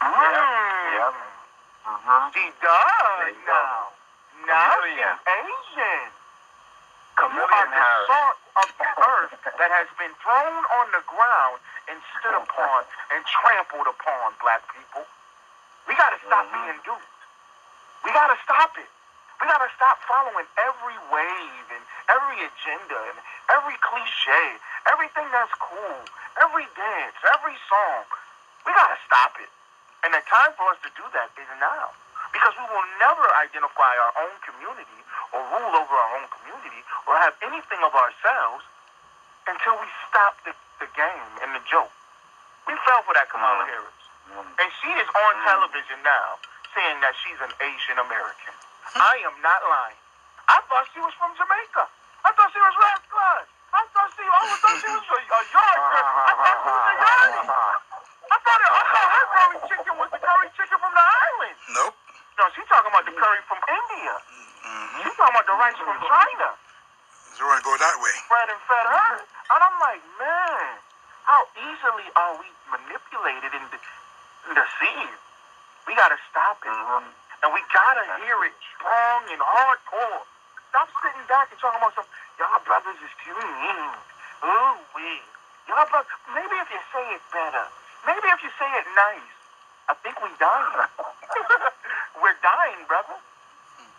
Yep. 0.00 1.14
Mm-hmm. 1.90 2.22
She 2.38 2.46
does 2.62 3.18
There 3.18 3.34
you 3.34 3.44
now. 3.50 3.90
Now 4.46 4.78
she's 4.86 5.18
Asian. 5.26 6.19
You 7.20 7.26
are 7.28 7.68
the 7.68 7.84
salt 8.08 8.38
of 8.64 8.68
the 8.80 8.90
earth 8.96 9.36
that 9.44 9.68
has 9.68 9.92
been 10.00 10.14
thrown 10.24 10.62
on 10.80 10.86
the 10.88 11.04
ground 11.04 11.60
and 11.92 12.00
stood 12.16 12.32
upon 12.32 12.88
and 13.12 13.20
trampled 13.28 13.84
upon, 13.92 14.32
black 14.40 14.64
people. 14.72 15.04
We 15.84 15.92
got 16.00 16.16
to 16.16 16.20
stop 16.24 16.48
being 16.48 16.80
duped. 16.80 17.20
We 18.04 18.10
got 18.16 18.32
to 18.32 18.38
stop 18.40 18.72
it. 18.80 18.88
We 19.36 19.44
got 19.52 19.60
to 19.60 19.68
stop 19.76 20.00
following 20.08 20.48
every 20.64 20.96
wave 21.12 21.66
and 21.68 21.84
every 22.08 22.40
agenda 22.40 22.98
and 23.12 23.18
every 23.52 23.76
cliche, 23.84 24.44
everything 24.88 25.28
that's 25.28 25.52
cool, 25.60 26.00
every 26.40 26.64
dance, 26.72 27.16
every 27.36 27.56
song. 27.68 28.08
We 28.64 28.72
got 28.72 28.96
to 28.96 29.00
stop 29.04 29.36
it. 29.44 29.52
And 30.08 30.16
the 30.16 30.24
time 30.24 30.56
for 30.56 30.72
us 30.72 30.80
to 30.88 30.90
do 30.96 31.04
that 31.12 31.36
is 31.36 31.52
now. 31.60 31.92
Because 32.32 32.54
we 32.56 32.66
will 32.70 32.88
never 33.02 33.26
identify 33.42 33.92
our 34.00 34.14
own 34.22 34.34
community 34.46 35.00
or 35.34 35.40
rule 35.50 35.72
over 35.76 35.94
our 35.94 36.10
own 36.18 36.26
community 36.30 36.82
or 37.06 37.14
have 37.18 37.34
anything 37.42 37.80
of 37.82 37.92
ourselves 37.94 38.64
until 39.50 39.74
we 39.82 39.86
stop 40.08 40.38
the, 40.46 40.54
the 40.78 40.88
game 40.94 41.30
and 41.42 41.52
the 41.54 41.62
joke. 41.66 41.90
We 42.68 42.74
fell 42.86 43.02
for 43.02 43.14
that 43.18 43.28
Kamala 43.30 43.66
Mm. 43.66 43.70
Harris. 43.72 44.00
Mm. 44.30 44.46
And 44.62 44.68
she 44.78 44.90
is 44.94 45.08
on 45.10 45.32
mm. 45.36 45.44
television 45.44 45.98
now 46.06 46.38
saying 46.74 47.02
that 47.02 47.14
she's 47.18 47.40
an 47.42 47.50
Asian 47.58 47.98
American. 47.98 48.54
Hmm. 48.94 49.02
I 49.02 49.14
am 49.26 49.34
not 49.42 49.58
lying. 49.66 49.98
I 50.46 50.62
thought 50.70 50.86
she 50.94 51.02
was 51.02 51.10
from 51.18 51.34
Jamaica. 51.34 51.84
I 52.22 52.30
thought 52.30 52.50
she 52.54 52.62
was 52.62 52.74
Red 52.78 53.02
Blood. 53.10 53.46
I 53.74 53.82
thought 53.90 54.10
she, 54.14 54.22
oh, 54.22 54.30
I 54.30 54.38
always 54.38 54.58
thought 54.62 54.78
she 54.82 54.90
was 54.90 55.02
a, 55.02 55.18
a 55.18 55.40
yard 55.50 55.78
girl. 55.90 56.06
I 56.30 56.32
thought 56.38 56.58
she 56.62 56.70
was 56.70 56.86
a 56.86 56.94
yardie. 56.94 57.50
I 58.30 58.36
thought, 58.38 58.60
her, 58.62 58.70
I 58.70 58.82
thought 58.86 59.10
her 59.10 59.26
curry 59.34 59.58
chicken 59.66 59.94
was 59.98 60.10
the 60.14 60.20
curry 60.22 60.48
chicken 60.54 60.78
from 60.78 60.92
the 60.94 61.06
island. 61.06 61.56
Nope. 61.74 61.94
No, 62.40 62.48
she's 62.56 62.64
talking 62.72 62.88
about 62.88 63.04
the 63.04 63.12
curry 63.12 63.44
from 63.44 63.60
India. 63.68 64.16
Mm-hmm. 64.64 65.04
She's 65.04 65.12
talking 65.12 65.36
about 65.36 65.44
the 65.44 65.60
rice 65.60 65.76
from 65.76 65.92
China. 66.00 66.48
So 67.36 67.44
we're 67.44 67.60
to 67.60 67.68
go 67.68 67.76
that 67.76 67.96
way. 68.00 68.16
Fred 68.32 68.48
and 68.48 68.60
fed 68.64 68.80
her. 68.80 69.12
And 69.20 69.60
I'm 69.60 69.76
like, 69.76 70.00
man, 70.16 70.80
how 71.28 71.44
easily 71.52 72.08
are 72.16 72.40
we 72.40 72.48
manipulated 72.72 73.52
and, 73.60 73.68
de- 73.68 73.92
and 74.48 74.56
deceived? 74.56 75.20
We 75.84 75.92
got 76.00 76.16
to 76.16 76.20
stop 76.32 76.64
it. 76.64 76.72
And 77.44 77.52
we 77.52 77.60
got 77.76 78.00
to 78.00 78.08
hear 78.24 78.40
it 78.48 78.56
strong 78.72 79.20
and 79.28 79.40
hardcore. 79.44 80.24
Stop 80.72 80.88
sitting 81.04 81.28
back 81.28 81.52
and 81.52 81.60
talking 81.60 81.76
about 81.76 81.92
some, 81.92 82.08
y'all 82.40 82.56
brothers 82.64 82.96
is 83.04 83.12
too 83.20 83.36
mean. 83.36 83.92
Ooh, 84.48 84.80
we. 84.96 85.20
Y'all 85.68 85.84
brothers, 85.92 86.08
maybe 86.32 86.56
if 86.56 86.72
you 86.72 86.80
say 86.88 87.04
it 87.04 87.24
better. 87.36 87.68
Maybe 88.08 88.24
if 88.32 88.40
you 88.40 88.52
say 88.56 88.70
it 88.80 88.88
nice. 88.96 89.28
I 89.92 89.94
think 90.00 90.16
we 90.24 90.32
dying. 90.40 90.88
We're 92.20 92.36
dying, 92.42 92.84
brother. 92.86 93.16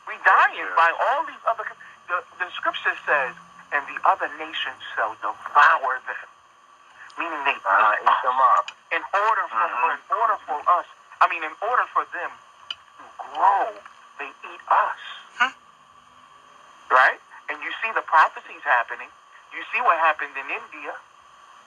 We're 0.07 0.21
dying 0.25 0.67
by 0.77 0.89
all 0.93 1.25
these 1.25 1.41
other. 1.49 1.65
The, 2.07 2.23
the 2.39 2.47
scripture 2.53 2.95
says, 3.05 3.33
and 3.73 3.81
the 3.87 3.97
other 4.07 4.29
nations 4.37 4.81
shall 4.95 5.15
devour 5.21 5.93
them, 6.05 6.27
meaning 7.17 7.41
they 7.45 7.57
Uh, 7.65 7.93
eat 7.97 8.09
eat 8.09 8.21
them 8.23 8.39
up. 8.57 8.71
In 8.91 9.03
order 9.13 9.45
for 9.47 9.65
Mhm. 9.67 9.93
in 9.95 10.01
order 10.17 10.37
for 10.45 10.59
us, 10.79 10.85
I 11.21 11.27
mean, 11.27 11.43
in 11.43 11.55
order 11.61 11.85
for 11.93 12.05
them 12.05 12.31
to 12.99 13.05
grow, 13.17 13.81
they 14.19 14.29
eat 14.43 14.61
us. 14.69 14.99
Hmm. 15.39 15.53
Right? 16.89 17.19
And 17.49 17.61
you 17.63 17.71
see 17.81 17.91
the 17.91 18.01
prophecies 18.03 18.63
happening. 18.63 19.11
You 19.53 19.63
see 19.73 19.81
what 19.81 19.97
happened 19.99 20.35
in 20.37 20.49
India. 20.49 20.95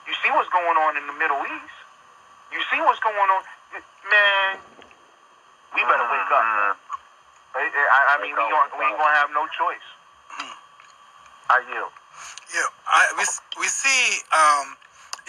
You 0.07 0.13
see 0.23 0.31
what's 0.31 0.49
going 0.49 0.77
on 0.77 0.97
in 0.97 1.07
the 1.07 1.13
Middle 1.13 1.45
East. 1.45 1.77
You 2.51 2.61
see 2.71 2.81
what's 2.81 2.99
going 2.99 3.29
on. 3.29 3.43
Man, 4.09 4.59
we 5.75 5.81
better 5.85 6.07
wake 6.09 6.31
up. 6.31 6.43
Mhm. 6.43 6.75
I, 7.55 7.61
I, 7.67 7.99
I 8.15 8.21
mean, 8.21 8.35
we 8.35 8.43
Wake 8.43 8.51
gonna, 8.51 8.71
we 8.75 8.85
wake 8.85 8.93
up. 8.95 8.99
gonna 8.99 9.15
have 9.19 9.31
no 9.31 9.47
choice. 9.55 9.87
I 11.49 11.61
yield. 11.69 11.93
Yeah, 12.53 12.65
I, 12.89 13.01
we, 13.17 13.23
we 13.61 13.67
see 13.69 14.21
um, 14.33 14.75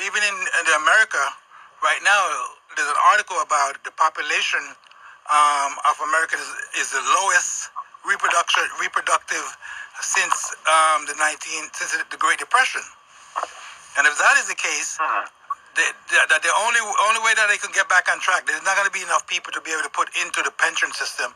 even 0.01 0.23
in, 0.25 0.37
in 0.65 0.67
America 0.81 1.21
right 1.83 2.01
now, 2.03 2.23
there's 2.77 2.89
an 2.89 3.01
article 3.13 3.37
about 3.45 3.77
the 3.85 3.93
population 3.93 4.63
um, 5.29 5.73
of 5.85 5.97
America 6.09 6.37
is, 6.41 6.49
is 6.81 6.89
the 6.93 7.03
lowest 7.21 7.69
reproduction 8.09 8.63
reproductive 8.81 9.45
since 10.01 10.55
um, 10.71 11.05
the 11.07 11.15
19 11.21 11.69
since 11.75 11.97
the 12.11 12.17
Great 12.17 12.39
Depression. 12.39 12.83
And 13.99 14.07
if 14.07 14.17
that 14.19 14.37
is 14.39 14.49
the 14.49 14.57
case, 14.57 14.99
Mhm. 14.99 15.27
They, 15.77 15.89
they- 16.11 16.27
that 16.33 16.43
the 16.43 16.53
only 16.67 16.81
only 17.09 17.23
way 17.23 17.33
that 17.39 17.47
they 17.53 17.61
can 17.61 17.71
get 17.77 17.87
back 17.89 18.09
on 18.11 18.19
track, 18.21 18.49
there's 18.49 18.65
not 18.65 18.75
going 18.77 18.89
to 18.89 18.95
be 18.97 19.05
enough 19.05 19.25
people 19.29 19.53
to 19.55 19.61
be 19.63 19.71
able 19.73 19.85
to 19.87 19.93
put 19.95 20.09
into 20.19 20.41
the 20.43 20.53
pension 20.57 20.91
system, 20.97 21.31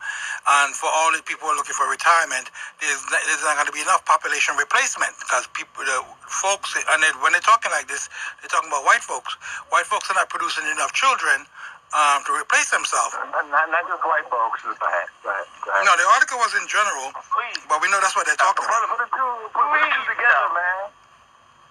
and 0.61 0.73
for 0.75 0.89
all 0.91 1.13
the 1.13 1.21
people 1.23 1.47
who 1.47 1.53
are 1.53 1.59
looking 1.59 1.77
for 1.77 1.87
retirement, 1.89 2.49
there's 2.81 3.01
not, 3.13 3.21
there's 3.29 3.45
not 3.45 3.55
going 3.55 3.69
to 3.69 3.75
be 3.75 3.83
enough 3.85 4.03
population 4.09 4.57
replacement 4.59 5.13
because 5.21 5.45
people, 5.53 5.85
the 5.85 6.01
folks, 6.27 6.73
and 6.75 6.99
they, 7.05 7.11
when 7.23 7.31
they're 7.37 7.45
talking 7.45 7.71
like 7.71 7.87
this, 7.87 8.09
they're 8.41 8.51
talking 8.51 8.69
about 8.73 8.83
white 8.83 9.05
folks. 9.05 9.33
White 9.71 9.87
folks 9.87 10.09
are 10.11 10.17
not 10.17 10.27
producing 10.33 10.65
enough 10.73 10.91
children 10.97 11.45
um, 11.93 12.25
to 12.25 12.33
replace 12.33 12.71
themselves. 12.73 13.13
Not, 13.31 13.45
not, 13.53 13.67
not 13.69 13.83
just 13.85 14.01
white 14.03 14.25
folks. 14.33 14.63
Go 14.65 14.73
ahead. 14.73 15.09
Go 15.21 15.29
ahead. 15.29 15.47
Go 15.61 15.69
ahead. 15.71 15.85
No, 15.85 15.93
the 15.95 16.07
article 16.17 16.41
was 16.41 16.53
in 16.57 16.65
general, 16.65 17.13
Please. 17.29 17.61
but 17.69 17.79
we 17.83 17.87
know 17.93 18.01
that's 18.01 18.17
what 18.17 18.25
they're 18.25 18.39
talking 18.39 18.65
about. 18.65 18.89
put 18.89 19.01
the 19.05 19.11
two, 19.13 19.31
put, 19.53 19.63
put 19.69 19.79
the 19.85 19.91
two 19.93 20.05
together, 20.09 20.47
man. 20.57 20.81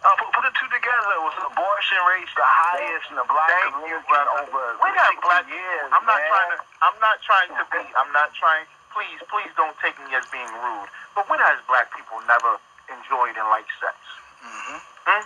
Uh, 0.06 0.14
put, 0.16 0.28
put 0.32 0.44
the 0.46 0.54
two 0.56 0.69
together. 0.80 1.12
It 1.20 1.22
was 1.28 1.36
abortion 1.52 2.00
rates 2.08 2.32
the 2.32 2.48
highest 2.48 3.04
in 3.12 3.16
the 3.20 3.28
black 3.28 3.48
Thank 3.52 3.76
community 3.76 4.08
brother. 4.08 4.48
over 4.48 4.64
not 4.80 5.12
60 5.12 5.20
black. 5.28 5.44
years. 5.52 5.88
I'm 5.92 6.06
not 6.08 6.16
man. 6.18 6.30
trying 6.32 6.50
to. 6.56 6.58
I'm 6.80 6.98
not 7.04 7.16
trying 7.20 7.50
to 7.60 7.64
be. 7.68 7.82
I'm 8.00 8.12
not 8.16 8.32
trying. 8.32 8.64
Please, 8.96 9.20
please 9.30 9.52
don't 9.54 9.76
take 9.84 9.94
me 10.02 10.10
as 10.18 10.24
being 10.34 10.48
rude. 10.50 10.88
But 11.14 11.28
when 11.30 11.38
has 11.38 11.60
black 11.70 11.92
people 11.94 12.18
never 12.26 12.58
enjoyed 12.90 13.36
and 13.38 13.46
liked 13.52 13.70
sex? 13.78 13.94
Mm-hmm. 14.42 14.78
Hmm? 15.06 15.24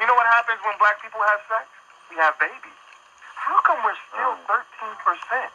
You 0.00 0.06
know 0.08 0.16
what 0.16 0.24
happens 0.30 0.62
when 0.64 0.72
black 0.80 1.02
people 1.04 1.20
have 1.20 1.42
sex? 1.50 1.66
We 2.08 2.16
have 2.22 2.38
babies. 2.40 2.78
How 3.36 3.60
come 3.66 3.82
we're 3.84 3.98
still 4.08 4.34
13 4.46 5.04
percent? 5.04 5.52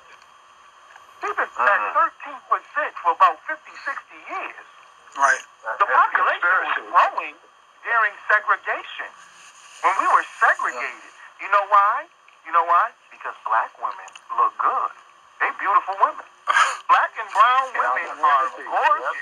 We've 1.23 1.31
been 1.39 1.47
at 1.47 1.79
Mm. 1.79 2.11
13 2.27 2.51
percent 2.51 2.91
for 3.01 3.15
about 3.15 3.39
50, 3.47 3.55
60 3.63 4.19
years. 4.29 4.65
Right. 5.15 5.43
The 5.79 5.85
That's 5.87 5.93
population 5.93 6.41
conspiracy. 6.43 6.83
growing 6.91 7.35
during 7.83 8.13
segregation. 8.31 9.11
When 9.83 9.95
we 9.99 10.07
were 10.07 10.25
segregated. 10.39 11.11
You 11.43 11.51
know 11.51 11.65
why? 11.67 12.07
You 12.47 12.51
know 12.55 12.63
why? 12.63 12.95
Because 13.11 13.35
black 13.43 13.71
women 13.79 14.09
look 14.39 14.55
good. 14.55 14.91
They 15.43 15.51
beautiful 15.59 15.95
women. 15.99 16.23
Black 16.87 17.11
and 17.19 17.27
brown 17.35 17.67
women 17.75 18.15
are 18.15 18.47
gorgeous. 18.63 19.19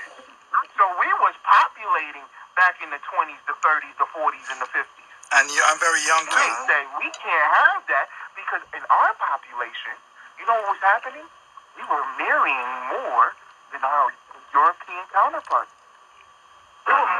So 0.78 0.84
we 1.02 1.10
was 1.18 1.34
populating 1.42 2.22
back 2.54 2.78
in 2.78 2.90
the 2.94 3.00
20s, 3.02 3.42
the 3.50 3.56
30s, 3.58 3.94
the 3.98 4.06
40s, 4.10 4.46
and 4.54 4.58
the 4.62 4.70
50s. 4.70 5.08
And 5.34 5.50
you, 5.50 5.58
I'm 5.66 5.80
very 5.82 6.02
young 6.06 6.22
too. 6.28 6.36
They 6.36 6.52
say 6.68 6.80
we 7.00 7.08
can't 7.10 7.48
have 7.58 7.82
that 7.90 8.06
because 8.38 8.62
in 8.76 8.84
our 8.86 9.12
population, 9.18 9.98
you 10.38 10.46
know 10.46 10.54
what 10.62 10.78
was 10.78 10.82
happening? 10.84 11.26
We 11.74 11.82
were 11.90 12.04
marrying 12.20 12.70
more 12.92 13.34
than 13.72 13.82
our 13.82 14.12
European 14.52 15.04
counterparts. 15.10 15.72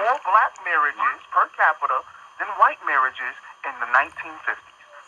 More 0.03 0.19
black 0.27 0.53
marriages 0.67 1.19
per 1.31 1.47
capita 1.55 2.03
than 2.43 2.51
white 2.59 2.83
marriages 2.83 3.35
in 3.63 3.75
the 3.79 3.87
1950s. 3.95 4.59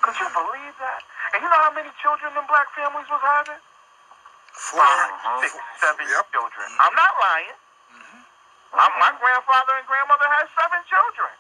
Could 0.07 0.17
you 0.23 0.29
believe 0.31 0.75
that? 0.79 1.03
And 1.35 1.43
you 1.43 1.49
know 1.51 1.63
how 1.67 1.75
many 1.75 1.91
children 1.99 2.31
in 2.31 2.45
black 2.47 2.71
families 2.79 3.11
was 3.11 3.19
having? 3.19 3.59
Four. 4.55 4.87
Five, 4.87 5.11
uh-huh. 5.11 5.41
six, 5.43 5.51
four- 5.51 5.83
seven 5.83 6.07
Yep. 6.07 6.31
children. 6.31 6.69
Mm-hmm. 6.71 6.85
I'm 6.87 6.95
not 6.95 7.13
lying. 7.19 7.59
Mm-hmm. 7.91 8.23
My, 8.79 8.87
my 9.03 9.11
grandfather 9.19 9.75
and 9.83 9.87
grandmother 9.91 10.31
had 10.31 10.47
seven 10.55 10.79
children. 10.87 11.35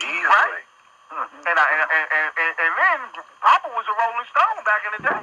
Easily. 0.00 0.24
Right. 0.24 0.64
Mhm. 1.12 1.44
And, 1.44 1.56
I, 1.60 1.66
and, 1.76 1.84
and, 1.90 2.28
and, 2.40 2.52
and 2.56 2.72
then 2.78 2.98
Papa 3.44 3.68
was 3.74 3.84
a 3.84 3.94
Rolling 4.00 4.28
Stone 4.32 4.58
back 4.64 4.82
in 4.88 4.92
the 4.96 5.02
day. 5.10 5.22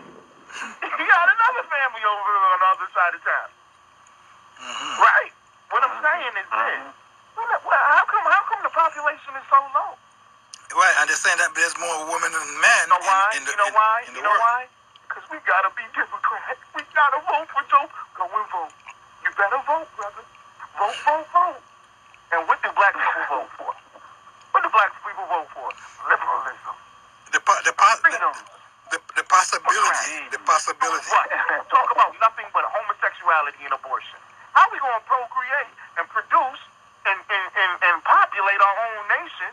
he 1.01 1.05
had 1.07 1.28
another 1.34 1.63
family 1.65 2.03
over 2.05 2.32
on 2.53 2.59
the 2.61 2.70
other 2.78 2.89
side 2.93 3.07
side 3.07 3.15
of 3.18 3.24
town. 3.24 3.49
Mm-hmm. 4.59 4.95
Right. 5.01 5.32
What 5.72 5.82
I'm 5.84 5.97
saying 6.03 6.34
is 6.43 6.47
this. 6.51 7.07
Well, 7.38 7.83
How 7.93 8.03
come? 8.09 8.25
How 8.25 8.43
come 8.49 8.61
the 8.65 8.73
population 8.73 9.31
is 9.38 9.45
so 9.49 9.59
low? 9.77 9.93
Right, 10.75 10.95
and 11.01 11.07
they're 11.07 11.17
saying 11.19 11.39
that 11.39 11.55
there's 11.55 11.77
more 11.79 11.97
women 12.11 12.29
than 12.33 12.47
men 12.59 12.85
You 12.91 12.99
know 12.99 13.03
why? 13.07 13.29
in, 13.33 13.41
in 13.41 13.45
the 13.47 13.53
you 13.55 13.59
know 13.61 13.71
why? 13.73 13.97
in 14.05 14.11
the 14.13 14.19
you 14.19 14.25
know 14.25 14.35
world. 14.35 14.43
why? 14.43 14.61
Because 15.07 15.25
we 15.31 15.38
gotta 15.47 15.71
be 15.79 15.85
Democrat. 15.95 16.57
We 16.75 16.83
gotta 16.91 17.19
vote 17.23 17.47
for 17.55 17.63
Joe. 17.71 17.88
Go 18.19 18.25
and 18.27 18.47
vote. 18.51 18.73
You 19.23 19.31
better 19.39 19.61
vote, 19.63 19.88
brother. 19.95 20.25
Vote, 20.77 20.97
vote, 21.07 21.27
vote. 21.31 21.61
And 22.35 22.43
what 22.51 22.59
do 22.61 22.69
black 22.75 22.93
people 22.93 23.25
vote 23.31 23.51
for? 23.57 23.71
What 24.53 24.61
do 24.65 24.69
black 24.75 24.91
people 25.01 25.25
vote 25.31 25.49
for? 25.55 25.69
Liberalism. 26.11 26.75
The, 27.31 27.41
po- 27.41 27.63
the, 27.63 27.73
po- 27.73 27.99
Freedom. 28.03 28.33
the, 28.91 28.99
the, 28.99 29.23
the 29.23 29.25
possibility, 29.31 30.27
the 30.35 30.41
possibility. 30.43 31.07
What? 31.09 31.27
Talk 31.71 31.89
about 31.95 32.11
nothing 32.19 32.47
but 32.51 32.67
homosexuality 32.67 33.63
and 33.65 33.73
abortion. 33.73 34.19
How 34.53 34.67
are 34.67 34.71
we 34.75 34.79
gonna 34.83 35.03
procreate 35.07 35.71
and 35.97 36.05
produce 36.11 36.61
and, 37.08 37.20
and, 37.24 37.47
and, 37.55 37.74
and 37.82 37.95
populate 38.03 38.60
our 38.60 38.78
own 38.91 39.03
nation 39.08 39.51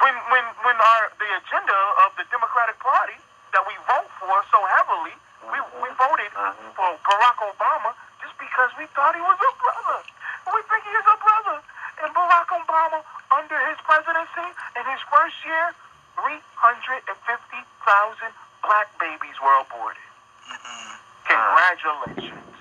when 0.00 0.14
when 0.30 0.44
when 0.62 0.76
our 0.78 1.10
the 1.18 1.28
agenda 1.42 1.78
of 2.06 2.14
the 2.14 2.24
Democratic 2.30 2.78
Party 2.78 3.18
that 3.50 3.64
we 3.66 3.74
vote 3.88 4.10
for 4.20 4.36
so 4.52 4.60
heavily, 4.78 5.14
we, 5.50 5.58
we 5.82 5.88
uh-huh. 5.90 6.04
voted 6.06 6.30
uh-huh. 6.36 6.54
for 6.76 6.88
Barack 7.02 7.38
Obama 7.42 7.90
just 8.22 8.36
because 8.38 8.70
we 8.78 8.86
thought 8.94 9.16
he 9.16 9.24
was 9.24 9.38
a 9.38 9.52
brother. 9.58 9.98
We 10.48 10.60
think 10.70 10.84
he 10.84 10.94
is 10.94 11.08
a 11.08 11.18
brother. 11.18 11.58
And 11.98 12.14
Barack 12.14 12.48
Obama, 12.54 13.02
under 13.34 13.58
his 13.68 13.78
presidency, 13.82 14.48
in 14.78 14.84
his 14.86 15.02
first 15.10 15.34
year, 15.42 15.74
350,000 16.14 17.10
black 18.62 18.88
babies 19.02 19.34
were 19.42 19.56
aborted. 19.60 20.08
Mm-hmm. 20.46 20.94
Congratulations. 21.26 22.57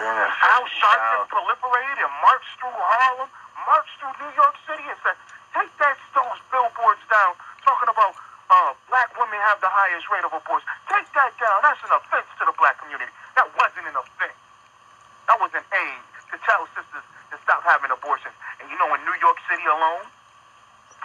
Al 0.00 0.64
Sharpton 0.64 1.28
proliferated 1.28 1.98
and 2.00 2.14
marched 2.24 2.52
through 2.56 2.72
Harlem, 2.72 3.28
marched 3.68 3.94
through 4.00 4.14
New 4.16 4.32
York 4.32 4.56
City 4.64 4.84
and 4.88 4.98
said, 5.04 5.16
take 5.52 5.72
that 5.76 5.96
those 6.16 6.40
billboards 6.48 7.04
down 7.12 7.36
talking 7.64 7.90
about 7.92 8.16
uh, 8.50 8.72
black 8.88 9.12
women 9.14 9.38
have 9.46 9.60
the 9.60 9.70
highest 9.70 10.08
rate 10.10 10.24
of 10.24 10.32
abortion. 10.32 10.66
Take 10.90 11.06
that 11.14 11.30
down. 11.38 11.62
That's 11.62 11.78
an 11.86 11.92
offense 11.94 12.26
to 12.40 12.48
the 12.48 12.56
black 12.58 12.80
community. 12.82 13.12
That 13.36 13.46
wasn't 13.54 13.86
an 13.86 13.94
offense. 13.94 14.40
That 15.28 15.38
was 15.38 15.52
an 15.54 15.62
aid 15.62 16.02
to 16.32 16.36
tell 16.42 16.66
sisters 16.74 17.06
to 17.30 17.36
stop 17.46 17.62
having 17.62 17.94
abortions. 17.94 18.34
And 18.58 18.66
you 18.66 18.76
know, 18.80 18.90
in 18.96 19.00
New 19.06 19.14
York 19.22 19.38
City 19.46 19.62
alone, 19.68 20.08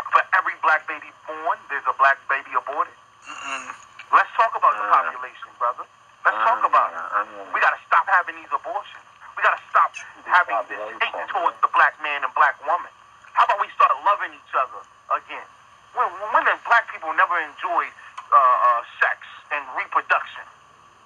for 0.10 0.24
every 0.34 0.58
black 0.66 0.88
baby 0.90 1.12
born, 1.30 1.58
there's 1.70 1.86
a 1.86 1.94
black 2.02 2.18
baby 2.26 2.50
aborted. 2.58 2.96
Let's 4.10 4.32
talk 4.34 4.56
about 4.58 4.74
the 4.80 4.86
population, 4.90 5.50
brother. 5.62 5.86
Let's 6.26 6.42
talk 6.42 6.62
about 6.66 6.90
it. 6.90 7.06
We 7.54 7.62
got 7.62 7.78
to 7.78 7.82
stop 7.86 8.10
having 8.10 8.34
these 8.42 8.50
abortions. 8.50 9.06
We 9.38 9.46
got 9.46 9.62
to 9.62 9.64
stop 9.70 9.94
having 10.26 10.58
this 10.66 10.82
hate 10.98 11.30
towards 11.30 11.54
the 11.62 11.70
black 11.70 11.94
man 12.02 12.26
and 12.26 12.34
black 12.34 12.58
woman. 12.66 12.90
How 13.38 13.46
about 13.46 13.62
we 13.62 13.70
start 13.78 13.94
loving 14.02 14.34
each 14.34 14.54
other 14.58 14.82
again? 15.14 15.46
When, 15.94 16.10
when 16.34 16.44
has 16.50 16.58
black 16.66 16.90
people 16.90 17.14
never 17.14 17.38
enjoyed 17.46 17.94
uh, 18.34 18.34
uh, 18.34 18.82
sex 18.98 19.22
and 19.54 19.62
reproduction 19.78 20.42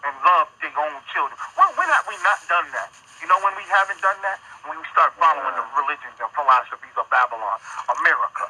and 0.08 0.16
love 0.24 0.48
their 0.64 0.72
own 0.80 0.96
children? 1.12 1.36
When, 1.60 1.68
when 1.76 1.90
have 1.92 2.08
we 2.08 2.16
not 2.24 2.40
done 2.48 2.72
that? 2.72 2.88
You 3.20 3.28
know 3.28 3.44
when 3.44 3.52
we 3.60 3.68
haven't 3.68 4.00
done 4.00 4.16
that? 4.24 4.40
When 4.64 4.80
we 4.80 4.86
start 4.96 5.12
following 5.20 5.52
the 5.52 5.66
religions 5.76 6.16
and 6.16 6.32
philosophies 6.32 6.96
of 6.96 7.12
Babylon, 7.12 7.60
America. 7.92 8.48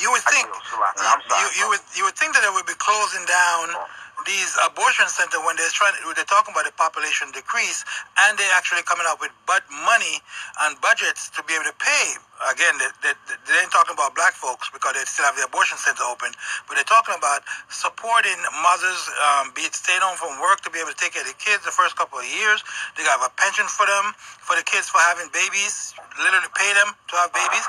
You 0.00 0.10
would 0.10 0.24
think 0.26 0.48
will, 0.48 0.64
Salaki. 0.64 1.04
I'm 1.06 1.22
sorry, 1.28 1.44
you, 1.44 1.48
you 1.54 1.66
would 1.70 1.84
you 1.94 2.02
would 2.08 2.18
think 2.18 2.34
that 2.34 2.42
it 2.42 2.50
would 2.50 2.66
be 2.66 2.74
closing 2.82 3.22
down 3.30 3.78
these 4.26 4.52
abortion 4.64 5.08
centers 5.08 5.40
when 5.44 5.56
they're 5.56 5.72
trying 5.72 5.94
they're 6.16 6.28
talking 6.28 6.52
about 6.52 6.64
the 6.64 6.74
population 6.76 7.30
decrease 7.32 7.84
and 8.26 8.36
they're 8.36 8.56
actually 8.56 8.82
coming 8.84 9.04
up 9.08 9.20
with 9.20 9.32
but 9.46 9.62
money 9.84 10.20
and 10.66 10.80
budgets 10.80 11.30
to 11.32 11.44
be 11.44 11.54
able 11.54 11.68
to 11.68 11.76
pay. 11.80 12.06
Again, 12.50 12.74
they, 12.82 12.90
they, 13.00 13.14
they 13.46 13.56
ain't 13.62 13.70
talking 13.70 13.94
about 13.94 14.12
black 14.18 14.34
folks 14.34 14.68
because 14.68 14.92
they 14.98 15.06
still 15.06 15.24
have 15.24 15.38
the 15.38 15.46
abortion 15.46 15.78
center 15.78 16.02
open, 16.04 16.34
but 16.66 16.74
they're 16.74 16.88
talking 16.88 17.14
about 17.14 17.46
supporting 17.70 18.36
mothers, 18.60 19.00
um, 19.22 19.54
be 19.54 19.62
it 19.64 19.72
staying 19.72 20.02
home 20.02 20.18
from 20.18 20.34
work 20.42 20.60
to 20.66 20.70
be 20.70 20.82
able 20.82 20.90
to 20.90 20.98
take 20.98 21.14
care 21.14 21.22
of 21.22 21.30
the 21.30 21.38
kids 21.38 21.62
the 21.62 21.72
first 21.72 21.94
couple 21.94 22.18
of 22.18 22.26
years. 22.26 22.60
They 22.98 23.06
have 23.06 23.22
a 23.22 23.30
pension 23.38 23.64
for 23.70 23.86
them, 23.86 24.12
for 24.18 24.58
the 24.58 24.66
kids 24.66 24.90
for 24.90 24.98
having 25.06 25.30
babies, 25.30 25.94
literally 26.18 26.50
pay 26.58 26.70
them 26.74 26.92
to 26.92 27.14
have 27.22 27.30
babies. 27.32 27.64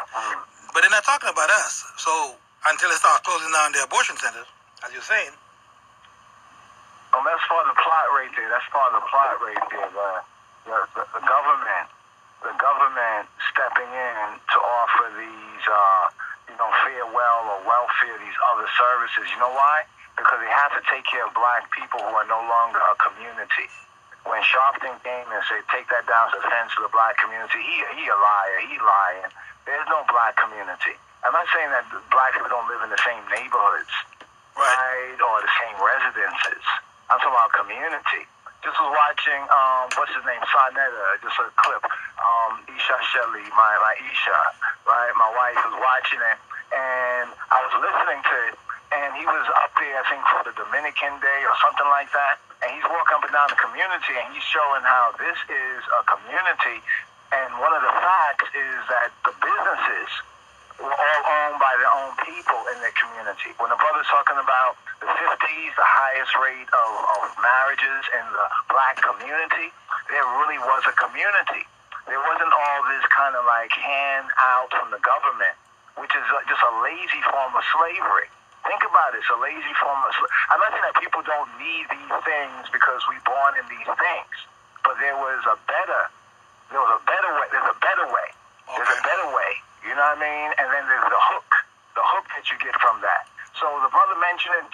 But 0.74 0.82
they're 0.82 0.92
not 0.92 1.06
talking 1.06 1.30
about 1.30 1.48
us. 1.62 1.86
So 2.02 2.36
until 2.68 2.90
they 2.90 3.00
start 3.00 3.24
closing 3.24 3.54
down 3.54 3.72
the 3.72 3.86
abortion 3.86 4.18
centers, 4.18 4.50
as 4.84 4.92
you're 4.92 5.06
saying, 5.06 5.32
Um, 7.16 7.24
that's 7.24 7.48
part 7.48 7.64
of 7.64 7.72
the 7.72 7.80
plot 7.80 8.12
right 8.12 8.28
there. 8.36 8.52
That's 8.52 8.68
part 8.76 8.92
of 8.92 9.00
the 9.00 9.08
plot 9.08 9.40
right 9.40 9.64
there. 9.72 9.88
The, 9.88 10.12
the, 10.68 11.04
the, 11.16 11.24
government, 11.24 11.88
the 12.44 12.52
government 12.60 13.32
stepping 13.56 13.88
in 13.88 14.36
to 14.36 14.58
offer 14.60 15.16
these, 15.16 15.64
uh, 15.64 16.04
you 16.52 16.60
know, 16.60 16.68
farewell 16.84 17.56
or 17.56 17.60
welfare, 17.64 18.20
these 18.20 18.36
other 18.52 18.68
services. 18.76 19.32
You 19.32 19.40
know 19.40 19.56
why? 19.56 19.88
Because 20.20 20.44
they 20.44 20.52
have 20.52 20.76
to 20.76 20.84
take 20.92 21.08
care 21.08 21.24
of 21.24 21.32
black 21.32 21.72
people 21.72 22.04
who 22.04 22.12
are 22.20 22.28
no 22.28 22.44
longer 22.52 22.84
a 22.84 22.96
community. 23.00 23.72
When 24.28 24.44
Sharpton 24.44 25.00
came 25.00 25.28
and 25.32 25.40
said, 25.48 25.64
take 25.72 25.88
that 25.96 26.04
down 26.12 26.36
as 26.36 26.44
offense 26.44 26.76
to 26.76 26.84
the 26.84 26.92
black 26.92 27.16
community, 27.16 27.64
he, 27.64 27.80
he 27.96 28.12
a 28.12 28.18
liar, 28.20 28.60
he 28.68 28.76
lying. 28.76 29.32
There's 29.64 29.88
no 29.88 30.04
black 30.12 30.36
community. 30.36 31.00
I'm 31.24 31.32
not 31.32 31.48
saying 31.56 31.72
that 31.72 31.88
black 32.12 32.36
people 32.36 32.52
don't 32.52 32.68
live 32.68 32.84
in 32.84 32.92
the 32.92 33.00
same 33.00 33.24
neighborhoods 33.32 33.94
right? 34.58 35.16
right, 35.16 35.20
or 35.22 35.36
the 35.40 35.54
same 35.64 35.78
residences. 35.80 36.66
I'm 37.10 37.22
talking 37.22 37.38
about 37.38 37.54
community. 37.54 38.26
Just 38.66 38.82
was 38.82 38.90
watching, 38.98 39.42
um, 39.54 39.94
what's 39.94 40.10
his 40.10 40.26
name, 40.26 40.42
Sonetta, 40.50 41.22
just 41.22 41.38
a 41.38 41.54
clip. 41.54 41.86
Um, 42.18 42.66
Isha 42.66 42.98
Shelley, 43.14 43.46
my, 43.54 43.72
my 43.78 43.94
Isha, 44.10 44.40
right? 44.90 45.14
My 45.14 45.30
wife 45.38 45.60
was 45.70 45.78
watching 45.78 46.18
it, 46.18 46.40
and 46.74 47.30
I 47.54 47.62
was 47.62 47.74
listening 47.78 48.26
to 48.26 48.36
it, 48.50 48.56
and 48.90 49.10
he 49.22 49.26
was 49.30 49.46
up 49.62 49.70
there, 49.78 50.02
I 50.02 50.06
think, 50.10 50.26
for 50.34 50.42
the 50.50 50.54
Dominican 50.58 51.14
Day 51.22 51.42
or 51.46 51.54
something 51.62 51.86
like 51.94 52.10
that, 52.18 52.42
and 52.66 52.74
he's 52.74 52.86
walking 52.90 53.22
up 53.22 53.24
and 53.30 53.34
down 53.38 53.54
the 53.54 53.62
community, 53.62 54.18
and 54.18 54.34
he's 54.34 54.46
showing 54.50 54.82
how 54.82 55.14
this 55.22 55.38
is 55.46 55.82
a 55.86 56.04
community, 56.10 56.82
and 57.38 57.54
one 57.62 57.70
of 57.70 57.86
the 57.86 57.94
facts 58.02 58.50
is 58.50 58.82
that 58.90 59.14
the 59.30 59.34
businesses 59.46 60.10
were 60.80 60.92
all 60.92 61.22
owned 61.24 61.60
by 61.60 61.74
their 61.80 61.94
own 61.96 62.12
people 62.24 62.60
in 62.76 62.78
their 62.84 62.96
community. 62.96 63.56
When 63.58 63.72
the 63.72 63.80
brother's 63.80 64.08
talking 64.12 64.40
about 64.40 64.76
the 65.00 65.08
50s, 65.08 65.72
the 65.76 65.88
highest 65.88 66.34
rate 66.40 66.68
of, 66.68 66.90
of 67.20 67.32
marriages 67.40 68.04
in 68.12 68.26
the 68.36 68.46
black 68.68 69.00
community, 69.00 69.72
there 70.12 70.26
really 70.44 70.60
was 70.60 70.84
a 70.88 70.96
community. 71.00 71.64
There 72.06 72.22
wasn't 72.22 72.54
all 72.54 72.80
this 72.92 73.06
kind 73.10 73.34
of 73.34 73.48
like 73.48 73.74
hand 73.74 74.30
out 74.38 74.70
from 74.70 74.94
the 74.94 75.02
government, 75.02 75.56
which 75.98 76.14
is 76.14 76.26
just 76.46 76.62
a 76.62 76.74
lazy 76.84 77.22
form 77.32 77.56
of 77.56 77.64
slavery. 77.74 78.30
Think 78.68 78.82
about 78.86 79.14
it. 79.14 79.22
It's 79.22 79.30
a 79.30 79.42
lazy 79.42 79.74
form 79.78 80.02
of 80.06 80.12
slavery. 80.14 80.36
I'm 80.54 80.62
not 80.62 80.72
saying 80.74 80.86
that 80.86 80.98
people 81.02 81.22
don't 81.26 81.50
need 81.58 81.86
these 81.90 82.16
things 82.26 82.70
because 82.70 83.02
we 83.10 83.18
born 83.26 83.58
in 83.58 83.66
these 83.70 83.90
things, 83.90 84.36
but 84.86 84.98
there 85.02 85.18
was 85.18 85.42
a 85.50 85.58
better, 85.66 86.02
there 86.70 86.82
was 86.82 86.94
a 86.98 87.04
better 87.10 87.32
way. 87.42 87.48
There's 87.50 87.72
a 87.74 87.80
better 87.82 88.06
way. 88.10 88.30
There's 88.74 88.90
a 88.90 89.02
better 89.06 89.28
way. 89.34 89.52
You 89.86 89.94
know 89.94 90.02
what 90.02 90.18
I 90.18 90.26
mean? 90.26 90.50
And 90.58 90.68
then 90.74 90.84
there's 90.90 91.08
the 91.08 91.24
hook, 91.30 91.50
the 91.94 92.02
hook 92.02 92.26
that 92.34 92.50
you 92.50 92.58
get 92.58 92.74
from 92.82 93.00
that. 93.06 93.30
So 93.56 93.70
the 93.86 93.92
brother 93.94 94.18
mentioned 94.20 94.58
it. 94.60 94.68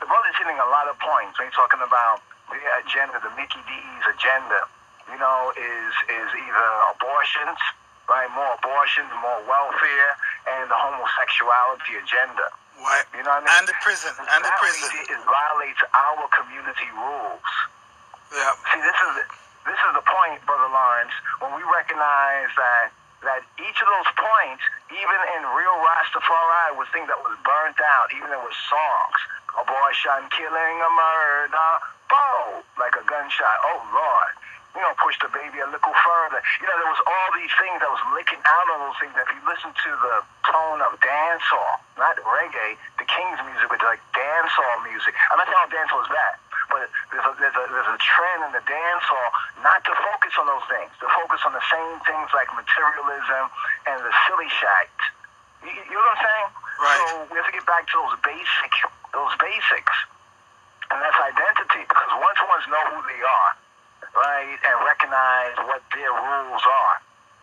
The 0.00 0.08
brother's 0.08 0.36
hitting 0.38 0.56
a 0.56 0.68
lot 0.72 0.88
of 0.88 0.96
points 1.02 1.36
when 1.36 1.50
he's 1.50 1.58
talking 1.58 1.82
about 1.84 2.24
the 2.48 2.62
agenda, 2.80 3.20
the 3.20 3.34
Mickey 3.36 3.60
D's 3.66 4.04
agenda. 4.08 4.64
You 5.10 5.18
know, 5.18 5.52
is 5.58 5.92
is 6.08 6.28
either 6.30 6.70
abortions, 6.96 7.60
right? 8.08 8.30
More 8.32 8.54
abortions, 8.56 9.10
more 9.20 9.42
welfare, 9.44 10.10
and 10.48 10.70
the 10.70 10.78
homosexuality 10.78 12.00
agenda. 12.00 12.48
Right. 12.80 13.04
You 13.12 13.26
know 13.26 13.34
what 13.36 13.44
I 13.44 13.50
mean? 13.50 13.56
And 13.60 13.66
the 13.68 13.76
prison, 13.84 14.14
and 14.16 14.40
the 14.40 14.54
prison. 14.56 14.88
It 15.10 15.20
violates 15.26 15.82
our 15.92 16.24
community 16.32 16.88
rules. 16.96 17.50
Yeah. 18.32 18.56
See, 18.72 18.80
this 18.80 18.96
is 18.96 19.12
this 19.68 19.76
is 19.76 19.92
the 19.92 20.06
point, 20.06 20.40
Brother 20.48 20.70
Lawrence, 20.72 21.12
when 21.44 21.52
we 21.52 21.62
recognize 21.68 22.48
that 22.56 22.94
that 23.22 23.42
each 23.58 23.78
of 23.78 23.88
those 23.88 24.10
points, 24.18 24.62
even 24.90 25.18
in 25.38 25.40
real 25.54 25.76
Rastafari, 25.78 26.74
was 26.74 26.90
things 26.90 27.06
that 27.06 27.18
was 27.22 27.34
burnt 27.46 27.78
out, 27.82 28.10
even 28.14 28.28
there 28.30 28.42
was 28.42 28.54
songs. 28.66 29.18
Abortion, 29.52 30.26
killing, 30.32 30.76
a 30.80 30.90
murder, 30.96 31.76
bow, 32.08 32.64
like 32.80 32.96
a 32.96 33.04
gunshot. 33.04 33.58
Oh 33.68 33.80
Lord. 33.92 34.32
You 34.72 34.80
know, 34.80 34.96
push 35.04 35.20
the 35.20 35.28
baby 35.28 35.60
a 35.60 35.68
little 35.68 35.92
further. 35.92 36.40
You 36.56 36.64
know, 36.64 36.76
there 36.80 36.88
was 36.88 37.04
all 37.04 37.28
these 37.36 37.52
things 37.60 37.76
that 37.84 37.92
was 37.92 38.00
licking 38.16 38.40
out 38.40 38.66
on 38.72 38.88
those 38.88 38.96
things. 39.04 39.12
If 39.12 39.28
you 39.28 39.44
listen 39.44 39.68
to 39.68 39.90
the 40.00 40.24
tone 40.48 40.80
of 40.80 40.96
dancehall, 40.96 41.76
not 42.00 42.16
reggae, 42.24 42.80
the 42.96 43.04
King's 43.04 43.36
music, 43.44 43.68
but 43.68 43.84
like 43.84 44.00
dancehall 44.16 44.88
music. 44.88 45.12
I'm 45.28 45.36
not 45.36 45.44
saying 45.44 45.76
dancehall 45.76 46.00
is 46.00 46.08
bad, 46.08 46.34
but 46.72 46.88
there's 47.12 47.20
a, 47.20 47.32
there's 47.36 47.52
a 47.60 47.64
there's 47.68 47.92
a 47.92 48.00
trend 48.00 48.48
in 48.48 48.52
the 48.56 48.64
dancehall 48.64 49.30
not 49.62 49.80
to 49.86 49.94
focus 49.94 50.34
on 50.36 50.46
those 50.50 50.66
things, 50.66 50.90
to 50.98 51.08
focus 51.14 51.40
on 51.46 51.54
the 51.54 51.64
same 51.70 51.96
things 52.04 52.28
like 52.34 52.50
materialism 52.52 53.48
and 53.86 53.98
the 54.02 54.12
silly 54.26 54.50
shite. 54.50 55.02
You, 55.62 55.70
you 55.70 55.94
know 55.94 56.02
what 56.02 56.18
I'm 56.18 56.22
saying? 56.26 56.48
Right. 56.82 56.98
So 56.98 57.06
we 57.30 57.34
have 57.38 57.46
to 57.46 57.54
get 57.54 57.66
back 57.66 57.86
to 57.86 57.94
those 57.94 58.18
basic, 58.26 58.72
those 59.14 59.34
basics, 59.38 59.96
and 60.90 60.98
that's 60.98 61.18
identity. 61.18 61.86
Because 61.86 62.10
once 62.18 62.38
ones 62.42 62.66
know 62.66 62.82
who 62.90 62.98
they 63.06 63.22
are, 63.22 63.50
right, 64.18 64.58
and 64.58 64.76
recognize 64.82 65.54
what 65.70 65.80
their 65.94 66.10
rules 66.10 66.64
are. 66.66 66.96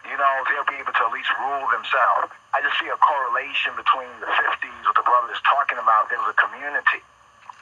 You 0.08 0.16
know, 0.16 0.34
they'll 0.48 0.68
be 0.68 0.80
able 0.80 0.96
to 0.96 1.04
at 1.08 1.12
least 1.12 1.32
rule 1.40 1.68
themselves. 1.72 2.32
I 2.56 2.64
just 2.64 2.80
see 2.80 2.88
a 2.88 2.98
correlation 2.98 3.76
between 3.76 4.10
the 4.24 4.32
50s, 4.32 4.80
what 4.88 4.96
the 4.96 5.06
brother 5.06 5.32
is 5.32 5.44
talking 5.44 5.78
about. 5.78 6.08
There 6.10 6.20
was 6.20 6.34
a 6.34 6.40
community. 6.40 7.04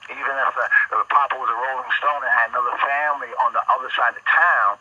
Even 0.07 0.33
if 0.39 0.51
the, 0.55 0.65
if 0.95 1.07
Papa 1.11 1.35
was 1.35 1.49
a 1.51 1.57
Rolling 1.57 1.91
Stone 1.99 2.23
and 2.23 2.31
had 2.31 2.49
another 2.55 2.75
family 2.79 3.31
on 3.43 3.51
the 3.51 3.63
other 3.67 3.91
side 3.91 4.15
of 4.15 4.23
town, 4.23 4.79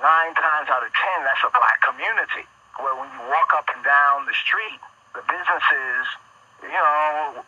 nine 0.00 0.32
times 0.36 0.68
out 0.72 0.80
of 0.80 0.92
ten, 0.92 1.18
that's 1.24 1.44
a 1.44 1.52
black 1.52 1.78
community. 1.84 2.48
Where 2.80 2.94
when 2.94 3.10
you 3.12 3.22
walk 3.28 3.52
up 3.52 3.68
and 3.74 3.82
down 3.84 4.24
the 4.24 4.36
street, 4.38 4.80
the 5.12 5.24
businesses, 5.26 6.04
you 6.62 6.78
know, 6.78 7.42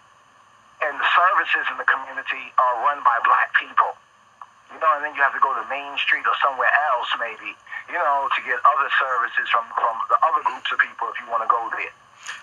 and 0.85 0.95
the 0.97 1.09
services 1.13 1.65
in 1.71 1.77
the 1.77 1.89
community 1.89 2.53
are 2.57 2.75
run 2.85 3.05
by 3.05 3.17
black 3.25 3.53
people. 3.57 3.95
You 4.73 4.79
know, 4.79 4.91
and 4.97 5.03
then 5.05 5.13
you 5.19 5.23
have 5.23 5.35
to 5.35 5.43
go 5.43 5.51
to 5.55 5.65
Main 5.67 5.99
Street 5.99 6.23
or 6.25 6.37
somewhere 6.39 6.71
else, 6.95 7.11
maybe, 7.19 7.59
you 7.91 7.99
know, 7.99 8.31
to 8.31 8.41
get 8.47 8.59
other 8.63 8.89
services 8.97 9.51
from, 9.51 9.67
from 9.75 9.97
the 10.07 10.19
other 10.23 10.43
groups 10.47 10.71
of 10.71 10.79
people 10.79 11.11
if 11.11 11.19
you 11.19 11.27
want 11.27 11.43
to 11.43 11.51
go 11.51 11.59
there. 11.75 11.91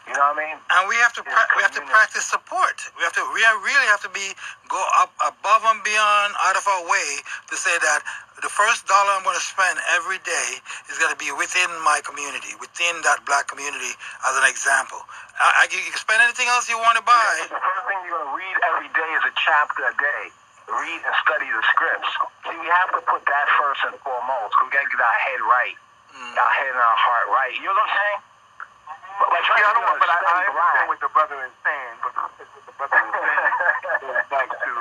You 0.08 0.16
know 0.16 0.24
what 0.32 0.40
I 0.40 0.44
mean? 0.48 0.58
And 0.72 0.82
we 0.88 0.96
have 1.04 1.12
to 1.20 1.24
pra- 1.24 1.52
we 1.56 1.62
have 1.62 1.76
to 1.76 1.84
practice 1.84 2.24
support. 2.26 2.80
We 2.96 3.04
have 3.04 3.14
to 3.20 3.24
we 3.36 3.44
really 3.44 3.88
have 3.92 4.02
to 4.08 4.12
be 4.16 4.32
go 4.72 4.80
up 5.04 5.12
above 5.20 5.64
and 5.68 5.84
beyond 5.84 6.32
out 6.48 6.56
of 6.56 6.64
our 6.64 6.84
way 6.88 7.20
to 7.52 7.56
say 7.60 7.76
that 7.76 8.00
the 8.40 8.48
first 8.48 8.86
dollar 8.88 9.18
I'm 9.18 9.26
going 9.26 9.36
to 9.36 9.44
spend 9.44 9.76
every 9.98 10.22
day 10.24 10.62
is 10.88 10.96
going 11.02 11.12
to 11.12 11.20
be 11.20 11.34
within 11.36 11.68
my 11.82 12.00
community, 12.06 12.54
within 12.62 13.02
that 13.04 13.26
black 13.26 13.50
community, 13.50 13.98
as 14.30 14.34
an 14.38 14.46
example. 14.46 15.02
I, 15.42 15.66
I, 15.68 15.74
you 15.74 15.82
can 15.90 15.98
spend 16.00 16.22
anything 16.22 16.46
else 16.48 16.70
you 16.70 16.78
want 16.78 16.96
to 17.02 17.06
buy. 17.06 17.50
The 17.50 17.58
first 17.58 17.84
thing 17.90 17.98
you're 18.06 18.16
going 18.16 18.30
to 18.32 18.38
read 18.38 18.56
every 18.74 18.90
day 18.94 19.10
is 19.18 19.24
a 19.26 19.34
chapter 19.42 19.90
a 19.90 19.94
day. 19.98 20.24
Read 20.70 21.00
and 21.02 21.16
study 21.26 21.48
the 21.50 21.64
scripts. 21.74 22.12
See, 22.46 22.58
we 22.62 22.70
have 22.70 22.92
to 22.94 23.02
put 23.10 23.26
that 23.26 23.48
first 23.58 23.82
and 23.90 23.96
foremost. 24.06 24.54
We 24.62 24.70
got 24.70 24.86
to 24.86 24.92
get 24.92 25.02
our 25.02 25.20
head 25.28 25.42
right, 25.44 25.78
Mm. 26.14 26.34
our 26.40 26.54
head 26.56 26.72
and 26.72 26.82
our 26.82 27.00
heart 27.00 27.28
right. 27.34 27.54
You 27.58 27.68
know 27.68 27.76
what 27.76 27.90
I'm 27.90 27.96
saying? 27.96 28.20
But, 29.18 29.28
like, 29.34 29.46
Yeah, 29.50 29.70
I 29.70 29.74
don't, 29.74 29.86
to 29.86 30.00
but 30.00 30.10
I, 30.10 30.18
I 30.22 30.34
understand 30.46 30.88
what 30.88 31.00
the 31.02 31.12
brother 31.12 31.38
is 31.46 31.56
saying. 31.66 31.96
But 32.06 32.14
what 32.18 32.32
the 32.38 32.74
brother 32.78 33.00
is 33.02 33.14
saying 33.26 33.54
goes 34.06 34.24
back 34.30 34.50
to 34.52 34.72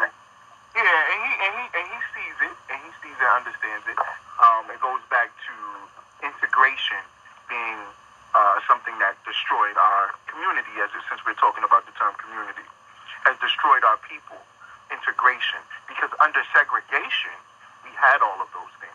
yeah, 0.77 0.85
and 0.85 1.21
he 1.25 1.33
and 1.41 1.53
he 1.57 1.65
and 1.73 1.87
he 1.89 2.01
sees 2.13 2.37
it, 2.45 2.57
and 2.69 2.79
he 2.85 2.91
sees 3.01 3.17
it, 3.17 3.25
and 3.25 3.33
understands 3.41 3.85
it. 3.89 3.97
Um, 4.37 4.69
it 4.69 4.77
goes 4.85 5.01
back 5.09 5.33
to 5.49 5.55
integration 6.21 7.01
being 7.49 7.81
uh, 8.37 8.61
something 8.69 8.93
that 9.01 9.17
destroyed 9.25 9.73
our 9.81 10.13
community, 10.29 10.77
as 10.85 10.93
it, 10.93 11.01
since 11.09 11.25
we're 11.25 11.39
talking 11.41 11.65
about 11.65 11.89
the 11.89 11.97
term 11.97 12.13
community, 12.21 12.69
has 13.25 13.41
destroyed 13.41 13.89
our 13.89 13.97
people. 14.05 14.37
Integration, 14.93 15.59
because 15.91 16.13
under 16.23 16.45
segregation, 16.55 17.35
we 17.83 17.91
had 17.97 18.23
all 18.23 18.39
of 18.39 18.47
those 18.55 18.71
things. 18.79 18.95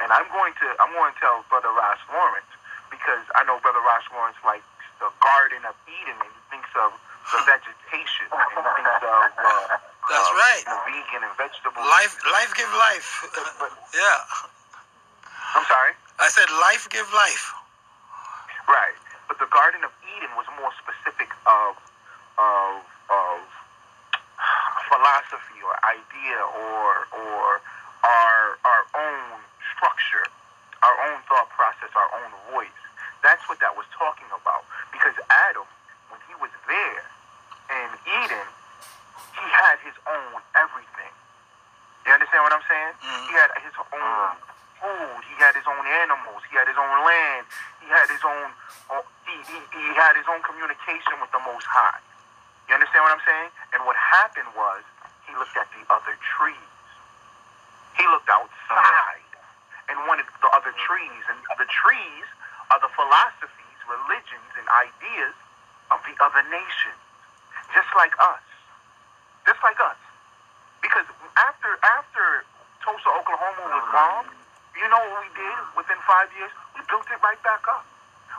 And 0.00 0.08
I'm 0.14 0.24
going 0.30 0.54
to 0.62 0.66
I'm 0.78 0.94
going 0.94 1.12
to 1.12 1.18
tell 1.18 1.42
Brother 1.50 1.74
Ras 1.74 1.98
Lawrence 2.08 2.48
because 2.88 3.26
I 3.34 3.42
know 3.44 3.58
Brother 3.60 3.82
Ras 3.82 4.06
Lawrence 4.14 4.38
likes 4.46 4.64
the 5.00 5.10
Garden 5.20 5.62
of 5.68 5.74
Eden 5.88 6.16
and 6.20 6.30
he 6.32 6.42
thinks 6.50 6.70
of 6.76 6.92
the 7.32 7.40
vegetation 7.44 8.26
and 8.32 8.48
he 8.54 8.62
thinks 8.80 8.98
of 9.02 9.20
uh, 9.36 9.76
That's 10.08 10.30
uh, 10.30 10.38
right. 10.38 10.62
the 10.62 10.78
vegan 10.86 11.22
and 11.26 11.34
vegetable. 11.34 11.82
Life 11.82 12.14
life 12.30 12.52
give 12.54 12.70
life. 12.78 13.08
yeah. 13.94 14.18
I'm 15.54 15.66
sorry. 15.66 15.92
I 16.22 16.28
said 16.30 16.46
life 16.62 16.86
give 16.90 17.06
life. 17.12 17.50
Right. 18.68 18.94
But 19.26 19.38
the 19.42 19.50
Garden 19.50 19.82
of 19.82 19.90
Eden 20.16 20.30
was 20.38 20.46
more 20.58 20.70
specific 20.78 21.34
of 21.46 21.74
of 22.38 22.86
of 23.10 23.38
philosophy 24.90 25.58
or 25.66 25.74
idea 25.82 26.38
or 26.38 27.10
or 27.10 27.42
our 28.06 28.38
our 28.62 28.82
own 28.94 29.42
structure, 29.74 30.26
our 30.86 30.96
own 31.10 31.18
thought 31.26 31.50
process, 31.50 31.90
our 31.98 32.10
own 32.22 32.30
voice. 32.54 32.78
That's 33.26 33.42
what 33.50 33.58
that 33.58 33.74
was 33.74 33.86
talking 33.98 34.30
about. 34.30 34.62
Because 35.06 35.22
Adam, 35.30 35.62
when 36.10 36.18
he 36.26 36.34
was 36.42 36.50
there 36.66 37.06
in 37.70 37.88
Eden, 38.26 38.46
he 39.38 39.46
had 39.54 39.78
his 39.86 39.94
own 40.02 40.42
everything. 40.58 41.14
You 42.02 42.10
understand 42.10 42.42
what 42.42 42.50
I'm 42.50 42.66
saying? 42.66 42.94
Mhm. 42.98 43.22
He 43.30 43.32
had 43.38 43.54
his 43.62 43.76
own 43.78 44.34
food. 44.82 45.22
He 45.30 45.34
had 45.38 45.54
his 45.54 45.62
own 45.62 45.86
animals. 46.02 46.42
He 46.50 46.58
had 46.58 46.66
his 46.66 46.74
own 46.74 46.90
land. 47.06 47.46
He 47.78 47.86
had 47.86 48.10
his 48.10 48.18
own. 48.26 48.50
oh, 48.90 49.06
He, 49.30 49.38
he, 49.46 49.58
he 49.78 49.94
had 49.94 50.16
his 50.18 50.26
own 50.26 50.42
communication 50.42 51.20
with 51.22 51.30
the 51.30 51.38
Most 51.46 51.66
High. 51.70 52.02
You 52.66 52.74
understand 52.74 53.04
what 53.06 53.12
I'm 53.14 53.22
saying? 53.22 53.50
And 53.78 53.86
what 53.86 53.94
happened 53.94 54.50
was 54.58 54.82
he 55.30 55.36
looked 55.38 55.54
at 55.56 55.70
the 55.70 55.86
other 55.86 56.18
trees. 56.34 56.66
He 57.94 58.02
looked 58.08 58.28
outside 58.28 59.22
and 59.86 60.02
wanted 60.10 60.26
the 60.42 60.50
other 60.50 60.74
trees. 60.82 61.22
And 61.30 61.38
the 61.46 61.48
other 61.54 61.66
trees 61.70 62.26
are 62.74 62.80
the 62.82 62.90
religions, 62.98 63.54
and 64.66 64.90
ideas 64.90 65.34
of 65.94 66.02
the 66.02 66.14
other 66.18 66.42
nations. 66.50 66.98
Just 67.70 67.86
like 67.94 68.10
us. 68.18 68.42
Just 69.46 69.62
like 69.62 69.78
us. 69.78 69.98
Because 70.82 71.06
after 71.38 71.70
after 71.86 72.42
Tulsa, 72.82 73.10
Oklahoma 73.14 73.62
was 73.70 73.86
bombed, 73.94 74.34
you 74.74 74.86
know 74.90 74.98
what 75.14 75.22
we 75.22 75.30
did 75.38 75.58
within 75.78 75.98
five 76.06 76.30
years? 76.34 76.50
We 76.74 76.82
built 76.90 77.06
it 77.10 77.18
right 77.22 77.38
back 77.46 77.62
up. 77.70 77.86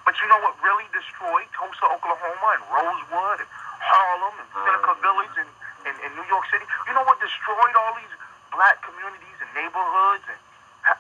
But 0.04 0.20
you 0.20 0.28
know 0.28 0.40
what 0.44 0.56
really 0.64 0.88
destroyed 0.92 1.48
Tulsa, 1.56 1.84
Oklahoma 1.92 2.48
and 2.60 2.64
Rosewood 2.72 3.44
and 3.44 3.50
Harlem 3.80 4.36
and 4.40 4.48
Seneca 4.52 4.96
Village 5.04 5.36
and, 5.40 5.52
and, 5.88 5.96
and 6.04 6.12
New 6.16 6.28
York 6.28 6.48
City? 6.52 6.64
You 6.88 6.96
know 6.96 7.04
what 7.04 7.20
destroyed 7.20 7.76
all 7.76 7.96
these 8.00 8.14
black 8.52 8.80
communities 8.84 9.38
and 9.44 9.52
neighborhoods 9.56 10.24
and 10.28 10.40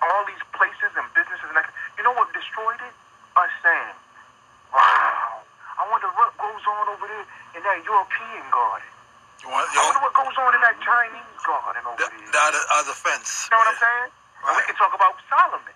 all 0.03 0.23
these 0.27 0.43
places 0.51 0.91
and 0.95 1.07
businesses? 1.15 1.47
And 1.47 1.55
that, 1.55 1.71
you 1.95 2.03
know 2.03 2.15
what 2.15 2.31
destroyed 2.35 2.79
it? 2.83 2.95
Us 3.37 3.53
saying, 3.61 3.95
wow, 4.73 5.45
I 5.77 5.85
wonder 5.93 6.09
what 6.17 6.33
goes 6.41 6.63
on 6.65 6.85
over 6.89 7.05
there 7.05 7.25
in 7.57 7.63
that 7.65 7.81
European 7.83 8.45
garden. 8.53 8.87
You 9.41 9.49
want 9.49 9.65
I 9.65 9.73
you 9.73 9.81
wonder 9.81 10.01
want 10.05 10.13
what 10.13 10.15
goes 10.29 10.37
on 10.37 10.51
in 10.53 10.61
that 10.61 10.77
Chinese 10.85 11.41
garden 11.41 11.83
over 11.89 11.97
the, 11.97 12.07
there. 12.07 12.29
the 12.31 12.41
other, 12.45 12.61
fence. 12.95 13.49
You 13.49 13.57
know 13.57 13.65
what 13.65 13.73
I'm 13.73 13.81
saying? 13.81 14.09
And 14.45 14.53
we 14.55 14.63
can 14.69 14.77
talk 14.77 14.93
about 14.93 15.17
Solomon. 15.27 15.66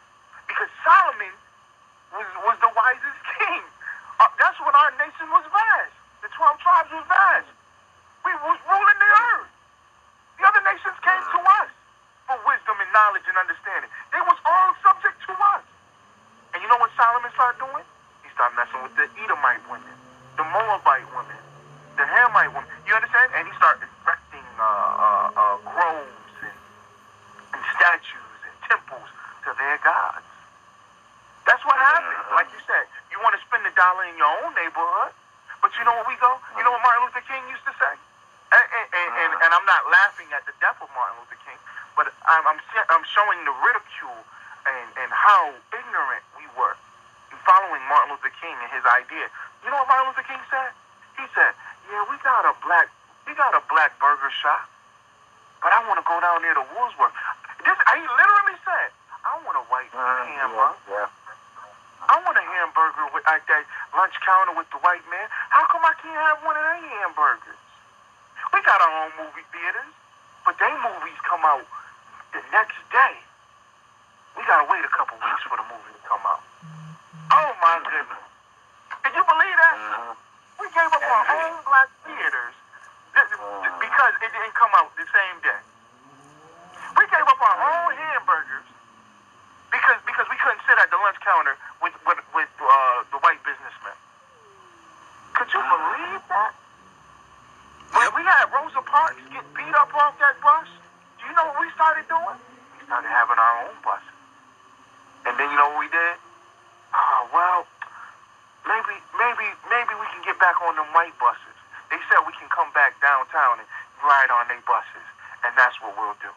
Their 114.06 114.62
buses, 114.66 115.06
and 115.46 115.52
that's 115.58 115.78
what 115.82 115.94
we'll 115.98 116.18
do. 116.22 116.32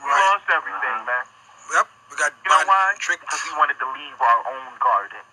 we 0.00 0.04
Right. 0.06 0.24
lost 0.32 0.46
everything, 0.52 0.96
uh-huh. 1.02 1.10
man. 1.10 1.24
Yep. 1.72 1.86
We 2.10 2.16
got 2.16 2.32
You 2.44 2.50
know 2.50 2.62
why? 2.68 2.94
tricked. 3.00 3.22
Because 3.24 3.42
we 3.48 3.56
wanted 3.58 3.78
to 3.80 3.86
leave 3.90 4.16
our 4.20 4.40
own 4.46 4.70
garden. 4.78 5.24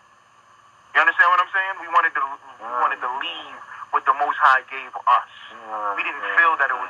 You 0.95 1.01
understand 1.01 1.29
what 1.29 1.39
I'm 1.41 1.51
saying? 1.53 1.73
We 1.81 1.87
wanted 1.93 2.13
to 2.15 2.21
we 2.23 2.65
uh-huh. 2.65 2.81
wanted 2.81 2.99
to 3.01 3.09
leave 3.21 3.57
what 3.91 4.05
the 4.05 4.13
Most 4.17 4.37
High 4.41 4.63
gave 4.71 4.89
us. 4.95 5.31
We 5.97 6.01
didn't 6.03 6.23
uh-huh. 6.23 6.37
feel 6.39 6.53
that 6.57 6.69
it 6.71 6.77
was. 6.79 6.89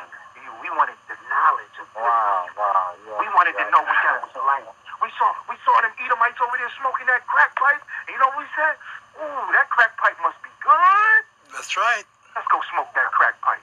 We 0.64 0.70
wanted 0.72 0.96
the 1.12 1.18
knowledge 1.28 1.76
of 1.80 1.88
Wow, 1.92 2.48
wow, 2.56 2.96
yeah. 3.04 3.20
we 3.20 3.28
wanted 3.36 3.52
to 3.60 3.66
know 3.68 3.84
what 3.84 4.00
that 4.00 4.16
was 4.24 4.32
like. 4.48 4.64
We 5.04 5.12
saw 5.20 5.28
we 5.52 5.60
saw 5.68 5.76
them 5.84 5.92
Edomites 6.00 6.40
over 6.40 6.56
there 6.56 6.72
smoking 6.80 7.04
that 7.12 7.28
crack 7.28 7.52
pipe. 7.60 7.84
And 8.08 8.16
you 8.16 8.20
know 8.20 8.32
what 8.32 8.48
we 8.48 8.50
said? 8.56 8.80
Ooh, 9.20 9.44
that 9.52 9.68
crack 9.76 9.92
pipe 10.00 10.16
must 10.24 10.40
be 10.40 10.48
good. 10.64 11.20
That's 11.52 11.76
right. 11.76 12.08
Let's 12.34 12.50
go 12.50 12.60
smoke 12.74 12.90
that 12.98 13.10
crack 13.14 13.38
pipe. 13.42 13.62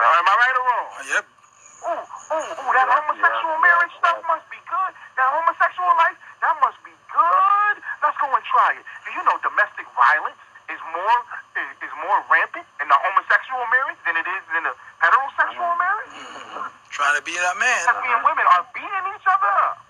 Uh, 0.00 0.18
am 0.20 0.26
I 0.28 0.34
right 0.40 0.56
or 0.56 0.64
wrong? 0.64 0.88
Yep. 1.12 1.24
Ooh, 1.80 1.92
ooh, 1.92 2.52
ooh, 2.56 2.72
that 2.76 2.88
homosexual 2.88 3.56
yeah, 3.56 3.64
marriage 3.64 3.92
yeah. 3.96 4.00
stuff 4.00 4.18
must 4.28 4.46
be 4.52 4.60
good. 4.68 4.92
That 5.16 5.28
homosexual 5.32 5.92
life, 5.96 6.16
that 6.40 6.56
must 6.60 6.80
be 6.84 6.92
good. 7.12 7.74
Let's 8.00 8.16
go 8.20 8.28
and 8.32 8.44
try 8.48 8.80
it. 8.80 8.84
Do 9.04 9.08
you 9.12 9.22
know 9.24 9.36
domestic 9.44 9.88
violence 9.96 10.40
is 10.72 10.80
more 10.92 11.18
is, 11.56 11.68
is 11.84 11.92
more 12.00 12.16
rampant 12.32 12.68
in 12.80 12.86
the 12.88 12.96
homosexual 12.96 13.64
marriage 13.72 14.00
than 14.08 14.16
it 14.16 14.24
is 14.28 14.44
in 14.56 14.62
the 14.64 14.74
heterosexual 15.04 15.72
marriage? 15.76 16.16
Trying 16.92 17.16
to 17.16 17.24
be 17.24 17.36
that 17.36 17.56
man. 17.60 17.80
Lesbian 17.92 18.24
women 18.24 18.44
are 18.44 18.64
beating 18.72 19.06
each 19.16 19.26
other 19.28 19.52
up. 19.68 19.84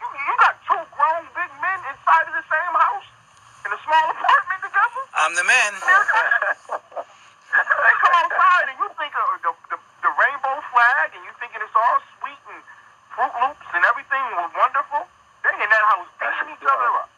You, 0.00 0.08
you 0.08 0.34
got 0.40 0.56
two 0.68 0.80
grown 0.92 1.24
big 1.36 1.50
men 1.60 1.78
inside 1.88 2.24
of 2.28 2.34
the 2.36 2.46
same 2.48 2.74
house 2.80 3.08
in 3.64 3.70
a 3.72 3.80
small 3.80 4.04
apartment 4.12 4.60
together. 4.60 5.02
I'm 5.16 5.32
the 5.36 5.44
man. 5.44 5.72
They 7.54 7.94
come 8.02 8.14
outside 8.18 8.66
and 8.66 8.76
you 8.82 8.88
think 8.98 9.14
of 9.14 9.26
the, 9.46 9.52
the, 9.70 9.78
the 10.02 10.10
rainbow 10.18 10.58
flag 10.74 11.14
and 11.14 11.22
you 11.22 11.30
thinking 11.38 11.62
it's 11.62 11.76
all 11.78 12.02
sweet 12.18 12.42
and 12.50 12.60
Fruit 13.14 13.30
Loops 13.30 13.68
and 13.78 13.82
everything 13.86 14.24
was 14.34 14.50
wonderful. 14.58 15.06
They 15.46 15.54
in 15.54 15.70
that 15.70 15.84
house 15.94 16.10
beating 16.18 16.50
each 16.50 16.66
other 16.66 16.90
up. 16.98 17.10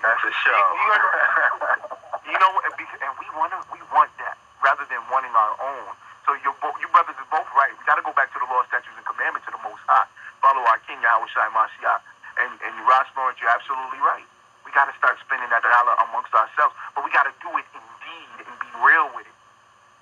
That's 0.00 0.24
a 0.24 0.31
show. 0.44 0.62
You, 2.22 2.38
know, 2.38 2.54
and 2.64 3.12
we 3.18 3.26
want 3.34 3.50
we 3.74 3.82
want 3.92 4.08
that 4.22 4.38
rather 4.62 4.86
than 4.88 5.02
wanting 5.10 5.34
our 5.34 5.54
own. 5.58 5.90
So 6.24 6.32
you 6.38 6.54
you 6.80 6.86
brothers 6.94 7.18
are 7.18 7.28
both 7.34 7.50
right. 7.52 7.74
We 7.74 7.82
got 7.84 7.98
to 7.98 8.06
go 8.06 8.14
back 8.14 8.30
to 8.32 8.38
the 8.38 8.46
law, 8.46 8.62
statutes, 8.70 8.94
and 8.94 9.04
commandments 9.04 9.44
of 9.50 9.58
the 9.58 9.62
Most 9.66 9.82
High. 9.90 10.06
Follow 10.40 10.62
our 10.70 10.78
King 10.86 11.02
Yahawashi 11.02 11.42
Mashiach. 11.50 12.00
And 12.40 12.52
and 12.62 12.72
Ras 12.88 13.10
Lawrence, 13.18 13.36
you're 13.42 13.52
absolutely 13.52 14.00
right. 14.00 14.24
We 14.64 14.70
got 14.72 14.86
to 14.88 14.94
start 14.96 15.18
spending 15.20 15.50
that 15.50 15.66
dollar 15.66 15.98
amongst 16.08 16.32
ourselves, 16.32 16.72
but 16.94 17.02
we 17.04 17.10
got 17.10 17.26
to 17.26 17.34
do 17.42 17.50
it 17.58 17.66
indeed 17.74 18.46
and 18.46 18.54
be 18.62 18.70
real 18.80 19.10
with 19.18 19.26
it. 19.26 19.36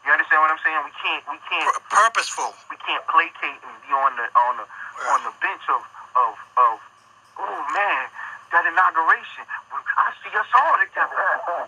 You 0.04 0.12
understand 0.12 0.44
what 0.44 0.52
I'm 0.52 0.62
saying? 0.62 0.80
We 0.86 0.94
can't 1.00 1.22
we 1.34 1.38
can't 1.50 1.66
Pur- 1.66 2.04
purposeful. 2.04 2.52
we 2.68 2.76
can't 2.84 3.02
placate 3.10 3.58
and 3.64 3.74
be 3.82 3.90
on 3.96 4.12
the 4.14 4.28
on 4.38 4.54
the 4.60 4.66
on 5.08 5.20
the 5.24 5.32
bench 5.40 5.64
of 5.72 5.82
of 6.14 6.32
of 6.60 6.74
oh 7.42 7.58
man 7.74 8.06
that 8.50 8.66
inauguration. 8.66 9.46
I 9.70 10.10
see 10.26 10.32
us 10.34 10.50
all 10.58 10.74
together. 10.82 11.14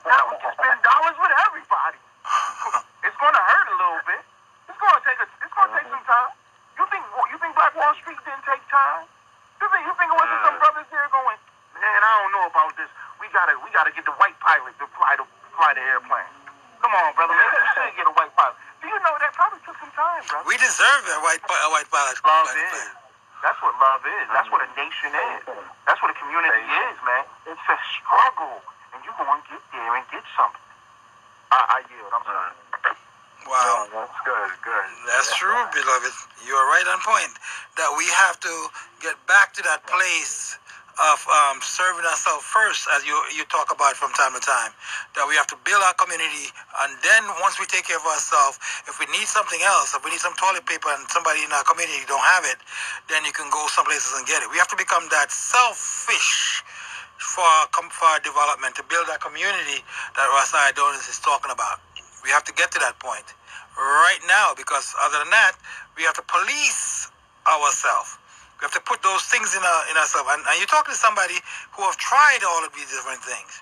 Now 0.02 0.22
we 0.30 0.34
can 0.42 0.50
spend 0.56 0.78
dollars 0.82 1.16
with 1.20 1.32
everybody. 1.46 1.98
It's 3.06 3.18
gonna 3.18 3.38
hurt 3.38 3.66
a 3.70 3.76
little 3.78 4.02
bit. 4.06 4.22
It's 4.66 4.78
gonna 4.82 5.02
take 5.06 5.18
a, 5.22 5.26
it's 5.42 5.54
gonna 5.54 5.74
take 5.78 5.88
some 5.90 6.04
time. 6.06 6.30
You 6.78 6.84
think 6.90 7.02
you 7.30 7.36
think 7.38 7.52
Black 7.54 7.74
Wall 7.78 7.94
Street 8.02 8.18
didn't 8.26 8.42
take 8.46 8.62
time? 8.72 9.06
You 9.62 9.66
think 9.70 9.82
you 9.86 9.94
think 9.94 10.10
it 10.10 10.18
wasn't 10.18 10.42
some 10.42 10.58
brothers 10.58 10.88
there 10.90 11.06
going, 11.14 11.38
man, 11.78 12.00
I 12.02 12.10
don't 12.24 12.32
know 12.34 12.46
about 12.50 12.74
this. 12.74 12.90
We 13.22 13.30
gotta 13.30 13.54
we 13.62 13.70
gotta 13.70 13.92
get 13.94 14.02
the 14.02 14.16
white 14.18 14.34
pilot 14.42 14.74
to 14.82 14.86
fly 14.98 15.14
the 15.20 15.26
fly 15.54 15.76
the 15.78 15.84
airplane. 15.86 16.30
Come 16.82 16.94
on, 16.98 17.14
brother. 17.14 17.34
Maybe 17.38 17.54
we 17.62 17.66
should 17.78 17.94
get 17.94 18.06
a 18.10 18.14
white 18.18 18.34
pilot. 18.34 18.58
Do 18.82 18.90
you 18.90 18.98
know 19.06 19.14
that 19.22 19.30
probably 19.38 19.62
took 19.62 19.78
some 19.78 19.92
time, 19.94 20.18
brother? 20.26 20.46
We 20.50 20.58
deserve 20.58 21.02
a 21.14 21.18
white 21.22 21.42
a 21.46 21.70
white 21.70 21.86
pilot. 21.94 22.18
Love 22.26 22.50
pilot 22.50 22.58
is. 22.58 22.74
plane. 22.74 22.98
That's 23.42 23.58
what 23.62 23.74
love 23.78 24.02
is. 24.06 24.26
That's 24.34 24.50
what 24.50 24.62
a 24.62 24.70
nation 25.02 25.18
is. 25.18 25.42
That's 25.86 26.00
what 26.02 26.10
a 26.10 26.18
community 26.18 26.62
is, 26.62 26.96
man. 27.02 27.24
It's 27.46 27.66
a 27.66 27.78
struggle, 27.98 28.62
and 28.94 29.02
you 29.02 29.10
go 29.18 29.26
and 29.26 29.42
get 29.50 29.62
there 29.74 29.94
and 29.98 30.04
get 30.10 30.22
something. 30.38 30.62
I, 31.50 31.58
I 31.58 31.78
yield. 31.90 32.10
I'm 32.14 32.24
sorry. 32.24 32.54
Wow. 33.50 33.90
that's 33.90 34.14
good, 34.24 34.50
good. 34.62 34.86
That's 35.10 35.34
true, 35.36 35.58
beloved. 35.74 36.14
You 36.46 36.54
are 36.54 36.68
right 36.70 36.86
on 36.86 37.02
point. 37.02 37.34
That 37.76 37.90
we 37.98 38.06
have 38.14 38.38
to 38.40 38.54
get 39.02 39.18
back 39.26 39.52
to 39.54 39.62
that 39.66 39.82
place 39.90 40.58
of 41.00 41.18
um, 41.26 41.58
serving 41.64 42.04
ourselves 42.04 42.44
first, 42.44 42.86
as 42.94 43.02
you 43.02 43.16
you 43.34 43.42
talk 43.48 43.72
about 43.74 43.98
from 43.98 44.12
time 44.14 44.36
to 44.36 44.42
time. 44.44 44.70
That 45.18 45.26
we 45.26 45.34
have 45.34 45.48
to 45.50 45.58
build 45.66 45.82
our 45.82 45.96
community, 45.98 46.54
and 46.86 46.94
then 47.02 47.26
once 47.42 47.58
we 47.58 47.66
take 47.66 47.88
care 47.88 47.98
of 47.98 48.06
ourselves, 48.06 48.60
if 48.86 49.00
we 49.02 49.10
need 49.10 49.26
something 49.26 49.58
else, 49.66 49.96
if 49.96 50.04
we 50.04 50.12
need 50.14 50.22
some 50.22 50.36
toilet 50.38 50.62
paper 50.68 50.92
and 50.94 51.02
somebody 51.10 51.42
in 51.42 51.50
our 51.50 51.64
community 51.66 52.04
don't 52.06 52.22
have 52.38 52.46
it, 52.46 52.60
then 53.12 53.24
you 53.28 53.32
can 53.36 53.52
go 53.52 53.68
some 53.68 53.84
places 53.84 54.16
and 54.16 54.26
get 54.26 54.42
it. 54.42 54.48
We 54.50 54.56
have 54.56 54.72
to 54.72 54.80
become 54.80 55.04
that 55.12 55.30
selfish 55.30 56.64
for 57.20 57.46
for 57.92 58.10
development 58.24 58.74
to 58.80 58.84
build 58.88 59.06
that 59.12 59.20
community 59.20 59.84
that 60.16 60.26
Rasai 60.32 60.72
Adonis 60.72 61.06
is 61.08 61.20
talking 61.20 61.52
about. 61.52 61.84
We 62.24 62.30
have 62.32 62.44
to 62.48 62.54
get 62.56 62.72
to 62.72 62.80
that 62.80 62.98
point 62.98 63.28
right 63.76 64.22
now 64.26 64.54
because 64.56 64.94
other 65.04 65.20
than 65.20 65.30
that, 65.30 65.54
we 65.96 66.02
have 66.04 66.16
to 66.16 66.26
police 66.26 67.12
ourselves. 67.46 68.18
We 68.58 68.64
have 68.66 68.74
to 68.74 68.84
put 68.84 69.02
those 69.02 69.22
things 69.28 69.54
in 69.54 69.62
our 69.62 69.82
in 69.92 69.96
ourselves. 70.00 70.28
And, 70.32 70.42
and 70.48 70.54
you're 70.58 70.70
talking 70.72 70.94
to 70.94 70.98
somebody 70.98 71.36
who 71.76 71.82
have 71.84 71.96
tried 72.00 72.40
all 72.48 72.64
of 72.64 72.72
these 72.74 72.90
different 72.90 73.22
things. 73.22 73.60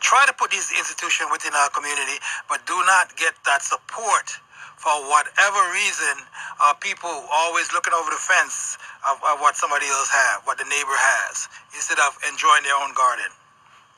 Try 0.00 0.26
to 0.26 0.34
put 0.34 0.50
these 0.50 0.70
institutions 0.76 1.28
within 1.32 1.54
our 1.54 1.70
community, 1.70 2.20
but 2.48 2.64
do 2.66 2.76
not 2.86 3.16
get 3.16 3.34
that 3.46 3.62
support 3.62 4.38
for 4.76 4.92
whatever 5.08 5.60
reason. 5.72 6.14
Uh, 6.60 6.72
people 6.80 7.10
always 7.32 7.72
looking 7.72 7.92
over 7.92 8.08
the 8.08 8.20
fence 8.20 8.78
of, 9.08 9.16
of 9.24 9.40
what 9.40 9.56
somebody 9.56 9.86
else 9.88 10.08
have, 10.08 10.44
what 10.44 10.56
the 10.56 10.68
neighbor 10.68 10.94
has, 10.94 11.48
instead 11.74 11.98
of 12.00 12.16
enjoying 12.28 12.62
their 12.62 12.76
own 12.76 12.92
garden. 12.94 13.28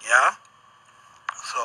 Yeah. 0.03 0.35
So 1.35 1.59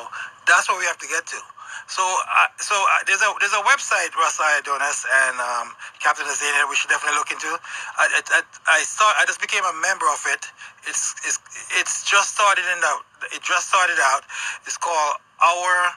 that's 0.46 0.68
what 0.68 0.78
we 0.78 0.86
have 0.86 0.98
to 0.98 1.08
get 1.08 1.26
to. 1.26 1.40
So, 1.86 2.00
uh, 2.00 2.48
so 2.56 2.74
uh, 2.74 3.04
there's 3.06 3.20
a 3.20 3.30
there's 3.40 3.52
a 3.52 3.64
website, 3.66 4.08
Rasai 4.16 4.60
Adonis 4.60 5.04
and 5.04 5.36
um, 5.36 5.76
Captain 6.00 6.24
Azania, 6.24 6.64
we 6.70 6.76
should 6.76 6.88
definitely 6.88 7.18
look 7.18 7.30
into. 7.30 7.50
I, 7.98 8.08
I, 8.08 8.40
I 8.68 8.78
start 8.86 9.14
I 9.20 9.26
just 9.26 9.40
became 9.40 9.64
a 9.64 9.76
member 9.82 10.06
of 10.08 10.22
it. 10.32 10.46
It's 10.88 11.12
it's 11.26 11.38
it's 11.76 12.08
just 12.08 12.34
started 12.34 12.64
in 12.64 12.80
out. 12.84 13.04
It 13.34 13.42
just 13.42 13.68
started 13.68 13.98
out. 14.00 14.22
It's 14.64 14.78
called 14.78 15.20
our 15.42 15.92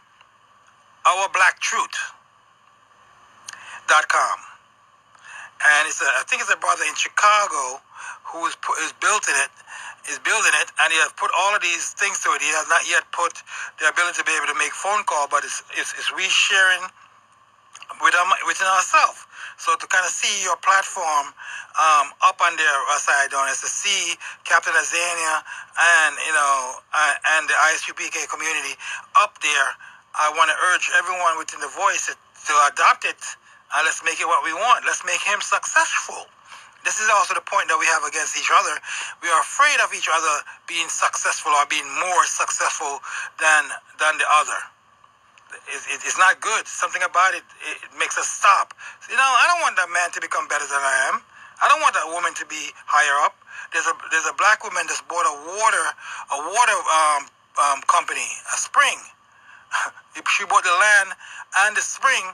our 1.07 1.29
Black 1.31 1.59
Truth 1.59 2.16
com, 3.87 4.39
and 5.65 5.87
it's 5.87 6.01
a 6.01 6.09
I 6.19 6.23
think 6.27 6.41
it's 6.41 6.53
a 6.53 6.57
brother 6.59 6.83
in 6.87 6.95
Chicago 6.95 7.81
who 8.25 8.45
is 8.47 8.55
pu- 8.59 8.77
is 8.85 8.93
built 8.99 9.27
in 9.27 9.35
it 9.35 9.51
is 10.07 10.19
building 10.23 10.55
it, 10.63 10.71
and 10.79 10.87
he 10.93 10.99
has 11.03 11.11
put 11.19 11.29
all 11.35 11.51
of 11.55 11.61
these 11.61 11.91
things 11.99 12.23
to 12.23 12.31
it. 12.31 12.41
He 12.41 12.49
has 12.55 12.67
not 12.71 12.87
yet 12.87 13.03
put 13.11 13.35
the 13.79 13.91
ability 13.91 14.23
to 14.23 14.25
be 14.25 14.33
able 14.39 14.47
to 14.47 14.57
make 14.57 14.71
phone 14.71 15.03
call, 15.03 15.27
but 15.27 15.43
it's 15.43 15.61
it's, 15.75 15.91
it's 15.99 16.09
we 16.15 16.23
sharing 16.31 16.81
with 18.01 18.15
our, 18.15 18.27
within 18.47 18.67
ourselves. 18.67 19.25
So 19.57 19.75
to 19.75 19.85
kind 19.87 20.05
of 20.05 20.13
see 20.13 20.43
your 20.45 20.57
platform 20.61 21.33
um, 21.77 22.07
up 22.23 22.39
on 22.41 22.55
there, 22.55 22.79
aside 22.95 23.33
on 23.33 23.49
is 23.49 23.61
to 23.65 23.69
see 23.71 24.15
Captain 24.45 24.73
Azania 24.73 25.35
and 25.79 26.13
you 26.25 26.33
know 26.33 26.79
uh, 26.95 27.15
and 27.39 27.49
the 27.49 27.57
ISUPK 27.75 28.29
community 28.31 28.75
up 29.19 29.39
there. 29.43 29.69
I 30.17 30.33
want 30.35 30.49
to 30.49 30.57
urge 30.73 30.89
everyone 30.97 31.37
within 31.37 31.61
the 31.61 31.71
voice 31.73 32.09
to 32.09 32.53
adopt 32.73 33.05
it 33.05 33.21
and 33.75 33.81
let's 33.83 34.03
make 34.03 34.19
it 34.19 34.27
what 34.27 34.43
we 34.43 34.53
want. 34.53 34.85
Let's 34.85 35.03
make 35.03 35.19
him 35.19 35.41
successful. 35.41 36.27
This 36.87 37.03
is 37.03 37.11
also 37.11 37.35
the 37.35 37.43
point 37.43 37.67
that 37.67 37.75
we 37.75 37.83
have 37.91 38.07
against 38.07 38.39
each 38.39 38.47
other. 38.47 38.71
We 39.19 39.27
are 39.27 39.41
afraid 39.43 39.75
of 39.83 39.91
each 39.91 40.07
other 40.07 40.35
being 40.71 40.87
successful 40.87 41.51
or 41.51 41.67
being 41.67 41.87
more 41.99 42.23
successful 42.23 43.03
than 43.43 43.67
than 43.99 44.15
the 44.15 44.27
other. 44.39 44.59
It, 45.67 45.83
it, 45.91 45.99
it's 46.07 46.19
not 46.19 46.39
good. 46.39 46.63
Something 46.67 47.03
about 47.03 47.35
it, 47.35 47.43
it 47.67 47.91
makes 47.99 48.15
us 48.15 48.27
stop. 48.27 48.71
You 49.11 49.19
know, 49.19 49.31
I 49.35 49.51
don't 49.51 49.59
want 49.59 49.75
that 49.75 49.91
man 49.91 50.15
to 50.15 50.19
become 50.23 50.47
better 50.47 50.63
than 50.63 50.79
I 50.79 51.11
am. 51.11 51.19
I 51.59 51.67
don't 51.67 51.83
want 51.83 51.91
that 51.99 52.07
woman 52.07 52.31
to 52.39 52.45
be 52.47 52.71
higher 52.87 53.19
up. 53.27 53.35
There's 53.75 53.87
a 53.91 53.95
there's 54.07 54.29
a 54.31 54.35
black 54.39 54.63
woman 54.63 54.87
that's 54.87 55.03
bought 55.11 55.27
a 55.27 55.35
water 55.59 55.85
a 56.31 56.39
water 56.39 56.77
um, 56.87 57.21
um, 57.67 57.79
company, 57.91 58.31
a 58.47 58.55
spring. 58.55 58.95
she 60.31 60.47
bought 60.47 60.63
the 60.63 60.71
land 60.71 61.11
and 61.67 61.75
the 61.75 61.83
spring 61.83 62.31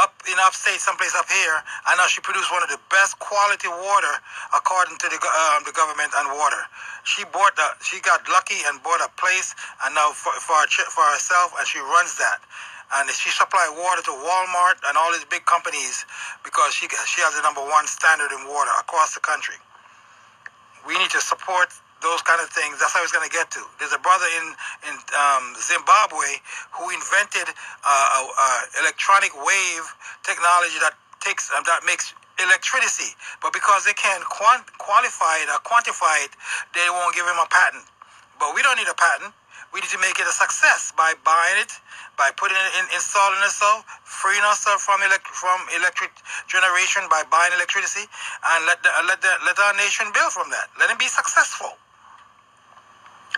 up 0.00 0.14
in 0.28 0.36
upstate, 0.40 0.80
someplace 0.80 1.14
up 1.16 1.28
here. 1.28 1.56
I 1.86 1.96
know 1.96 2.06
she 2.08 2.20
produced 2.20 2.52
one 2.52 2.62
of 2.62 2.70
the 2.70 2.80
best 2.90 3.18
quality 3.18 3.68
water 3.68 4.14
according 4.54 4.98
to 4.98 5.06
the 5.08 5.18
um, 5.18 5.64
the 5.64 5.72
government 5.72 6.12
and 6.16 6.32
water. 6.36 6.62
She 7.04 7.24
bought 7.30 7.56
the, 7.56 7.66
she 7.82 8.00
got 8.00 8.24
lucky 8.28 8.60
and 8.68 8.82
bought 8.82 9.00
a 9.00 9.10
place, 9.20 9.54
and 9.84 9.94
now 9.94 10.12
for 10.12 10.32
for, 10.40 10.56
for 10.68 11.04
herself, 11.14 11.54
and 11.58 11.66
she 11.66 11.80
runs 11.80 12.16
that. 12.18 12.40
And 12.94 13.10
she 13.10 13.30
supply 13.30 13.66
water 13.74 14.02
to 14.02 14.14
Walmart 14.14 14.78
and 14.86 14.96
all 14.96 15.10
these 15.12 15.26
big 15.26 15.44
companies 15.46 16.06
because 16.44 16.74
she 16.74 16.86
she 17.08 17.20
has 17.24 17.34
the 17.34 17.42
number 17.42 17.62
one 17.64 17.86
standard 17.86 18.30
in 18.32 18.46
water 18.48 18.70
across 18.78 19.14
the 19.14 19.20
country. 19.20 19.56
We 20.86 20.96
need 20.98 21.10
to 21.10 21.20
support 21.20 21.74
those 22.02 22.20
kind 22.22 22.40
of 22.40 22.48
things. 22.52 22.78
That's 22.78 22.92
how 22.92 23.00
I 23.00 23.06
was 23.06 23.12
going 23.12 23.26
to 23.26 23.32
get 23.32 23.50
to. 23.56 23.62
There's 23.78 23.92
a 23.96 24.02
brother 24.02 24.28
in 24.40 24.46
in 24.90 24.94
um, 25.16 25.54
Zimbabwe 25.56 26.40
who 26.76 26.90
invented 26.92 27.48
uh, 27.84 28.62
electronic 28.80 29.32
wave 29.34 29.84
technology 30.22 30.78
that 30.84 30.94
takes 31.20 31.50
uh, 31.50 31.62
that 31.64 31.82
makes 31.86 32.12
electricity, 32.38 33.16
but 33.40 33.52
because 33.52 33.84
they 33.88 33.96
can't 33.96 34.22
quant- 34.28 34.68
qualify 34.78 35.40
it 35.40 35.48
or 35.48 35.58
quantify 35.64 36.20
it, 36.24 36.32
they 36.76 36.84
won't 36.92 37.14
give 37.16 37.24
him 37.24 37.40
a 37.40 37.48
patent. 37.48 37.84
But 38.38 38.54
we 38.54 38.60
don't 38.60 38.76
need 38.76 38.88
a 38.88 38.94
patent. 38.98 39.32
We 39.72 39.80
need 39.80 39.90
to 39.92 39.98
make 39.98 40.20
it 40.20 40.28
a 40.28 40.32
success 40.32 40.92
by 40.96 41.12
buying 41.24 41.58
it, 41.60 41.72
by 42.16 42.30
putting 42.36 42.56
it 42.56 42.72
in, 42.80 42.84
installing 42.94 43.40
ourselves, 43.40 43.84
freeing 44.04 44.44
ourselves 44.44 44.84
from 44.84 45.02
elect- 45.02 45.28
from 45.32 45.58
electric 45.76 46.12
generation 46.48 47.08
by 47.10 47.24
buying 47.32 47.52
electricity, 47.56 48.04
and 48.04 48.66
let 48.66 48.82
the, 48.84 48.90
let 49.08 49.20
the, 49.20 49.32
let 49.44 49.58
our 49.58 49.74
nation 49.76 50.06
build 50.12 50.32
from 50.32 50.48
that. 50.52 50.68
Let 50.78 50.90
it 50.92 50.98
be 50.98 51.08
successful. 51.08 51.76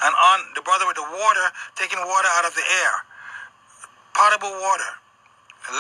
And 0.05 0.13
on 0.15 0.39
the 0.55 0.63
brother 0.63 0.87
with 0.87 0.97
the 0.97 1.07
water, 1.07 1.47
taking 1.77 1.99
water 1.99 2.29
out 2.39 2.45
of 2.47 2.55
the 2.55 2.65
air, 2.85 2.95
potable 4.15 4.53
water. 4.63 4.93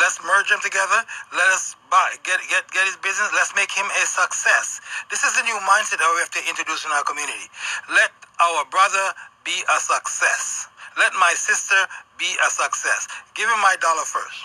Let's 0.02 0.20
merge 0.20 0.50
them 0.50 0.60
together. 0.60 1.00
Let 1.32 1.48
us 1.56 1.74
buy, 1.90 2.12
get, 2.22 2.40
get, 2.50 2.68
get 2.70 2.84
his 2.84 2.96
business. 3.00 3.32
Let's 3.32 3.54
make 3.56 3.72
him 3.72 3.86
a 3.88 4.04
success. 4.04 4.80
This 5.10 5.24
is 5.24 5.32
the 5.36 5.42
new 5.48 5.56
mindset 5.64 5.96
that 6.02 6.10
we 6.12 6.20
have 6.20 6.34
to 6.36 6.42
introduce 6.44 6.84
in 6.84 6.92
our 6.92 7.04
community. 7.04 7.48
Let 7.88 8.12
our 8.40 8.66
brother 8.68 9.16
be 9.44 9.56
a 9.64 9.78
success. 9.80 10.68
Let 10.98 11.14
my 11.16 11.32
sister 11.36 11.78
be 12.18 12.28
a 12.44 12.50
success. 12.50 13.08
Give 13.34 13.48
him 13.48 13.60
my 13.64 13.76
dollar 13.80 14.04
first. 14.04 14.44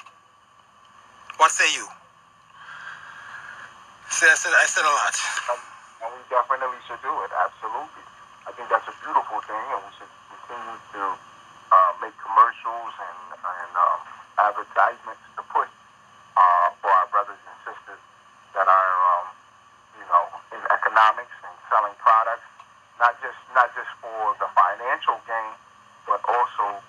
What 1.38 1.52
say 1.52 1.68
you? 1.76 1.88
See, 4.10 4.30
I 4.30 4.36
said, 4.38 4.54
I 4.54 4.66
said 4.70 4.86
a 4.86 4.94
lot. 4.94 5.16
and, 5.52 5.62
and 6.06 6.12
we 6.14 6.22
definitely 6.30 6.78
should 6.88 7.02
do 7.02 7.12
it. 7.26 7.32
Absolutely, 7.34 8.06
I 8.48 8.52
think 8.56 8.68
that's 8.70 8.88
a 8.88 8.96
beautiful 9.04 9.40
thing, 9.48 9.66
and 9.72 9.82
we 9.84 9.92
should 9.98 10.14
continue 10.30 10.78
to 10.98 11.04
uh, 11.72 11.92
make 12.04 12.16
commercials 12.20 12.94
and 13.00 13.20
and 13.40 13.72
um, 13.76 14.00
advertisements 14.40 15.24
to 15.36 15.42
put 15.52 15.68
uh, 16.36 16.68
for 16.84 16.92
our 16.92 17.08
brothers 17.12 17.40
and 17.44 17.58
sisters 17.68 18.00
that 18.56 18.68
are, 18.68 18.96
um, 19.20 19.28
you 20.00 20.06
know, 20.08 20.26
in 20.56 20.62
economics 20.72 21.36
and 21.44 21.56
selling 21.72 21.96
products, 22.00 22.48
not 23.00 23.16
just 23.24 23.40
not 23.56 23.72
just 23.76 23.90
for 24.04 24.36
the 24.40 24.48
financial 24.56 25.20
gain, 25.28 25.54
but 26.08 26.20
also 26.28 26.80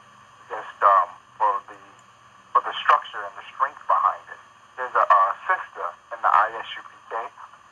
just 0.50 0.78
um, 0.82 1.08
for 1.38 1.52
the 1.70 1.78
for 2.52 2.60
the 2.66 2.74
structure 2.82 3.22
and 3.22 3.34
the 3.38 3.46
strength 3.54 3.82
behind 3.86 4.22
it. 4.30 4.40
There's 4.78 4.94
a, 4.94 5.04
a 5.06 5.20
sister 5.46 5.86
in 6.14 6.18
the 6.22 6.30
ISUPK 6.30 7.12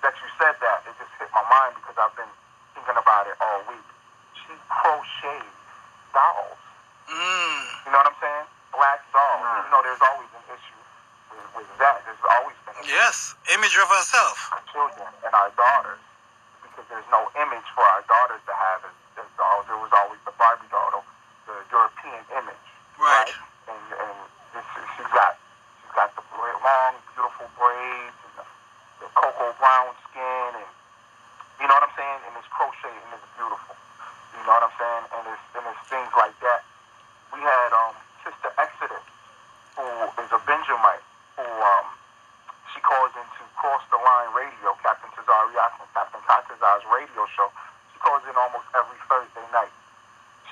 that 0.03 0.15
you 0.19 0.29
said 0.39 0.55
that 0.59 0.87
it 0.87 0.95
just 0.99 1.11
hit 1.19 1.31
my 1.35 1.43
mind 1.51 1.75
because 1.79 1.95
I've 1.99 2.15
been 2.19 2.31
thinking 2.75 2.99
about 2.99 3.27
it 3.31 3.35
all 3.43 3.63
week. 3.71 3.87
She 4.35 4.55
crochets 4.71 5.47
dolls. 6.15 6.59
Mm, 7.11 7.63
You 7.87 7.91
know 7.95 7.99
what 8.03 8.11
I'm 8.11 8.19
saying? 8.23 8.47
Black 8.75 9.01
dolls. 9.15 9.43
You 9.67 9.71
know, 9.71 9.81
there's 9.87 10.03
always 10.03 10.31
an 10.35 10.45
issue 10.51 10.81
with, 11.31 11.47
with 11.63 11.71
that. 11.79 12.03
There's 12.07 12.25
always 12.39 12.57
been 12.67 12.75
an 12.79 12.87
yes, 12.87 13.35
image 13.63 13.79
of 13.79 13.87
herself. 13.95 14.35
our 14.51 14.63
children 14.75 15.07
and 15.23 15.31
our 15.39 15.47
daughters 15.55 16.03
because 16.67 16.83
there's 16.91 17.07
no 17.15 17.31
image 17.39 17.63
for 17.79 17.87
our 17.95 18.03
daughters 18.11 18.43
to 18.43 18.51
have 18.51 18.83
as, 18.83 19.23
as 19.23 19.29
dolls. 19.39 19.63
There 19.71 19.79
was 19.79 19.95
always 19.95 20.19
the 20.27 20.35
Barbie 20.35 20.67
doll, 20.75 21.07
the 21.47 21.55
European 21.71 22.19
image. 22.43 22.67
Right. 22.99 23.31
And, 23.71 23.79
and 24.03 24.15
this, 24.51 24.67
she's 24.99 25.07
got 25.15 25.39
she's 25.79 25.95
got 25.95 26.11
the 26.19 26.27
bra- 26.35 26.59
long, 26.59 26.99
beautiful 27.15 27.47
braids 27.55 28.19
and 28.27 28.35
the, 28.43 28.45
the 29.07 29.09
cocoa 29.15 29.55
brown 29.63 29.95
skin 30.11 30.59
and 30.59 30.71
you 31.63 31.71
know 31.71 31.79
what 31.79 31.87
I'm 31.87 31.95
saying? 31.95 32.19
And 32.27 32.35
it's 32.43 32.51
crochet 32.51 32.91
and 32.91 33.11
it's 33.15 33.31
beautiful. 33.39 33.79
You 34.35 34.43
know 34.43 34.59
what 34.59 34.67
I'm 34.67 34.75
saying? 34.75 35.05
And 35.15 35.23
it's 35.31 35.47
and 35.55 35.65
it's 35.71 35.83
things 35.87 36.11
like 36.19 36.35
that. 36.43 36.67
We 37.31 37.39
had 37.39 37.71
um 37.71 37.95
Sister 38.27 38.51
Exodus, 38.59 39.07
who 39.79 39.87
is 40.19 40.31
a 40.35 40.43
Benjamite, 40.51 41.07
who 41.39 41.47
um 41.47 41.87
she 42.75 42.81
calls 42.81 43.13
into 43.15 43.43
Cross 43.61 43.85
the 43.93 44.01
Line 44.01 44.33
Radio, 44.33 44.73
Captain 44.81 45.13
Tazariak 45.13 45.77
and 45.77 45.87
Captain 45.93 46.23
Katazar's 46.25 46.83
radio 46.89 47.29
show. 47.37 47.53
She 47.93 47.99
calls 48.01 48.25
in 48.25 48.33
almost 48.33 48.65
every 48.73 48.97
Thursday 49.13 49.45
night. 49.53 49.71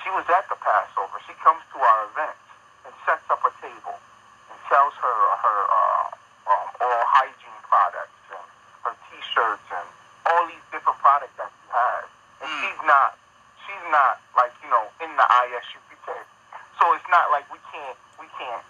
She 0.05 0.13
was 0.13 0.23
at 0.29 0.45
the 0.47 0.55
Passover. 0.61 1.17
She 1.25 1.33
comes 1.41 1.65
to 1.73 1.77
our 1.81 2.01
events 2.13 2.39
and 2.85 2.93
sets 3.09 3.25
up 3.33 3.41
a 3.41 3.51
table 3.57 3.97
and 3.97 4.57
sells 4.69 4.93
her 5.01 5.17
her 5.43 5.59
uh, 5.65 6.05
um, 6.53 6.67
oral 6.85 7.07
hygiene 7.09 7.59
products 7.65 8.21
and 8.31 8.45
her 8.85 8.93
T-shirts 9.09 9.65
and 9.73 9.87
all 10.29 10.45
these 10.45 10.61
different 10.69 11.01
products 11.01 11.33
that 11.41 11.49
she 11.49 11.67
has. 11.73 12.05
And 12.45 12.49
Mm. 12.53 12.61
she's 12.61 12.81
not 12.85 13.09
she's 13.65 13.85
not 13.89 14.21
like 14.37 14.53
you 14.61 14.69
know 14.69 14.85
in 15.01 15.09
the 15.17 15.25
ISUPK. 15.49 16.05
So 16.77 16.83
it's 16.93 17.09
not 17.09 17.33
like 17.33 17.49
we 17.49 17.57
can't 17.73 17.97
we 18.21 18.29
can't 18.37 18.63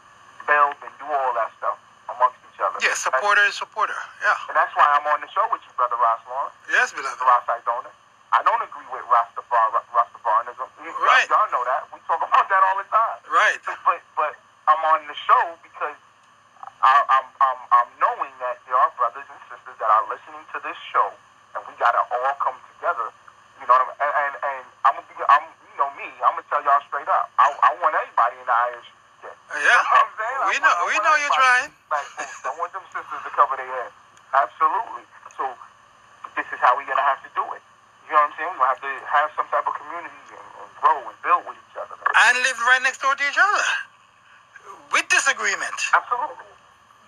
build 0.48 0.80
and 0.88 0.94
do 1.04 1.08
all 1.12 1.34
that 1.36 1.52
stuff 1.60 1.76
amongst 2.12 2.40
each 2.52 2.60
other. 2.60 2.80
Yeah, 2.84 2.96
supporter 3.22 3.46
is 3.46 3.54
supporter. 3.54 3.94
Yeah. 4.26 4.34
And 4.50 4.58
that's 4.58 4.74
why 4.74 4.82
I'm 4.98 5.06
on 5.14 5.22
the 5.22 5.30
show 5.30 5.46
with 5.54 5.62
you, 5.70 5.70
brother 5.78 5.94
Ras 6.02 6.18
Lawrence. 6.26 6.58
Yes, 6.74 6.90
beloved. 6.90 7.22
Ras. 7.22 7.46
I 8.34 8.42
don't 8.42 8.64
agree 8.66 8.88
with 8.90 9.06
Rastafari, 9.06 9.78
Rastafarianism. 9.94 10.66
You- 10.82 10.90
Right. 11.06 11.30
Y'all 11.30 11.46
know 11.54 11.62
that. 11.70 11.86
We 11.94 12.02
talk 12.10 12.18
about 12.18 12.50
that 12.50 12.62
all 12.66 12.78
the 12.82 12.88
time. 12.90 13.18
Right. 13.30 13.62
But 13.86 14.02
but 14.18 14.34
I'm 14.66 14.82
on 14.90 15.06
the 15.06 15.14
show 15.14 15.54
because 15.62 15.94
I, 16.82 16.98
I'm 17.14 17.28
I'm 17.46 17.60
I'm 17.70 17.90
knowing 18.02 18.34
that 18.42 18.58
there 18.66 18.74
are 18.74 18.90
brothers 18.98 19.28
and 19.30 19.38
sisters 19.54 19.78
that 19.78 19.86
are 19.92 20.06
listening 20.10 20.42
to 20.56 20.58
this 20.66 20.80
show, 20.90 21.14
and 21.54 21.62
we 21.70 21.78
gotta 21.78 22.02
all 22.02 22.34
come 22.42 22.58
together. 22.74 23.14
You 23.62 23.70
know 23.70 23.78
what 23.78 23.86
I 23.86 23.94
mean? 23.94 24.00
And 24.02 24.14
and, 24.18 24.34
and 24.42 24.64
I'm 24.90 24.94
gonna 24.98 25.06
be 25.12 25.14
I'm 25.30 25.46
you 25.70 25.76
know 25.78 25.92
me. 25.94 26.10
I'm 26.26 26.34
gonna 26.34 26.50
tell 26.50 26.64
y'all 26.66 26.82
straight 26.90 27.12
up. 27.12 27.30
I, 27.38 27.52
I 27.54 27.70
want 27.84 27.94
everybody 27.94 28.42
in 28.42 28.48
the 28.50 28.58
Irish. 28.74 28.90
You 29.22 29.30
Yeah. 29.62 29.76
know 29.76 29.86
what 29.86 30.08
I'm 30.08 30.14
saying? 30.18 30.40
I 30.40 30.48
We 30.50 30.56
want- 30.58 30.64
know. 30.66 30.74
I 30.74 30.82
We 30.88 30.96
want 30.98 31.04
know 31.06 31.16
you're 31.20 31.36
everybody. 31.36 31.68
trying. 31.68 31.70
Like, 31.92 32.08
I 32.48 32.52
want 32.58 32.72
them 32.74 32.86
sisters 32.96 33.22
to 33.28 33.32
cover 33.36 33.60
their 33.60 33.68
head. 33.68 33.92
Absolutely. 34.34 35.04
So 35.36 35.44
this 36.40 36.48
is 36.56 36.60
how 36.64 36.80
we're 36.80 36.88
gonna 36.88 37.04
have 37.04 37.20
to 37.28 37.32
do 37.36 37.44
it. 37.54 37.62
You 38.10 38.18
know 38.18 38.28
what 38.28 38.34
I'm 38.34 38.36
saying? 38.36 38.52
We're 38.58 38.66
gonna 38.66 38.74
have 38.76 38.84
to 38.84 38.94
have 39.08 39.28
some 39.40 39.48
type 39.54 39.64
of 39.70 39.76
community 39.78 40.20
and, 40.36 40.48
and 40.60 40.70
grow 40.84 41.00
and 41.06 41.16
build 41.24 41.46
with 41.48 41.56
each 41.56 41.78
other. 41.80 41.96
And 41.96 42.36
live 42.44 42.60
right 42.82 42.90
next 42.90 43.02
door 43.02 43.16
to 43.16 43.24
each 43.24 43.38
other. 43.38 43.64
With 44.92 45.08
disagreement. 45.10 45.78
Absolutely. 45.94 46.46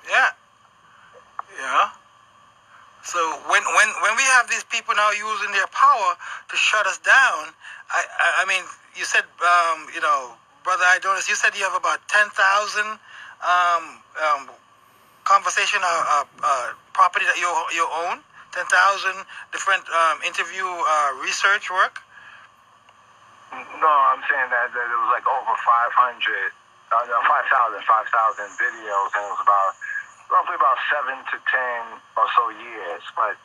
Yeah. 0.10 0.30
Yeah. 1.60 1.90
So 3.04 3.20
when 3.50 3.62
when 3.64 3.90
when 4.02 4.16
we 4.16 4.24
have 4.40 4.50
these 4.50 4.64
people 4.64 4.96
now 4.96 5.12
using 5.12 5.52
their 5.52 5.68
power 5.68 6.16
to 6.50 6.56
shut 6.56 6.88
us 6.88 6.98
down, 7.00 7.52
I 7.92 8.06
I, 8.08 8.28
I 8.44 8.46
mean, 8.48 8.64
you 8.96 9.04
said 9.04 9.26
um, 9.44 9.88
you 9.94 10.00
know, 10.00 10.34
brother 10.64 10.84
Idonis, 10.96 11.28
you 11.28 11.36
said 11.36 11.52
you 11.58 11.64
have 11.64 11.76
about 11.76 12.00
ten 12.08 12.30
thousand 12.30 12.96
um, 13.44 13.84
um, 14.24 14.50
conversation 15.26 15.82
uh, 15.84 15.88
uh, 16.08 16.24
uh, 16.44 16.72
property 16.94 17.26
that 17.26 17.36
you 17.36 17.52
you 17.76 17.84
own, 18.08 18.24
ten 18.56 18.66
thousand 18.72 19.26
different 19.52 19.84
um, 19.92 20.24
interview 20.24 20.64
uh, 20.64 21.20
research 21.22 21.70
work. 21.70 22.00
No, 23.54 23.92
I'm 23.92 24.24
saying 24.32 24.50
that, 24.50 24.72
that 24.72 24.88
it 24.88 24.98
was 24.98 25.12
like 25.12 25.28
over 25.28 25.43
500, 25.66 26.52
uh, 26.94 27.06
no, 27.10 27.18
5,000, 27.26 27.82
5,000 27.84 28.46
videos, 28.60 29.10
and 29.16 29.24
it 29.26 29.32
was 29.34 29.44
about 29.44 29.72
roughly 30.32 30.56
about 30.56 30.78
seven 30.90 31.18
to 31.30 31.38
ten 31.52 31.82
or 32.18 32.26
so 32.36 32.50
years. 32.54 33.04
But 33.16 33.36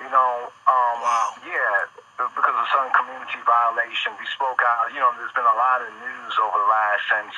you 0.00 0.08
know, 0.10 0.50
um, 0.66 0.96
Wow. 0.98 1.34
yeah, 1.46 1.86
because 2.18 2.56
of 2.56 2.66
some 2.74 2.90
community 2.96 3.38
violation, 3.46 4.16
we 4.18 4.26
spoke 4.34 4.58
out. 4.66 4.90
You 4.90 4.98
know, 4.98 5.12
there's 5.18 5.34
been 5.36 5.46
a 5.46 5.58
lot 5.58 5.82
of 5.82 5.90
news 6.02 6.34
over 6.42 6.58
the 6.58 6.68
last 6.70 7.02
since 7.08 7.34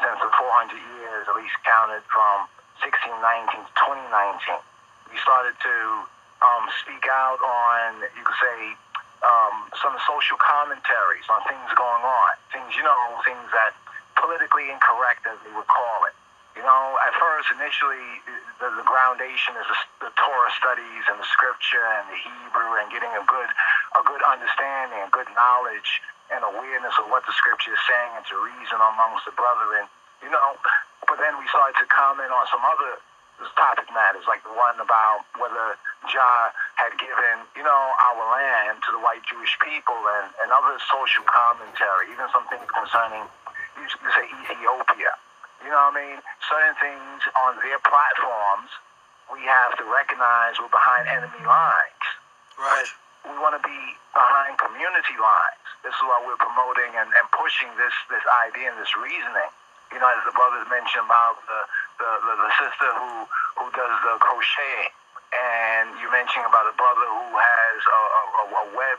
since 0.00 0.18
the 0.20 0.28
400 0.28 0.76
years, 0.76 1.24
at 1.28 1.36
least 1.36 1.56
counted 1.64 2.04
from 2.12 2.44
1619 2.84 3.64
to 3.64 3.72
2019. 3.80 4.60
We 5.08 5.16
started 5.24 5.56
to 5.56 5.74
um, 6.44 6.68
speak 6.84 7.08
out 7.08 7.40
on, 7.40 8.04
you 8.12 8.20
could 8.20 8.36
say, 8.36 8.76
um, 9.26 9.68
some 9.82 9.98
social 10.06 10.38
commentaries 10.38 11.26
on 11.26 11.42
things 11.50 11.66
going 11.74 12.04
on, 12.06 12.32
things 12.54 12.70
you 12.78 12.86
know, 12.86 13.18
things 13.26 13.50
that 13.50 13.74
politically 14.14 14.70
incorrect, 14.70 15.26
as 15.26 15.36
they 15.42 15.52
would 15.52 15.66
call 15.66 16.06
it. 16.06 16.14
You 16.56 16.64
know, 16.64 16.96
at 17.04 17.12
first, 17.20 17.52
initially, 17.52 18.24
the, 18.62 18.72
the 18.80 18.86
groundation 18.86 19.52
is 19.60 19.66
the, 19.68 20.08
the 20.08 20.12
Torah 20.16 20.52
studies 20.56 21.04
and 21.12 21.20
the 21.20 21.28
scripture 21.28 21.84
and 22.00 22.08
the 22.08 22.16
Hebrew 22.16 22.80
and 22.80 22.88
getting 22.88 23.12
a 23.12 23.24
good, 23.28 23.50
a 23.92 24.02
good 24.08 24.24
understanding, 24.24 25.04
a 25.04 25.12
good 25.12 25.28
knowledge 25.36 26.00
and 26.32 26.40
awareness 26.40 26.96
of 26.96 27.12
what 27.12 27.28
the 27.28 27.34
scripture 27.36 27.76
is 27.76 27.82
saying 27.84 28.12
and 28.16 28.24
to 28.32 28.40
reason 28.40 28.80
amongst 28.80 29.28
the 29.28 29.36
brethren. 29.36 29.84
You 30.24 30.32
know, 30.32 30.56
but 31.04 31.20
then 31.20 31.36
we 31.36 31.44
started 31.52 31.76
to 31.76 31.86
comment 31.92 32.32
on 32.32 32.48
some 32.48 32.64
other 32.64 33.04
topic 33.52 33.92
matters, 33.92 34.24
like 34.24 34.40
the 34.48 34.56
one 34.56 34.80
about 34.80 35.28
whether 35.36 35.76
Jah 36.08 36.56
had 36.76 36.92
given, 37.00 37.44
you 37.56 37.64
know, 37.64 37.82
our 38.04 38.22
land 38.36 38.84
to 38.84 38.90
the 38.92 39.00
white 39.00 39.24
Jewish 39.24 39.56
people 39.64 39.96
and, 40.20 40.28
and 40.44 40.52
other 40.52 40.76
social 40.92 41.24
commentary, 41.24 42.12
even 42.12 42.28
some 42.32 42.44
things 42.52 42.68
concerning, 42.68 43.24
you 43.80 43.88
say, 44.12 44.28
Ethiopia. 44.44 45.12
You 45.64 45.72
know 45.72 45.88
what 45.88 45.96
I 45.96 46.04
mean? 46.04 46.18
Certain 46.44 46.76
things 46.78 47.24
on 47.32 47.56
their 47.64 47.80
platforms 47.80 48.68
we 49.32 49.42
have 49.42 49.74
to 49.78 49.84
recognize 49.90 50.54
we're 50.58 50.70
behind 50.70 51.10
enemy 51.10 51.42
lines. 51.42 52.06
Right. 52.56 52.88
we 53.26 53.36
want 53.42 53.58
to 53.58 53.62
be 53.66 53.80
behind 54.14 54.56
community 54.56 55.18
lines. 55.18 55.66
This 55.82 55.92
is 55.92 56.02
why 56.06 56.22
we're 56.24 56.40
promoting 56.40 56.94
and, 56.96 57.10
and 57.10 57.26
pushing 57.34 57.68
this 57.76 57.92
this 58.08 58.22
idea 58.48 58.72
and 58.72 58.78
this 58.78 58.90
reasoning. 58.96 59.50
You 59.92 59.98
know, 60.02 60.08
as 60.08 60.22
the 60.24 60.34
brothers 60.34 60.66
mentioned 60.70 61.04
about 61.04 61.42
the 61.44 61.60
the, 62.00 62.10
the, 62.22 62.34
the 62.48 62.52
sister 62.58 62.88
who 62.96 63.12
who 63.60 63.66
does 63.74 63.94
the 64.06 64.14
crocheting, 64.22 64.94
and 65.34 65.90
you 65.98 66.06
mentioned 66.12 66.46
about 66.46 66.66
a 66.70 66.74
brother 66.78 67.06
who 67.06 67.28
has 67.34 67.78
a, 67.82 68.00
a, 68.00 68.22
a 68.46 68.64
web 68.76 68.98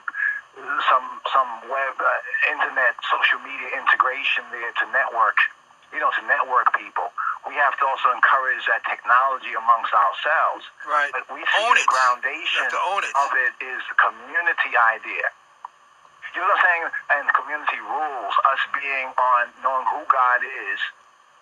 some 0.90 1.06
some 1.30 1.50
web 1.70 1.96
uh, 2.02 2.10
internet 2.52 2.98
social 3.14 3.38
media 3.46 3.70
integration 3.78 4.42
there 4.50 4.74
to 4.82 4.86
network 4.90 5.38
you 5.94 6.02
know 6.02 6.10
to 6.18 6.24
network 6.26 6.68
people 6.76 7.14
we 7.46 7.54
have 7.56 7.78
to 7.80 7.86
also 7.88 8.10
encourage 8.12 8.66
that 8.68 8.82
technology 8.90 9.54
amongst 9.56 9.94
ourselves 9.94 10.66
Right. 10.84 11.14
but 11.16 11.24
we 11.32 11.46
see 11.46 11.64
Own 11.64 11.78
the 11.78 11.86
it. 11.86 12.74
own 12.92 13.02
it. 13.06 13.14
of 13.16 13.30
it 13.38 13.54
is 13.64 13.80
the 13.88 13.96
community 14.02 14.74
idea 14.76 15.30
you 16.36 16.42
know 16.44 16.50
what 16.50 16.60
I'm 16.60 16.66
saying 16.66 16.84
and 17.18 17.24
community 17.38 17.80
rules 17.82 18.34
us 18.52 18.62
being 18.76 19.14
on 19.16 19.54
knowing 19.62 19.86
who 19.94 20.04
God 20.10 20.42
is 20.44 20.80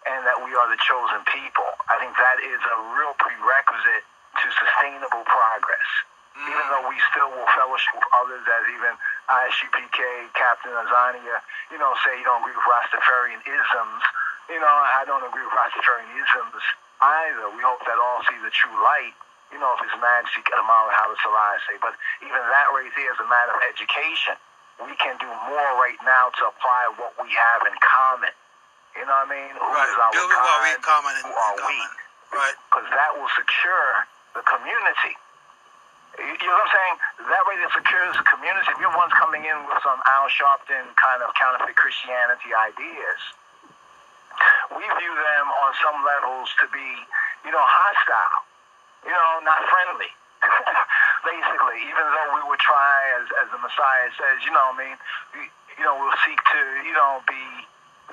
and 0.05 0.21
that 0.27 0.37
we 0.43 0.53
are 0.59 0.67
the 0.69 0.77
chosen 0.83 1.23
people 1.31 1.67
I 1.87 1.97
think 2.03 2.13
that 2.19 2.37
is 2.43 2.59
a 2.67 2.77
real 2.99 3.15
prerequisite 3.17 4.03
to 4.41 4.47
sustainable 4.59 5.23
progress 5.27 5.89
mm. 6.35 6.47
even 6.51 6.65
though 6.71 6.85
we 6.91 6.97
still 7.11 7.31
will 7.31 7.47
fellowship 7.55 7.95
with 7.95 8.07
others 8.19 8.43
as 8.45 8.63
even 8.75 8.93
ISUPK, 9.25 9.99
Captain 10.37 10.71
Azania, 10.77 11.41
you 11.73 11.77
know, 11.81 11.95
say 12.05 12.13
you 12.19 12.25
don't 12.27 12.41
agree 12.45 12.53
with 12.53 12.67
Rastafarian 12.69 13.41
isms. 13.41 14.01
You 14.51 14.61
know, 14.61 14.69
I 14.69 15.01
don't 15.09 15.25
agree 15.25 15.41
with 15.41 15.55
Rastafarian 15.57 16.13
isms 16.13 16.61
either. 17.01 17.49
We 17.57 17.65
hope 17.65 17.81
that 17.89 17.97
all 17.97 18.21
see 18.29 18.37
the 18.45 18.53
true 18.53 18.75
light. 18.85 19.17
You 19.49 19.57
know, 19.57 19.73
if 19.77 19.81
it's 19.87 19.97
Majesty 19.97 20.45
Kamal 20.45 20.93
Haile 20.93 21.17
Selassie. 21.25 21.81
But 21.81 21.97
even 22.21 22.37
that 22.37 22.67
right 22.69 22.91
there 22.93 23.11
is 23.13 23.19
a 23.21 23.25
matter 23.29 23.53
of 23.57 23.61
education. 23.65 24.37
We 24.83 24.93
can 24.99 25.15
do 25.17 25.29
more 25.49 25.71
right 25.79 25.97
now 26.03 26.29
to 26.35 26.41
apply 26.51 26.93
what 26.99 27.15
we 27.17 27.31
have 27.33 27.61
in 27.65 27.73
common. 27.81 28.33
You 28.99 29.07
know 29.07 29.15
what 29.25 29.31
I 29.31 29.33
mean? 29.33 29.53
Who 29.57 29.65
Right. 29.71 29.89
is 29.89 29.95
our 29.97 30.11
with 30.11 30.29
what 30.29 30.59
we 30.61 30.69
in 30.75 30.83
common 30.85 31.13
in, 31.17 31.23
Who 31.25 31.31
in 31.31 31.39
are 31.39 31.55
we? 31.65 31.77
common. 31.81 31.89
Right. 32.35 32.57
because 32.69 32.87
that 32.91 33.11
will 33.15 33.31
secure 33.33 34.05
the 34.35 34.43
community. 34.43 35.15
You 36.19 36.31
you 36.31 36.47
know 36.47 36.55
what 36.59 36.67
I'm 36.67 36.75
saying? 36.75 36.95
That 37.31 37.43
way 37.47 37.55
it 37.59 37.71
secures 37.71 38.13
the 38.19 38.27
community. 38.27 38.67
If 38.71 38.79
you're 38.79 38.93
one's 38.93 39.15
coming 39.15 39.43
in 39.43 39.57
with 39.67 39.79
some 39.83 39.99
Al 40.07 40.27
Sharpton 40.31 40.95
kind 40.95 41.19
of 41.23 41.31
counterfeit 41.35 41.75
Christianity 41.75 42.51
ideas, 42.55 43.21
we 44.75 44.83
view 44.83 45.13
them 45.15 45.45
on 45.63 45.71
some 45.79 45.97
levels 46.03 46.51
to 46.63 46.65
be, 46.71 46.89
you 47.47 47.51
know, 47.51 47.63
hostile, 47.63 48.43
you 49.07 49.15
know, 49.15 49.31
not 49.43 49.59
friendly. 49.67 50.11
Basically, 51.25 51.79
even 51.89 52.05
though 52.05 52.29
we 52.37 52.43
would 52.47 52.61
try, 52.61 52.95
as, 53.17 53.25
as 53.43 53.47
the 53.49 53.59
Messiah 53.59 54.11
says, 54.13 54.45
you 54.45 54.53
know, 54.53 54.71
what 54.71 54.77
I 54.77 54.83
mean, 54.87 54.97
we, 55.33 55.41
you 55.79 55.83
know, 55.83 55.95
we'll 55.99 56.19
seek 56.23 56.37
to, 56.37 56.61
you 56.85 56.93
know, 56.93 57.23
be 57.27 57.43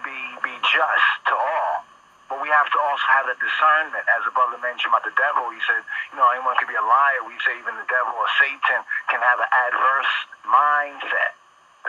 be 0.03 0.17
be 0.43 0.55
just 0.65 1.07
to 1.31 1.35
all. 1.37 1.85
But 2.31 2.41
we 2.41 2.49
have 2.49 2.69
to 2.71 2.79
also 2.81 3.07
have 3.13 3.27
the 3.29 3.37
discernment, 3.37 4.05
as 4.09 4.25
the 4.25 4.33
brother 4.33 4.57
mentioned 4.61 4.91
about 4.95 5.05
the 5.05 5.15
devil. 5.19 5.51
He 5.53 5.61
said, 5.67 5.83
you 6.13 6.17
know, 6.17 6.27
anyone 6.33 6.57
can 6.57 6.69
be 6.71 6.79
a 6.79 6.85
liar. 6.85 7.21
We 7.27 7.37
say 7.45 7.59
even 7.59 7.77
the 7.77 7.89
devil 7.89 8.15
or 8.17 8.29
Satan 8.41 8.81
can 9.13 9.21
have 9.21 9.39
an 9.43 9.51
adverse 9.69 10.13
mindset. 10.49 11.37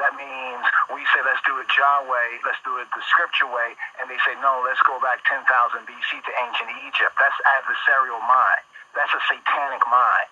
That 0.02 0.18
means 0.18 0.66
we 0.90 1.06
say, 1.14 1.22
let's 1.22 1.42
do 1.46 1.54
it 1.62 1.70
Jah 1.70 2.02
way, 2.10 2.42
let's 2.50 2.58
do 2.66 2.82
it 2.82 2.90
the 2.98 3.04
scripture 3.14 3.46
way, 3.46 3.78
and 4.02 4.10
they 4.10 4.18
say, 4.26 4.34
no, 4.42 4.66
let's 4.66 4.82
go 4.90 4.98
back 4.98 5.22
10,000 5.30 5.46
BC 5.46 6.10
to 6.18 6.32
ancient 6.50 6.70
Egypt. 6.90 7.14
That's 7.22 7.38
adversarial 7.62 8.18
mind. 8.26 8.64
That's 8.98 9.14
a 9.14 9.22
satanic 9.30 9.86
mind, 9.86 10.30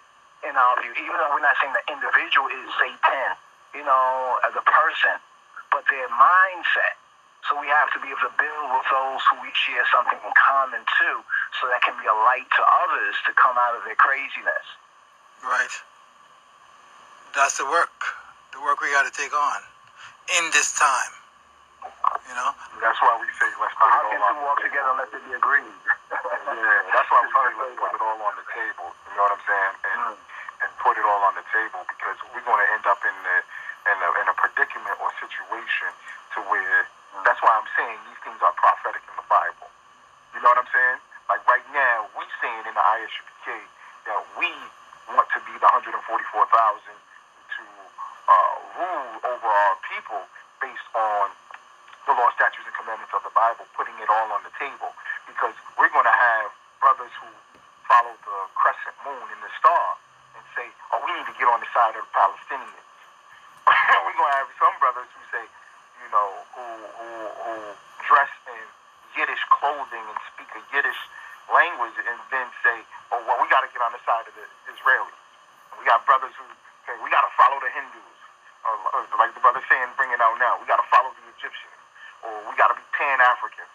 in 0.49 0.57
our 0.57 0.81
view. 0.81 0.93
Even 0.97 1.13
though 1.13 1.29
we're 1.33 1.45
not 1.45 1.57
saying 1.61 1.77
the 1.77 1.85
individual 1.93 2.49
is 2.49 2.73
Satan, 2.81 3.37
you 3.77 3.85
know, 3.85 4.41
as 4.49 4.57
a 4.57 4.65
person, 4.65 5.21
but 5.69 5.85
their 5.93 6.09
mindset. 6.09 7.00
So 7.49 7.57
we 7.57 7.67
have 7.73 7.89
to 7.97 7.99
be 7.99 8.13
able 8.13 8.25
to 8.29 8.35
build 8.37 8.67
with 8.69 8.87
those 8.93 9.21
who 9.31 9.41
we 9.41 9.49
share 9.57 9.81
something 9.89 10.17
in 10.21 10.33
common 10.37 10.85
too, 11.01 11.17
so 11.57 11.67
that 11.73 11.81
can 11.81 11.97
be 11.97 12.05
a 12.05 12.17
light 12.27 12.45
to 12.45 12.63
others 12.85 13.17
to 13.25 13.33
come 13.33 13.57
out 13.57 13.73
of 13.73 13.81
their 13.83 13.97
craziness. 13.97 14.67
Right. 15.41 15.73
That's 17.33 17.57
the 17.57 17.65
work. 17.65 17.93
The 18.53 18.61
work 18.61 18.83
we 18.83 18.93
got 18.93 19.09
to 19.09 19.13
take 19.15 19.33
on 19.33 19.59
in 20.37 20.43
this 20.53 20.75
time. 20.77 21.13
You 22.29 22.35
know. 22.37 22.53
That's 22.77 22.99
why 23.01 23.17
we 23.17 23.25
say 23.41 23.49
let's 23.57 23.73
put 23.73 23.89
How 23.89 24.05
it 24.05 24.13
can 24.13 24.21
all 24.21 24.37
two 24.37 24.37
on 24.37 24.45
walk 24.45 24.57
the 24.61 24.69
together 24.69 24.91
unless 24.93 25.09
they 25.09 25.21
be 25.25 25.33
agreed? 25.33 25.65
Yeah, 26.51 26.83
that's 26.91 27.07
why 27.09 27.23
we 27.23 27.31
say 27.31 27.47
let's 27.63 27.79
put 27.79 27.95
it 27.95 28.01
all 28.03 28.19
on 28.21 28.35
the 28.37 28.45
table. 28.51 28.91
You 29.07 29.13
know 29.17 29.23
what 29.25 29.33
I'm 29.39 29.45
saying? 29.47 29.73
And 29.87 30.01
hmm. 30.13 30.63
and 30.67 30.69
put 30.83 30.99
it 30.99 31.05
all 31.07 31.23
on 31.25 31.33
the 31.33 31.47
table 31.49 31.81
because 31.87 32.17
we're 32.35 32.43
going 32.43 32.59
to 32.59 32.69
end 32.75 32.85
up 32.85 33.01
in 33.01 33.15
the 33.23 33.37
in 33.89 33.97
a, 33.97 34.09
in 34.21 34.25
a 34.29 34.35
predicament 34.35 34.97
or 35.01 35.09
situation 35.17 35.89
to 36.35 36.39
where 36.51 36.85
that's 37.27 37.41
why 37.43 37.51
I'm 37.51 37.69
saying 37.75 37.97
these 38.07 38.21
things 38.23 38.39
are 38.39 38.55
prophetic 38.55 39.03
in 39.03 39.15
the 39.19 39.27
Bible. 39.27 39.67
You 40.33 40.39
know 40.39 40.51
what 40.55 40.63
I'm 40.63 40.71
saying? 40.71 40.99
Like 41.27 41.43
right 41.47 41.65
now, 41.75 42.07
we 42.15 42.23
saying 42.39 42.63
in 42.67 42.75
the 42.75 42.85
ISUPK 43.03 43.47
that 44.07 44.19
we 44.39 44.49
want 45.11 45.27
to 45.35 45.39
be 45.43 45.53
the 45.59 45.67
144,000 45.67 45.95
to 45.99 47.63
uh, 48.31 48.55
rule 48.79 49.13
over 49.27 49.47
our 49.47 49.75
people 49.91 50.23
based 50.63 50.87
on 50.95 51.31
the 52.07 52.13
law, 52.15 52.31
statutes, 52.33 52.65
and 52.65 52.75
commandments 52.75 53.13
of 53.13 53.21
the 53.21 53.33
Bible, 53.35 53.67
putting 53.77 53.93
it 54.01 54.09
all 54.09 54.29
on 54.33 54.41
the 54.41 54.53
table. 54.57 54.91
Because 55.29 55.53
we're 55.77 55.91
going 55.91 56.07
to 56.07 56.17
have 56.17 56.49
brothers 56.81 57.13
who 57.21 57.29
follow 57.85 58.15
the 58.25 58.37
crescent 58.57 58.95
moon 59.05 59.21
and 59.21 59.41
the 59.43 59.51
star 59.59 59.99
and 60.35 60.43
say, 60.55 60.65
oh, 60.95 60.99
we 61.05 61.11
need 61.13 61.27
to 61.27 61.35
get 61.37 61.45
on 61.45 61.59
the 61.61 61.69
side 61.75 61.93
of 61.93 62.01
the 62.07 62.13
Palestinians. 62.15 62.87
we're 64.03 64.17
going 64.17 64.31
to 64.31 64.37
have 64.41 64.49
some 64.57 64.73
brothers 64.81 65.07
who 65.13 65.21
say, 65.29 65.43
you 66.01 66.09
know, 66.09 66.29
who, 66.55 66.65
who, 66.97 67.09
who 67.45 67.53
dress 68.07 68.31
in 68.49 68.65
Yiddish 69.13 69.43
clothing 69.61 70.01
and 70.01 70.17
speak 70.33 70.49
a 70.57 70.61
Yiddish 70.73 70.97
language 71.53 71.93
and 72.01 72.17
then 72.33 72.49
say, 72.65 72.81
oh, 73.13 73.21
well, 73.29 73.37
we 73.37 73.45
got 73.53 73.61
to 73.61 73.69
get 73.69 73.85
on 73.85 73.93
the 73.93 74.01
side 74.01 74.25
of 74.25 74.33
the 74.33 74.45
Israelis. 74.73 75.13
We 75.77 75.85
got 75.85 76.01
brothers 76.09 76.33
who 76.33 76.45
say, 76.89 76.97
we 77.05 77.13
got 77.13 77.21
to 77.21 77.31
follow 77.37 77.61
the 77.61 77.69
Hindus. 77.69 78.17
Or, 78.65 78.77
or 78.93 78.99
like 79.17 79.33
the 79.37 79.41
brother 79.41 79.61
saying, 79.69 79.93
bring 79.97 80.09
it 80.13 80.21
out 80.21 80.37
now. 80.41 80.57
We 80.57 80.65
got 80.65 80.81
to 80.81 80.89
follow 80.89 81.13
the 81.13 81.25
Egyptians. 81.37 81.77
Or 82.25 82.33
we 82.49 82.53
got 82.57 82.73
to 82.73 82.77
be 82.77 82.85
Pan-African. 82.97 83.69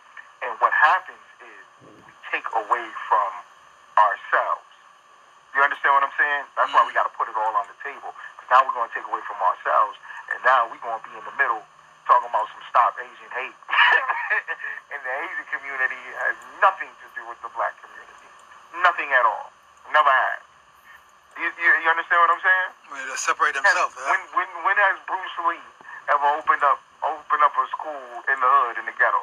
And 0.47 0.55
what 0.59 0.75
happens 0.75 1.23
is 1.43 1.63
we 2.07 2.13
take 2.31 2.47
away 2.55 2.87
from 3.07 3.31
ourselves. 3.99 4.67
You 5.55 5.65
understand 5.65 5.97
what 5.97 6.05
I'm 6.07 6.15
saying? 6.19 6.45
That's 6.55 6.71
why 6.71 6.85
we 6.87 6.93
got 6.95 7.09
to 7.09 7.15
put 7.17 7.31
it 7.31 7.35
all 7.39 7.55
on 7.57 7.67
the 7.67 7.79
table. 7.83 8.15
Because 8.37 8.49
now 8.53 8.63
we're 8.63 8.77
going 8.77 8.91
to 8.91 8.95
take 8.95 9.09
away 9.09 9.23
from 9.27 9.39
ourselves. 9.43 9.97
And 10.35 10.39
now 10.47 10.69
we're 10.71 10.83
going 10.83 11.01
to 11.01 11.07
be 11.07 11.15
in 11.19 11.25
the 11.25 11.35
middle 11.41 11.65
talking 12.07 12.31
about 12.31 12.47
some 12.55 12.63
stop 12.71 12.95
Asian 13.03 13.31
hate. 13.35 13.59
the 15.07 15.13
Asian 15.23 15.47
community 15.55 16.03
has 16.27 16.35
nothing 16.59 16.91
to 16.91 17.07
do 17.15 17.23
with 17.31 17.39
the 17.47 17.51
black 17.55 17.79
community. 17.79 18.27
Nothing 18.83 19.07
at 19.15 19.23
all. 19.23 19.55
Never 19.95 20.11
had. 20.11 20.43
You, 21.39 21.47
you, 21.47 21.71
you 21.85 21.89
understand 21.95 22.19
what 22.27 22.33
I'm 22.35 22.43
saying? 22.43 22.71
Gotta 22.91 23.19
separate 23.21 23.55
themselves. 23.55 23.95
huh? 23.95 24.11
When, 24.11 24.23
when, 24.35 24.49
when 24.67 24.77
has 24.83 24.99
Bruce 25.07 25.37
Lee 25.47 25.63
ever 26.11 26.27
opened 26.43 26.65
up 26.67 26.83
opened 27.07 27.45
up 27.45 27.55
a 27.55 27.65
school 27.71 28.03
in 28.27 28.37
the 28.41 28.51
hood, 28.51 28.83
in 28.83 28.85
the 28.89 28.97
ghetto? 28.99 29.23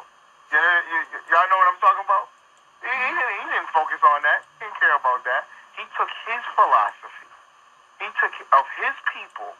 You, 0.54 0.62
you, 0.62 1.00
y'all 1.34 1.48
know 1.52 1.58
what 1.60 1.70
I'm 1.76 1.82
talking 1.84 2.06
about? 2.06 2.32
He, 2.86 2.88
he, 2.88 3.10
didn't, 3.12 3.36
he 3.44 3.46
didn't 3.52 3.72
focus 3.76 4.00
on 4.08 4.24
that. 4.24 4.46
He 4.62 4.70
didn't 4.70 4.78
care 4.80 4.96
about 4.96 5.26
that. 5.28 5.50
He 5.76 5.84
took 6.00 6.12
his 6.30 6.44
philosophy. 6.56 7.28
He 8.00 8.08
took 8.22 8.34
of 8.56 8.66
his 8.80 8.96
people, 9.12 9.52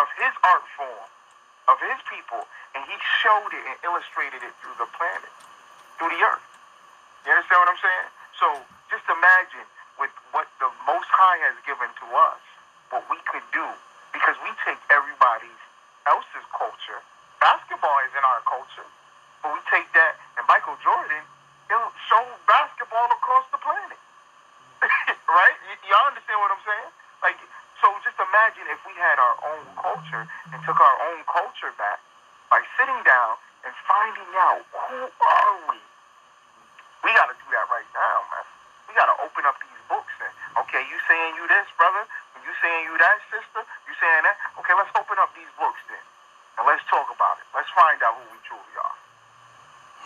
of 0.00 0.08
his 0.18 0.32
art 0.42 0.64
form, 0.74 1.06
of 1.68 1.76
his 1.80 2.00
people, 2.10 2.44
and 2.76 2.82
he 2.86 2.96
showed 3.22 3.52
it 3.52 3.64
and 3.66 3.76
illustrated 3.84 4.42
it 4.44 4.52
through 4.60 4.76
the 4.78 4.88
planet, 4.96 5.32
through 5.98 6.12
the 6.12 6.22
earth. 6.24 6.44
You 7.26 7.32
understand 7.36 7.60
what 7.64 7.70
I'm 7.72 7.82
saying? 7.82 8.08
So 8.40 8.46
just 8.92 9.06
imagine 9.08 9.66
with 10.00 10.12
what 10.32 10.48
the 10.60 10.70
Most 10.88 11.08
High 11.12 11.40
has 11.50 11.56
given 11.68 11.88
to 11.88 12.06
us, 12.16 12.42
what 12.90 13.04
we 13.12 13.18
could 13.28 13.44
do, 13.52 13.66
because 14.16 14.36
we 14.44 14.50
take 14.64 14.80
everybody 14.92 15.52
else's 16.08 16.46
culture. 16.56 17.00
Basketball 17.40 17.98
is 18.08 18.12
in 18.16 18.24
our 18.24 18.42
culture, 18.48 18.88
but 19.44 19.52
we 19.54 19.60
take 19.70 19.88
that, 19.94 20.16
and 20.40 20.44
Michael 20.48 20.76
Jordan, 20.84 21.24
he'll 21.68 21.92
show 22.08 22.24
basketball 22.48 23.08
across 23.12 23.46
the 23.52 23.60
planet. 23.60 24.00
right? 24.82 25.56
Y- 25.68 25.82
y'all 25.88 26.08
understand 26.10 26.40
what 26.40 26.52
I'm 26.52 26.64
saying? 26.64 26.90
Like, 27.24 27.38
so 27.80 27.88
just 28.04 28.18
imagine 28.20 28.63
if 28.74 28.82
we 28.82 28.94
had 28.98 29.22
our 29.22 29.36
own 29.54 29.62
culture 29.78 30.26
and 30.50 30.58
took 30.66 30.76
our 30.82 30.96
own 31.06 31.22
culture 31.30 31.70
back 31.78 32.02
by 32.50 32.58
sitting 32.74 32.98
down 33.06 33.38
and 33.62 33.72
finding 33.86 34.30
out 34.34 34.66
who 34.90 35.00
are 35.06 35.54
we. 35.70 35.78
We 37.06 37.14
got 37.14 37.30
to 37.30 37.36
do 37.38 37.46
that 37.54 37.66
right 37.70 37.86
now, 37.94 38.16
man. 38.34 38.46
We 38.90 38.98
got 38.98 39.06
to 39.06 39.16
open 39.22 39.46
up 39.46 39.56
these 39.62 39.82
books 39.86 40.12
and 40.18 40.32
okay, 40.66 40.82
you 40.90 40.98
saying 41.06 41.38
you 41.38 41.46
this, 41.46 41.70
brother? 41.78 42.02
You 42.44 42.52
saying 42.60 42.84
you 42.84 42.94
that, 43.00 43.18
sister? 43.32 43.64
You 43.88 43.94
saying 43.96 44.22
that? 44.28 44.36
Okay, 44.60 44.76
let's 44.76 44.92
open 44.92 45.16
up 45.16 45.32
these 45.32 45.48
books 45.56 45.80
then, 45.88 46.04
and 46.60 46.68
let's 46.68 46.84
talk 46.92 47.08
about 47.08 47.40
it. 47.40 47.46
Let's 47.56 47.72
find 47.72 47.96
out 48.04 48.20
who 48.20 48.24
we 48.28 48.38
truly 48.44 48.74
are. 48.84 48.96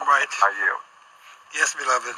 Right. 0.06 0.30
I 0.30 0.54
yield. 0.62 0.82
Yes, 1.50 1.74
beloved. 1.74 2.14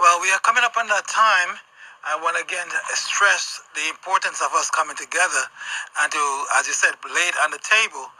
Well, 0.00 0.16
we 0.24 0.32
are 0.32 0.40
coming 0.40 0.64
up 0.64 0.80
on 0.80 0.88
that 0.88 1.04
time 1.04 1.60
I 2.02 2.18
want 2.18 2.34
to 2.34 2.42
again 2.42 2.66
stress 2.98 3.62
the 3.78 3.86
importance 3.86 4.42
of 4.42 4.50
us 4.58 4.66
coming 4.74 4.98
together 4.98 5.44
and 6.02 6.10
to, 6.10 6.22
as 6.58 6.66
you 6.66 6.74
said, 6.74 6.98
lay 7.06 7.26
it 7.30 7.38
on 7.46 7.54
the 7.54 7.62
table 7.62 8.10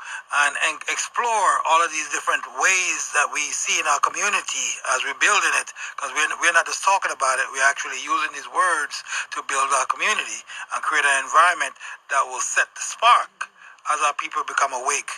and, 0.46 0.54
and 0.70 0.78
explore 0.86 1.50
all 1.66 1.82
of 1.82 1.90
these 1.90 2.06
different 2.14 2.46
ways 2.62 3.10
that 3.10 3.26
we 3.34 3.42
see 3.50 3.82
in 3.82 3.86
our 3.90 3.98
community 3.98 4.78
as 4.94 5.02
we're 5.02 5.18
building 5.18 5.50
it. 5.59 5.74
Because 5.98 6.14
we're, 6.14 6.30
we're 6.38 6.54
not 6.54 6.70
just 6.70 6.86
talking 6.86 7.10
about 7.10 7.42
it, 7.42 7.50
we're 7.50 7.66
actually 7.66 7.98
using 7.98 8.30
these 8.38 8.46
words 8.54 9.02
to 9.34 9.42
build 9.50 9.66
our 9.74 9.86
community 9.90 10.46
and 10.70 10.78
create 10.86 11.02
an 11.02 11.26
environment 11.26 11.74
that 12.14 12.22
will 12.30 12.42
set 12.42 12.70
the 12.78 12.84
spark 12.86 13.50
as 13.90 13.98
our 14.06 14.14
people 14.14 14.46
become 14.46 14.70
awake. 14.70 15.10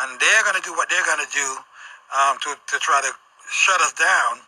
And 0.00 0.16
they're 0.16 0.44
going 0.48 0.56
to 0.56 0.64
do 0.64 0.72
what 0.72 0.88
they're 0.88 1.04
going 1.04 1.20
to 1.20 1.32
do 1.36 1.48
um, 2.16 2.40
to, 2.40 2.56
to 2.56 2.76
try 2.80 3.04
to 3.04 3.12
shut 3.52 3.84
us 3.84 3.92
down 3.92 4.40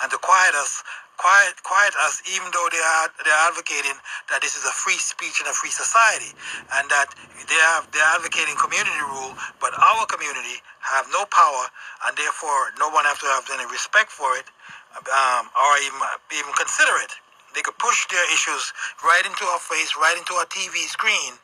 and 0.00 0.08
to 0.08 0.16
quiet 0.18 0.56
us 0.56 0.80
quiet 1.22 1.54
quiet 1.62 1.94
us 2.02 2.18
even 2.34 2.50
though 2.50 2.66
they 2.74 2.82
are 2.82 3.06
they're 3.22 3.44
advocating 3.46 3.94
that 4.26 4.42
this 4.42 4.58
is 4.58 4.66
a 4.66 4.74
free 4.74 4.98
speech 4.98 5.38
and 5.38 5.46
a 5.46 5.54
free 5.54 5.70
society 5.70 6.34
and 6.82 6.90
that 6.90 7.14
they 7.46 7.60
have 7.70 7.86
they're 7.94 8.12
advocating 8.18 8.58
community 8.58 8.98
rule 9.06 9.30
but 9.62 9.70
our 9.78 10.02
community 10.10 10.58
have 10.82 11.06
no 11.14 11.22
power 11.30 11.70
and 12.10 12.18
therefore 12.18 12.74
no 12.82 12.90
one 12.90 13.06
have 13.06 13.22
to 13.22 13.30
have 13.30 13.46
any 13.54 13.66
respect 13.70 14.10
for 14.10 14.34
it 14.34 14.50
um, 14.98 15.48
or 15.54 15.72
even 15.86 16.00
even 16.34 16.52
consider 16.58 16.92
it. 17.06 17.14
They 17.54 17.62
could 17.62 17.78
push 17.78 18.08
their 18.10 18.24
issues 18.34 18.74
right 19.06 19.22
into 19.24 19.44
our 19.46 19.62
face 19.62 19.94
right 19.94 20.16
into 20.18 20.34
our 20.34 20.48
tv 20.50 20.90
screen 20.90 21.38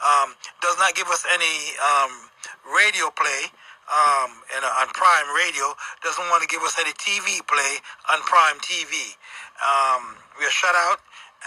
um, 0.00 0.34
does 0.62 0.78
not 0.78 0.94
give 0.94 1.08
us 1.08 1.26
any 1.28 1.76
um, 1.82 2.30
radio 2.64 3.10
play 3.12 3.52
um, 3.88 4.30
and, 4.52 4.64
on 4.64 4.88
Prime 4.92 5.28
Radio 5.32 5.72
doesn't 6.04 6.28
want 6.28 6.44
to 6.44 6.48
give 6.48 6.60
us 6.62 6.76
any 6.76 6.92
TV 7.00 7.40
play 7.48 7.80
on 8.12 8.20
Prime 8.28 8.60
TV. 8.60 9.16
Um, 9.58 10.16
we 10.36 10.44
are 10.44 10.52
shut 10.52 10.76
out, 10.76 11.00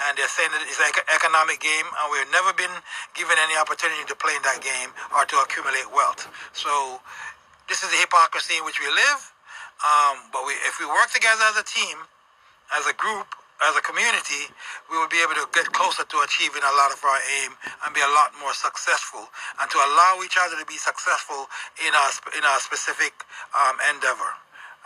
and 0.07 0.17
they're 0.17 0.31
saying 0.31 0.49
that 0.51 0.65
it's 0.65 0.81
an 0.81 1.05
economic 1.13 1.61
game, 1.61 1.85
and 1.85 2.05
we've 2.09 2.29
never 2.33 2.51
been 2.57 2.73
given 3.13 3.37
any 3.39 3.53
opportunity 3.55 4.01
to 4.09 4.15
play 4.17 4.33
in 4.33 4.43
that 4.43 4.59
game 4.59 4.89
or 5.13 5.25
to 5.29 5.35
accumulate 5.39 5.85
wealth. 5.93 6.25
So 6.53 6.99
this 7.69 7.83
is 7.85 7.89
the 7.93 7.99
hypocrisy 8.01 8.57
in 8.57 8.65
which 8.65 8.81
we 8.81 8.89
live. 8.89 9.21
Um, 9.81 10.29
but 10.33 10.45
we, 10.45 10.53
if 10.65 10.77
we 10.77 10.85
work 10.85 11.09
together 11.09 11.41
as 11.49 11.57
a 11.57 11.65
team, 11.65 11.97
as 12.73 12.85
a 12.85 12.93
group, 12.93 13.33
as 13.69 13.73
a 13.77 13.83
community, 13.83 14.49
we 14.89 14.97
will 14.97 15.11
be 15.11 15.21
able 15.21 15.37
to 15.37 15.47
get 15.53 15.69
closer 15.73 16.03
to 16.03 16.17
achieving 16.25 16.63
a 16.63 16.73
lot 16.77 16.91
of 16.93 16.99
our 17.05 17.19
aim 17.43 17.53
and 17.85 17.93
be 17.93 18.01
a 18.01 18.13
lot 18.17 18.33
more 18.41 18.53
successful, 18.53 19.27
and 19.61 19.67
to 19.69 19.77
allow 19.77 20.21
each 20.25 20.37
other 20.39 20.57
to 20.57 20.65
be 20.65 20.77
successful 20.77 21.47
in 21.81 21.93
our 21.93 22.11
in 22.37 22.43
our 22.45 22.59
specific 22.59 23.13
um, 23.53 23.77
endeavor. 23.93 24.31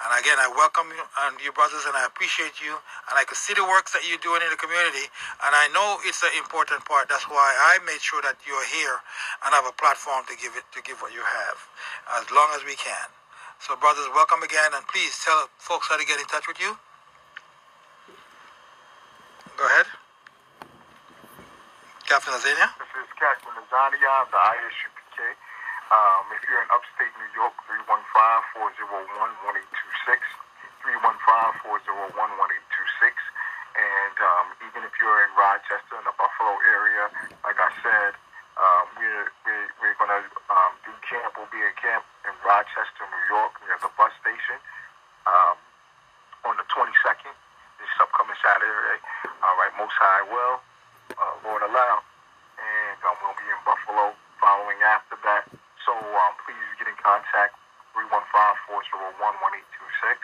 And 0.03 0.11
again, 0.19 0.37
I 0.43 0.51
welcome 0.51 0.91
you 0.91 1.03
and 1.25 1.39
your 1.39 1.55
brothers, 1.55 1.87
and 1.87 1.95
I 1.95 2.03
appreciate 2.05 2.59
you, 2.59 2.75
and 3.09 3.15
I 3.15 3.23
can 3.23 3.39
see 3.39 3.55
the 3.55 3.63
works 3.63 3.95
that 3.95 4.03
you're 4.03 4.19
doing 4.21 4.43
in 4.43 4.51
the 4.51 4.59
community, 4.59 5.07
and 5.45 5.51
I 5.55 5.71
know 5.71 6.03
it's 6.03 6.21
an 6.21 6.35
important 6.35 6.83
part. 6.83 7.07
That's 7.07 7.25
why 7.31 7.49
I 7.71 7.79
made 7.87 8.03
sure 8.03 8.19
that 8.27 8.35
you're 8.43 8.67
here 8.75 8.99
and 9.45 9.55
have 9.55 9.65
a 9.65 9.75
platform 9.79 10.27
to 10.27 10.35
give 10.35 10.53
it 10.59 10.67
to 10.75 10.83
give 10.83 10.99
what 10.99 11.15
you 11.15 11.23
have, 11.23 11.57
as 12.19 12.27
long 12.29 12.51
as 12.53 12.67
we 12.67 12.75
can. 12.75 13.07
So, 13.63 13.77
brothers, 13.79 14.11
welcome 14.13 14.43
again, 14.43 14.75
and 14.75 14.83
please 14.91 15.15
tell 15.23 15.47
folks 15.57 15.87
how 15.87 15.97
to 15.97 16.05
get 16.05 16.19
in 16.19 16.27
touch 16.27 16.45
with 16.47 16.59
you. 16.59 16.75
Go 19.55 19.63
ahead. 19.71 19.87
Captain 22.03 22.35
Azania. 22.35 22.75
This 22.75 22.91
is 22.91 23.07
Captain 23.15 23.55
Azania 23.55 24.11
of 24.19 24.27
the 24.27 24.35
ISUPK. 24.35 25.31
Um, 25.95 26.27
if 26.35 26.43
you're 26.43 26.59
in 26.59 26.67
upstate 26.75 27.15
New 27.15 27.31
York, 27.31 27.55
315-401-1826. 27.63 30.19
315-401-1826. 30.83 33.15
And 33.79 34.15
um, 34.19 34.51
even 34.67 34.83
if 34.83 34.91
you're 34.99 35.23
in 35.23 35.31
Rochester 35.39 35.95
in 35.95 36.03
the 36.03 36.11
Buffalo 36.19 36.59
area, 36.75 37.07
like 37.47 37.55
I 37.55 37.71
said, 37.79 38.11
um, 38.59 38.91
we're, 38.99 39.31
we're, 39.47 39.71
we're 39.79 39.95
going 39.95 40.19
to 40.19 40.27
um, 40.51 40.75
do 40.83 40.91
camp. 41.07 41.31
We'll 41.39 41.47
be 41.47 41.63
at 41.63 41.79
camp 41.79 42.03
in 42.27 42.35
Rochester, 42.43 43.07
New 43.07 43.23
York. 43.31 43.55
Have 43.71 43.87
the 43.87 43.91
bus 43.95 44.11
station 44.19 44.59
um, 45.23 45.55
on 46.43 46.59
the 46.59 46.67
22nd 46.67 47.31
this 48.25 48.33
upcoming 48.35 48.41
Saturday. 48.41 48.97
All 49.45 49.53
right, 49.61 49.69
Most 49.77 49.93
High 50.01 50.25
will, 50.33 50.57
uh, 51.13 51.37
Lord 51.45 51.61
allow, 51.61 52.01
and 52.57 52.97
um, 53.05 53.13
we'll 53.21 53.37
be 53.37 53.45
in 53.45 53.61
Buffalo 53.61 54.17
following 54.41 54.81
after 54.81 55.13
that. 55.21 55.45
So 55.85 55.93
um, 55.93 56.33
please 56.45 56.57
get 56.81 56.89
in 56.89 56.97
contact 56.97 57.53
315-401-1826. 57.93 60.17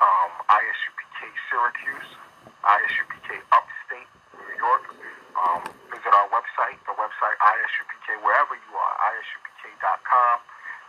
Um, 0.00 0.32
ISUPK 0.48 1.20
Syracuse, 1.52 2.16
ISUPK 2.64 3.44
Upstate 3.52 4.08
New 4.40 4.56
York. 4.56 4.88
Um, 5.36 5.68
visit 5.92 6.16
our 6.16 6.32
website, 6.32 6.80
the 6.88 6.96
website 6.96 7.36
ISUPK, 7.36 8.24
wherever 8.24 8.56
you 8.56 8.72
are, 8.72 8.94
ISUPK.com. 9.20 10.40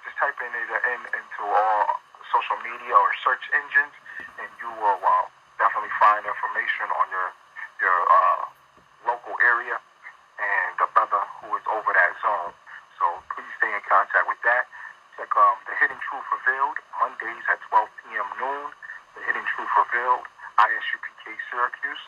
Just 0.08 0.16
type 0.18 0.40
in 0.40 0.56
in, 0.56 1.02
into 1.12 1.44
all 1.44 2.00
social 2.32 2.56
media 2.64 2.96
or 2.96 3.12
search 3.22 3.44
engines, 3.54 3.94
and 4.40 4.50
you 4.62 4.70
will 4.80 5.02
uh, 5.02 5.26
definitely 5.76 6.00
find 6.00 6.24
information 6.24 6.88
on 6.88 7.06
your 7.12 7.28
your 7.84 8.00
uh, 8.08 8.48
local 9.12 9.36
area 9.44 9.76
and 10.40 10.72
the 10.80 10.88
brother 10.96 11.20
who 11.44 11.52
is 11.52 11.66
over 11.68 11.92
that 11.92 12.16
zone. 12.24 12.56
So 12.96 13.04
please 13.36 13.52
stay 13.60 13.68
in 13.68 13.84
contact 13.84 14.24
with 14.24 14.40
that. 14.48 14.72
Check 15.20 15.28
um, 15.36 15.60
the 15.68 15.76
Hidden 15.76 16.00
Truth 16.00 16.24
Revealed 16.32 16.80
Mondays 16.96 17.44
at 17.52 17.60
12 17.68 17.92
p.m. 18.08 18.24
noon. 18.40 18.72
The 19.20 19.28
Hidden 19.28 19.44
Truth 19.52 19.68
Revealed 19.76 20.24
ISUPK 20.64 21.24
Syracuse. 21.52 22.04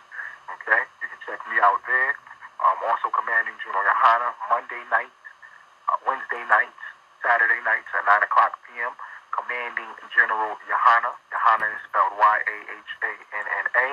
Okay, 0.48 0.88
you 1.04 1.08
can 1.12 1.20
check 1.28 1.44
me 1.52 1.60
out 1.60 1.84
there. 1.92 2.16
Um, 2.64 2.88
also 2.88 3.12
commanding 3.12 3.60
Juno 3.60 3.84
Yahanna 3.84 4.32
Monday 4.48 4.80
night, 4.88 5.12
uh, 5.92 6.00
Wednesday 6.08 6.48
night, 6.48 6.72
Saturday 7.20 7.60
nights 7.68 7.92
at 7.92 8.08
9 8.08 8.32
o'clock 8.32 8.64
p.m. 8.64 8.96
Commanding 9.36 9.92
General 10.16 10.56
Yahanna. 10.72 11.12
Yahanna 11.48 11.72
is 11.72 11.80
spelled 11.88 12.12
Y-A-H-A-N-N-A. 12.20 13.88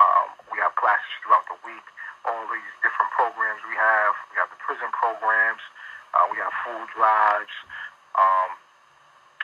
Um, 0.00 0.26
we 0.48 0.56
have 0.64 0.72
classes 0.80 1.12
throughout 1.20 1.44
the 1.52 1.60
week. 1.60 1.84
All 2.24 2.48
these 2.48 2.72
different 2.80 3.12
programs 3.12 3.60
we 3.68 3.76
have. 3.76 4.16
We 4.32 4.40
have 4.40 4.48
the 4.48 4.56
prison 4.64 4.88
programs. 4.96 5.60
Uh, 6.16 6.32
we 6.32 6.40
have 6.40 6.48
food 6.64 6.88
drives. 6.96 7.52
Um, 8.16 8.56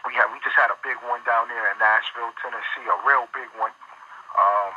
we 0.09 0.17
have 0.17 0.33
we 0.33 0.41
just 0.41 0.57
had 0.57 0.73
a 0.73 0.79
big 0.81 0.97
one 1.05 1.21
down 1.29 1.53
there 1.53 1.69
in 1.69 1.77
Nashville, 1.77 2.33
Tennessee, 2.41 2.89
a 2.89 2.97
real 3.05 3.29
big 3.37 3.53
one, 3.61 3.77
um, 4.41 4.73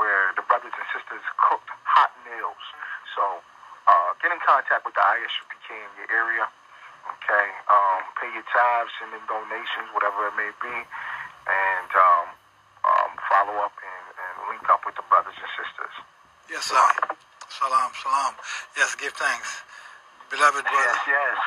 where 0.00 0.32
the 0.40 0.44
brothers 0.48 0.72
and 0.72 0.88
sisters 0.96 1.20
cooked 1.36 1.68
hot 1.84 2.16
meals. 2.24 2.64
So 3.12 3.44
uh, 3.84 4.16
get 4.24 4.32
in 4.32 4.40
contact 4.40 4.88
with 4.88 4.96
the 4.96 5.04
ISUPK 5.04 5.68
in 5.68 5.90
your 6.00 6.08
area. 6.16 6.48
Okay, 7.20 7.48
um, 7.68 8.04
pay 8.20 8.28
your 8.32 8.44
tithes 8.52 8.92
and 9.04 9.12
then 9.12 9.24
donations, 9.28 9.88
whatever 9.92 10.28
it 10.28 10.36
may 10.36 10.52
be, 10.60 10.76
and 11.50 11.90
um, 11.90 12.26
um, 12.86 13.10
follow 13.26 13.58
up 13.66 13.74
and, 13.74 14.06
and 14.14 14.34
link 14.54 14.62
up 14.70 14.86
with 14.86 14.94
the 14.94 15.02
brothers 15.10 15.34
and 15.34 15.50
sisters. 15.58 15.94
Yes, 16.46 16.70
sir. 16.70 16.78
Salam, 17.50 17.90
salam. 17.98 18.38
Yes, 18.78 18.94
give 18.94 19.10
thanks. 19.18 19.66
Beloved 20.30 20.62
brother. 20.62 20.78
Yes, 20.78 20.98
yes. 21.10 21.38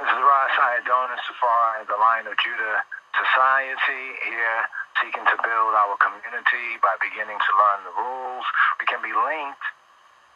This 0.00 0.08
is 0.08 0.18
Ras 0.18 0.54
Adonis 0.82 1.20
Safari, 1.28 1.84
the 1.86 1.94
Lion 2.00 2.26
of 2.26 2.34
Judah 2.40 2.80
Society, 3.14 4.16
here 4.24 4.64
seeking 4.98 5.22
to 5.28 5.36
build 5.44 5.72
our 5.76 5.94
community 6.00 6.80
by 6.80 6.96
beginning 6.98 7.38
to 7.38 7.50
learn 7.54 7.80
the 7.86 7.94
rules. 7.94 8.46
We 8.80 8.86
can 8.88 8.98
be 9.04 9.12
linked 9.14 9.62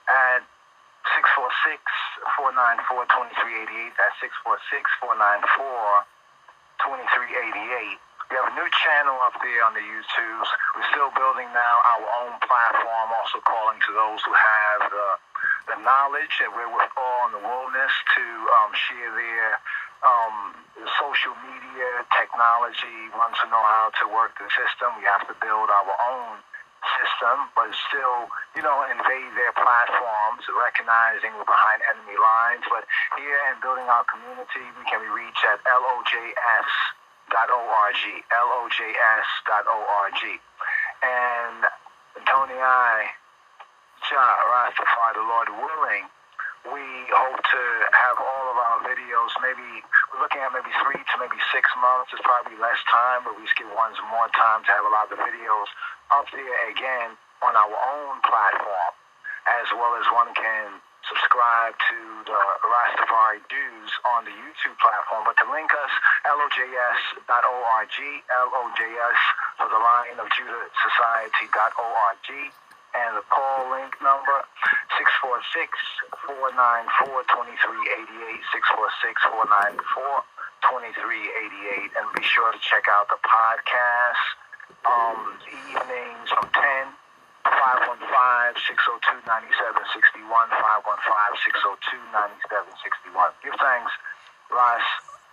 at 0.06 0.44
646-494-2388. 2.38 3.96
That's 3.96 4.20
646-494-2388. 5.02 7.98
We 8.26 8.34
have 8.34 8.50
a 8.50 8.56
new 8.58 8.70
channel 8.82 9.14
up 9.22 9.38
there 9.38 9.62
on 9.62 9.78
the 9.78 9.86
YouTubes. 9.86 10.50
We're 10.74 10.90
still 10.90 11.14
building 11.14 11.46
now 11.54 11.74
our 11.94 12.06
own 12.26 12.34
platform, 12.42 13.06
also 13.22 13.38
calling 13.46 13.78
to 13.86 13.90
those 13.94 14.18
who 14.26 14.34
have 14.34 14.80
the, 14.90 15.08
the 15.70 15.78
knowledge 15.86 16.34
and 16.42 16.50
we're 16.50 16.66
with 16.66 16.90
all 16.98 17.30
in 17.30 17.38
the 17.38 17.42
wilderness 17.46 17.94
to 18.18 18.24
um, 18.58 18.74
share 18.74 19.14
their 19.14 19.46
um, 20.02 20.58
social 20.98 21.38
media 21.38 22.02
technology. 22.18 23.14
Want 23.14 23.38
to 23.40 23.46
know 23.46 23.62
how 23.62 23.94
to 24.02 24.04
work 24.10 24.34
the 24.42 24.50
system. 24.58 24.98
We 24.98 25.06
have 25.06 25.22
to 25.30 25.34
build 25.38 25.70
our 25.70 25.94
own 26.10 26.42
system, 26.98 27.46
but 27.54 27.70
still, 27.90 28.26
you 28.58 28.62
know, 28.66 28.90
invade 28.90 29.32
their 29.38 29.54
platforms, 29.54 30.42
recognizing 30.50 31.30
we're 31.38 31.46
behind 31.46 31.78
enemy 31.94 32.18
lines. 32.18 32.66
But 32.66 32.90
here 33.14 33.38
in 33.54 33.62
building 33.62 33.86
our 33.86 34.02
community, 34.10 34.66
we 34.74 34.82
can 34.90 34.98
be 34.98 35.10
reached 35.14 35.46
at 35.46 35.62
lojs.org, 37.30 38.76
org, 39.66 40.20
And 41.02 41.58
Tony 42.26 42.58
I, 42.58 43.10
Jah 44.08 44.34
Rastafari, 44.50 45.14
the 45.14 45.26
Lord 45.26 45.48
willing, 45.50 46.06
we 46.72 46.82
hope 47.14 47.38
to 47.38 47.62
have 47.94 48.18
all 48.18 48.46
of 48.50 48.58
our 48.58 48.78
videos, 48.90 49.30
maybe 49.38 49.82
we're 50.10 50.18
looking 50.18 50.42
at 50.42 50.50
maybe 50.50 50.70
three 50.82 50.98
to 50.98 51.14
maybe 51.22 51.38
six 51.54 51.70
months. 51.78 52.10
It's 52.10 52.22
probably 52.26 52.58
less 52.58 52.78
time, 52.90 53.22
but 53.22 53.38
we 53.38 53.46
just 53.46 53.54
give 53.54 53.70
ones 53.70 53.94
more 54.10 54.26
time 54.34 54.66
to 54.66 54.70
have 54.74 54.82
a 54.82 54.90
lot 54.90 55.06
of 55.06 55.14
the 55.14 55.22
videos 55.22 55.68
up 56.10 56.26
there 56.34 56.58
again 56.70 57.14
on 57.42 57.54
our 57.54 57.70
own 57.70 58.18
platform, 58.26 58.92
as 59.46 59.70
well 59.78 59.94
as 59.94 60.06
one 60.10 60.34
can 60.34 60.82
subscribe 61.06 61.78
to 61.78 61.98
the 62.26 62.34
Rastafari 62.34 63.38
Dues 63.46 63.94
on 64.02 64.26
the 64.26 64.34
YouTube 64.34 64.74
platform. 64.82 65.22
But 65.24 65.38
to 65.38 65.46
link 65.46 65.70
us, 65.70 65.94
lojs.org, 66.26 67.94
LOJS 68.26 69.20
for 69.56 69.70
the 69.70 69.78
Lion 69.78 70.18
of 70.18 70.26
Judah 70.34 70.66
Society.org, 70.82 72.26
and 72.98 73.14
the 73.14 73.22
call 73.30 73.70
link 73.70 73.94
number 74.02 74.42
646-494-2388, 76.26 78.42
646-494-2388, 80.66 81.94
and 81.94 82.10
be 82.16 82.24
sure 82.26 82.50
to 82.50 82.58
check 82.58 82.90
out 82.90 83.06
the 83.06 83.22
podcast 83.22 84.34
um, 84.86 85.34
10 85.46 85.90
515-602-9761, 88.16 90.48
515-602-9761. 93.12 93.36
Give 93.44 93.52
thanks, 93.60 93.92
Ras 94.50 94.80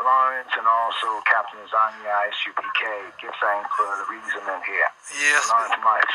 Lawrence, 0.04 0.52
and 0.60 0.68
also 0.68 1.24
Captain 1.26 1.60
Azania 1.64 2.12
ISUPK. 2.30 2.82
Give 3.24 3.34
thanks 3.40 3.72
for 3.74 3.88
the 3.88 4.06
reason 4.12 4.44
in 4.44 4.62
here. 4.68 4.90
Yes, 5.20 5.48
Lawrence 5.50 5.80
much. 5.82 6.14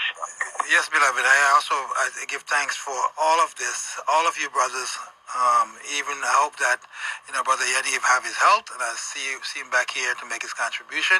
yes, 0.68 0.86
beloved. 0.92 1.24
I 1.24 1.38
also 1.56 1.74
I 1.74 2.12
give 2.28 2.44
thanks 2.44 2.76
for 2.76 2.96
all 3.16 3.40
of 3.40 3.56
this, 3.56 3.98
all 4.08 4.28
of 4.28 4.36
you 4.38 4.48
brothers. 4.52 4.92
Um, 5.28 5.76
even 5.96 6.16
I 6.24 6.34
hope 6.40 6.56
that 6.56 6.80
you 7.28 7.34
know, 7.34 7.42
brother 7.44 7.64
Yaniv 7.64 8.00
have 8.04 8.24
his 8.24 8.36
health, 8.36 8.68
and 8.72 8.80
I 8.80 8.92
see 8.96 9.24
see 9.44 9.60
him 9.60 9.70
back 9.70 9.90
here 9.90 10.14
to 10.20 10.24
make 10.28 10.42
his 10.42 10.52
contribution. 10.52 11.18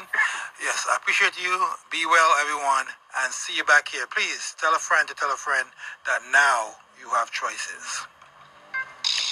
Yes, 0.60 0.86
I 0.88 0.96
appreciate 0.96 1.36
you. 1.40 1.52
Be 1.90 2.06
well, 2.06 2.30
everyone, 2.40 2.86
and 3.24 3.32
see 3.32 3.56
you 3.56 3.64
back 3.64 3.88
here. 3.88 4.06
Please 4.08 4.54
tell 4.60 4.74
a 4.74 4.80
friend 4.80 5.08
to 5.08 5.14
tell 5.14 5.32
a 5.32 5.40
friend 5.40 5.68
that 6.06 6.20
now 6.32 6.76
you 7.00 7.08
have 7.10 7.30
choices. 7.32 8.06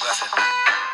Blessed. 0.00 0.85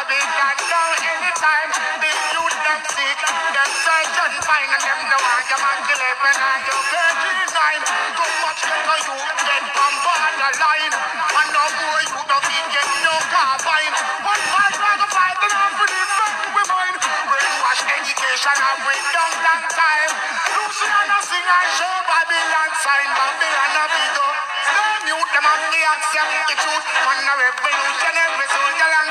To 0.00 0.16
Babylon 0.16 0.56
now 0.72 0.90
anytime. 0.96 1.68
The 2.00 2.08
youth 2.32 2.56
them 2.64 2.80
sick, 2.88 3.18
them 3.20 3.70
search 3.84 4.16
and 4.16 4.36
find, 4.48 4.70
and 4.72 4.80
them 4.80 5.00
the 5.12 5.18
one 5.20 5.44
kill 5.44 5.60
eleven 5.60 6.36
and 6.40 6.62
you 6.64 6.78
thirty 6.88 7.32
nine. 7.52 7.82
Go 8.16 8.24
watch 8.40 8.64
get 8.64 8.80
a 8.80 8.96
youth 8.96 9.40
get 9.44 9.64
from 9.76 9.94
borderline, 10.00 10.94
and 10.96 11.48
no 11.52 11.64
more 11.84 12.00
you 12.00 12.16
don't 12.16 12.44
fit 12.48 12.66
get 12.72 12.88
no 13.04 13.14
carbine. 13.28 13.94
One 14.24 14.40
fight, 14.48 14.76
one 14.80 15.04
fight, 15.04 15.36
and 15.36 15.52
I'm 15.52 15.72
for 15.76 15.88
the 15.88 16.00
friend 16.16 16.48
we 16.48 16.62
mine. 16.64 16.96
Brainwash 17.28 17.82
education 17.92 18.56
and 18.56 18.78
bring 18.80 19.04
down 19.12 19.32
long 19.44 19.64
time. 19.68 20.10
Luciana 20.48 21.18
sing 21.28 21.44
and 21.44 21.68
show 21.76 21.94
Babylon 22.08 22.70
sign, 22.80 23.08
Babylon 23.12 23.72
a 23.76 23.84
big 23.84 24.16
up. 24.16 24.36
Stay 24.64 24.96
mute 25.04 25.30
them 25.36 25.44
and 25.44 25.62
they 25.68 25.84
accept 25.92 26.32
the 26.48 26.56
truth. 26.56 26.84
Man 27.04 27.20
a 27.20 27.34
revolution 27.36 28.14
every 28.16 28.20
soldier 28.20 28.20
long 28.20 28.29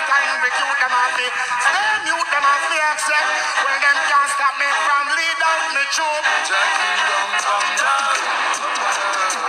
time 0.10 0.42
recruit 0.42 0.78
them 0.82 0.90
and 0.90 1.14
they 1.22 1.30
stay 1.30 1.94
mute 2.10 2.30
them 2.34 2.46
they 2.74 2.82
accept. 2.90 3.30
Well 3.62 3.78
them 3.78 3.98
can't 4.10 4.30
stop 4.34 4.54
me 4.58 4.70
from 4.90 5.06
lead 5.14 5.40
out 5.46 5.64
me 5.78 5.84
troop. 5.94 6.24
Your 6.50 6.66
kingdom 6.82 7.30
come 7.46 7.70
down 7.78 8.18
upon 8.66 8.96
earth. 9.06 9.46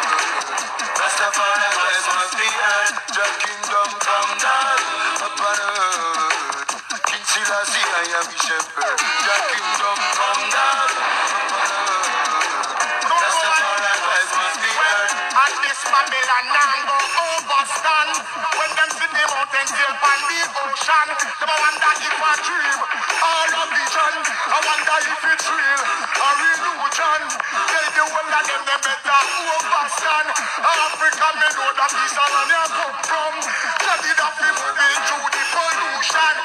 Rastafari 1.01 1.70
voice 1.81 2.09
must 2.12 2.35
be 2.37 2.49
heard. 2.61 2.95
Your 3.16 3.32
kingdom 3.41 3.89
come 4.05 4.32
down 4.37 4.81
upon 5.24 5.57
earth. 5.65 6.37
King 7.09 7.24
Selassie, 7.24 7.89
I 7.97 8.05
am 8.20 8.27
the 8.28 8.60
on 20.21 20.29
the 20.29 20.41
ocean 20.53 21.09
Them 21.17 21.49
a 21.49 21.57
wonder 21.57 21.93
if 22.05 22.21
a 22.21 22.33
dream. 22.45 22.79
Or 23.25 23.49
a 23.57 23.63
vision 23.73 24.15
I 24.53 24.59
wonder 24.61 24.99
if 25.01 25.23
it's 25.33 25.47
real. 25.49 25.83
Or 26.21 26.35
illusion 26.45 27.21
Tell 27.33 27.89
the 27.89 28.05
whole 28.05 28.33
of 28.37 28.45
them 28.45 28.63
they 28.69 28.79
better 28.85 29.21
overstand. 29.57 30.29
Africa 30.85 31.29
me 31.41 31.49
know 31.57 31.71
that 31.73 31.93
this 31.97 32.15
all 32.21 32.35
on 32.37 32.49
here 32.53 32.69
come 32.69 32.97
from. 33.09 33.35
Tell 33.81 34.01
it 34.05 34.17
that 34.21 34.35
we 34.37 34.49
moving 34.61 34.97
through 35.09 35.29
the 35.33 35.43
pollution 35.57 36.37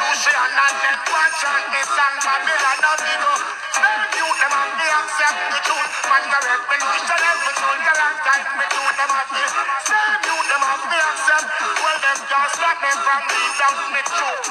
Lucian 0.00 0.48
and 0.48 0.76
them 0.80 1.00
watch 1.12 1.42
and 1.44 1.66
this 1.76 1.92
and 1.92 2.16
Babylon 2.24 2.80
a 2.88 2.92
up 2.92 3.02
Them 3.04 4.00
you 4.16 4.28
them 4.32 4.54
and 4.56 4.72
they 4.80 4.90
accept 4.96 5.40
the 5.52 5.58
truth. 5.60 5.90
Man 6.08 6.24
the 6.24 6.38
revolution 6.40 7.27
from 13.08 13.24
me 13.24 13.42
down 13.56 13.72
me 13.94 14.02
truth 14.04 14.44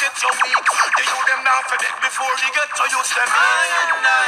get 0.00 0.12
your 0.22 0.32
weak. 0.44 0.66
The 0.96 1.04
you 1.08 1.20
them 1.28 1.40
now 1.44 1.60
for 1.68 1.76
dead 1.80 1.96
before 2.04 2.34
they 2.36 2.50
get 2.52 2.68
to 2.68 2.84
use 2.92 3.10
them. 3.16 4.25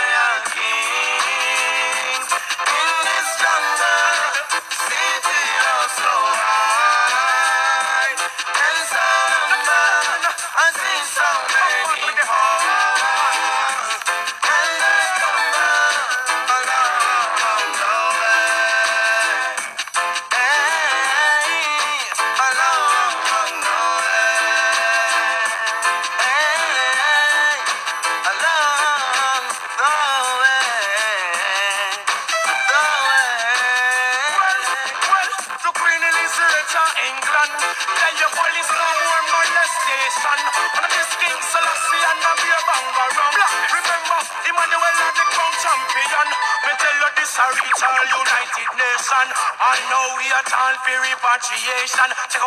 Creation. 51.40 52.10
Take 52.30 52.42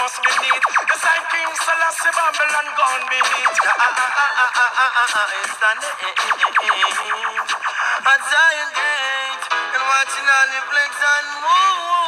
must 0.00 0.16
be 0.24 0.32
neat. 0.40 0.64
The 0.88 0.96
same 0.96 1.24
King 1.28 1.52
Selassie 1.60 2.12
Babylon 2.16 2.66
gone 2.72 3.04
beneath. 3.12 3.58
Ah, 3.68 3.84
ah, 3.84 4.00
ah, 4.00 4.16
ah, 4.16 4.40
ah, 4.40 4.60
ah, 4.64 4.72
ah, 4.80 4.92
ah, 4.96 5.20
ah, 5.20 5.38
it's 5.44 5.56
the 5.60 5.72
name. 5.76 7.44
A 8.08 8.14
giant 8.16 8.72
gate 8.80 9.44
and 9.52 9.84
watching 9.92 10.24
all 10.24 10.48
the 10.56 10.60
flags 10.72 11.00
and 11.04 11.28
moon. 11.44 11.99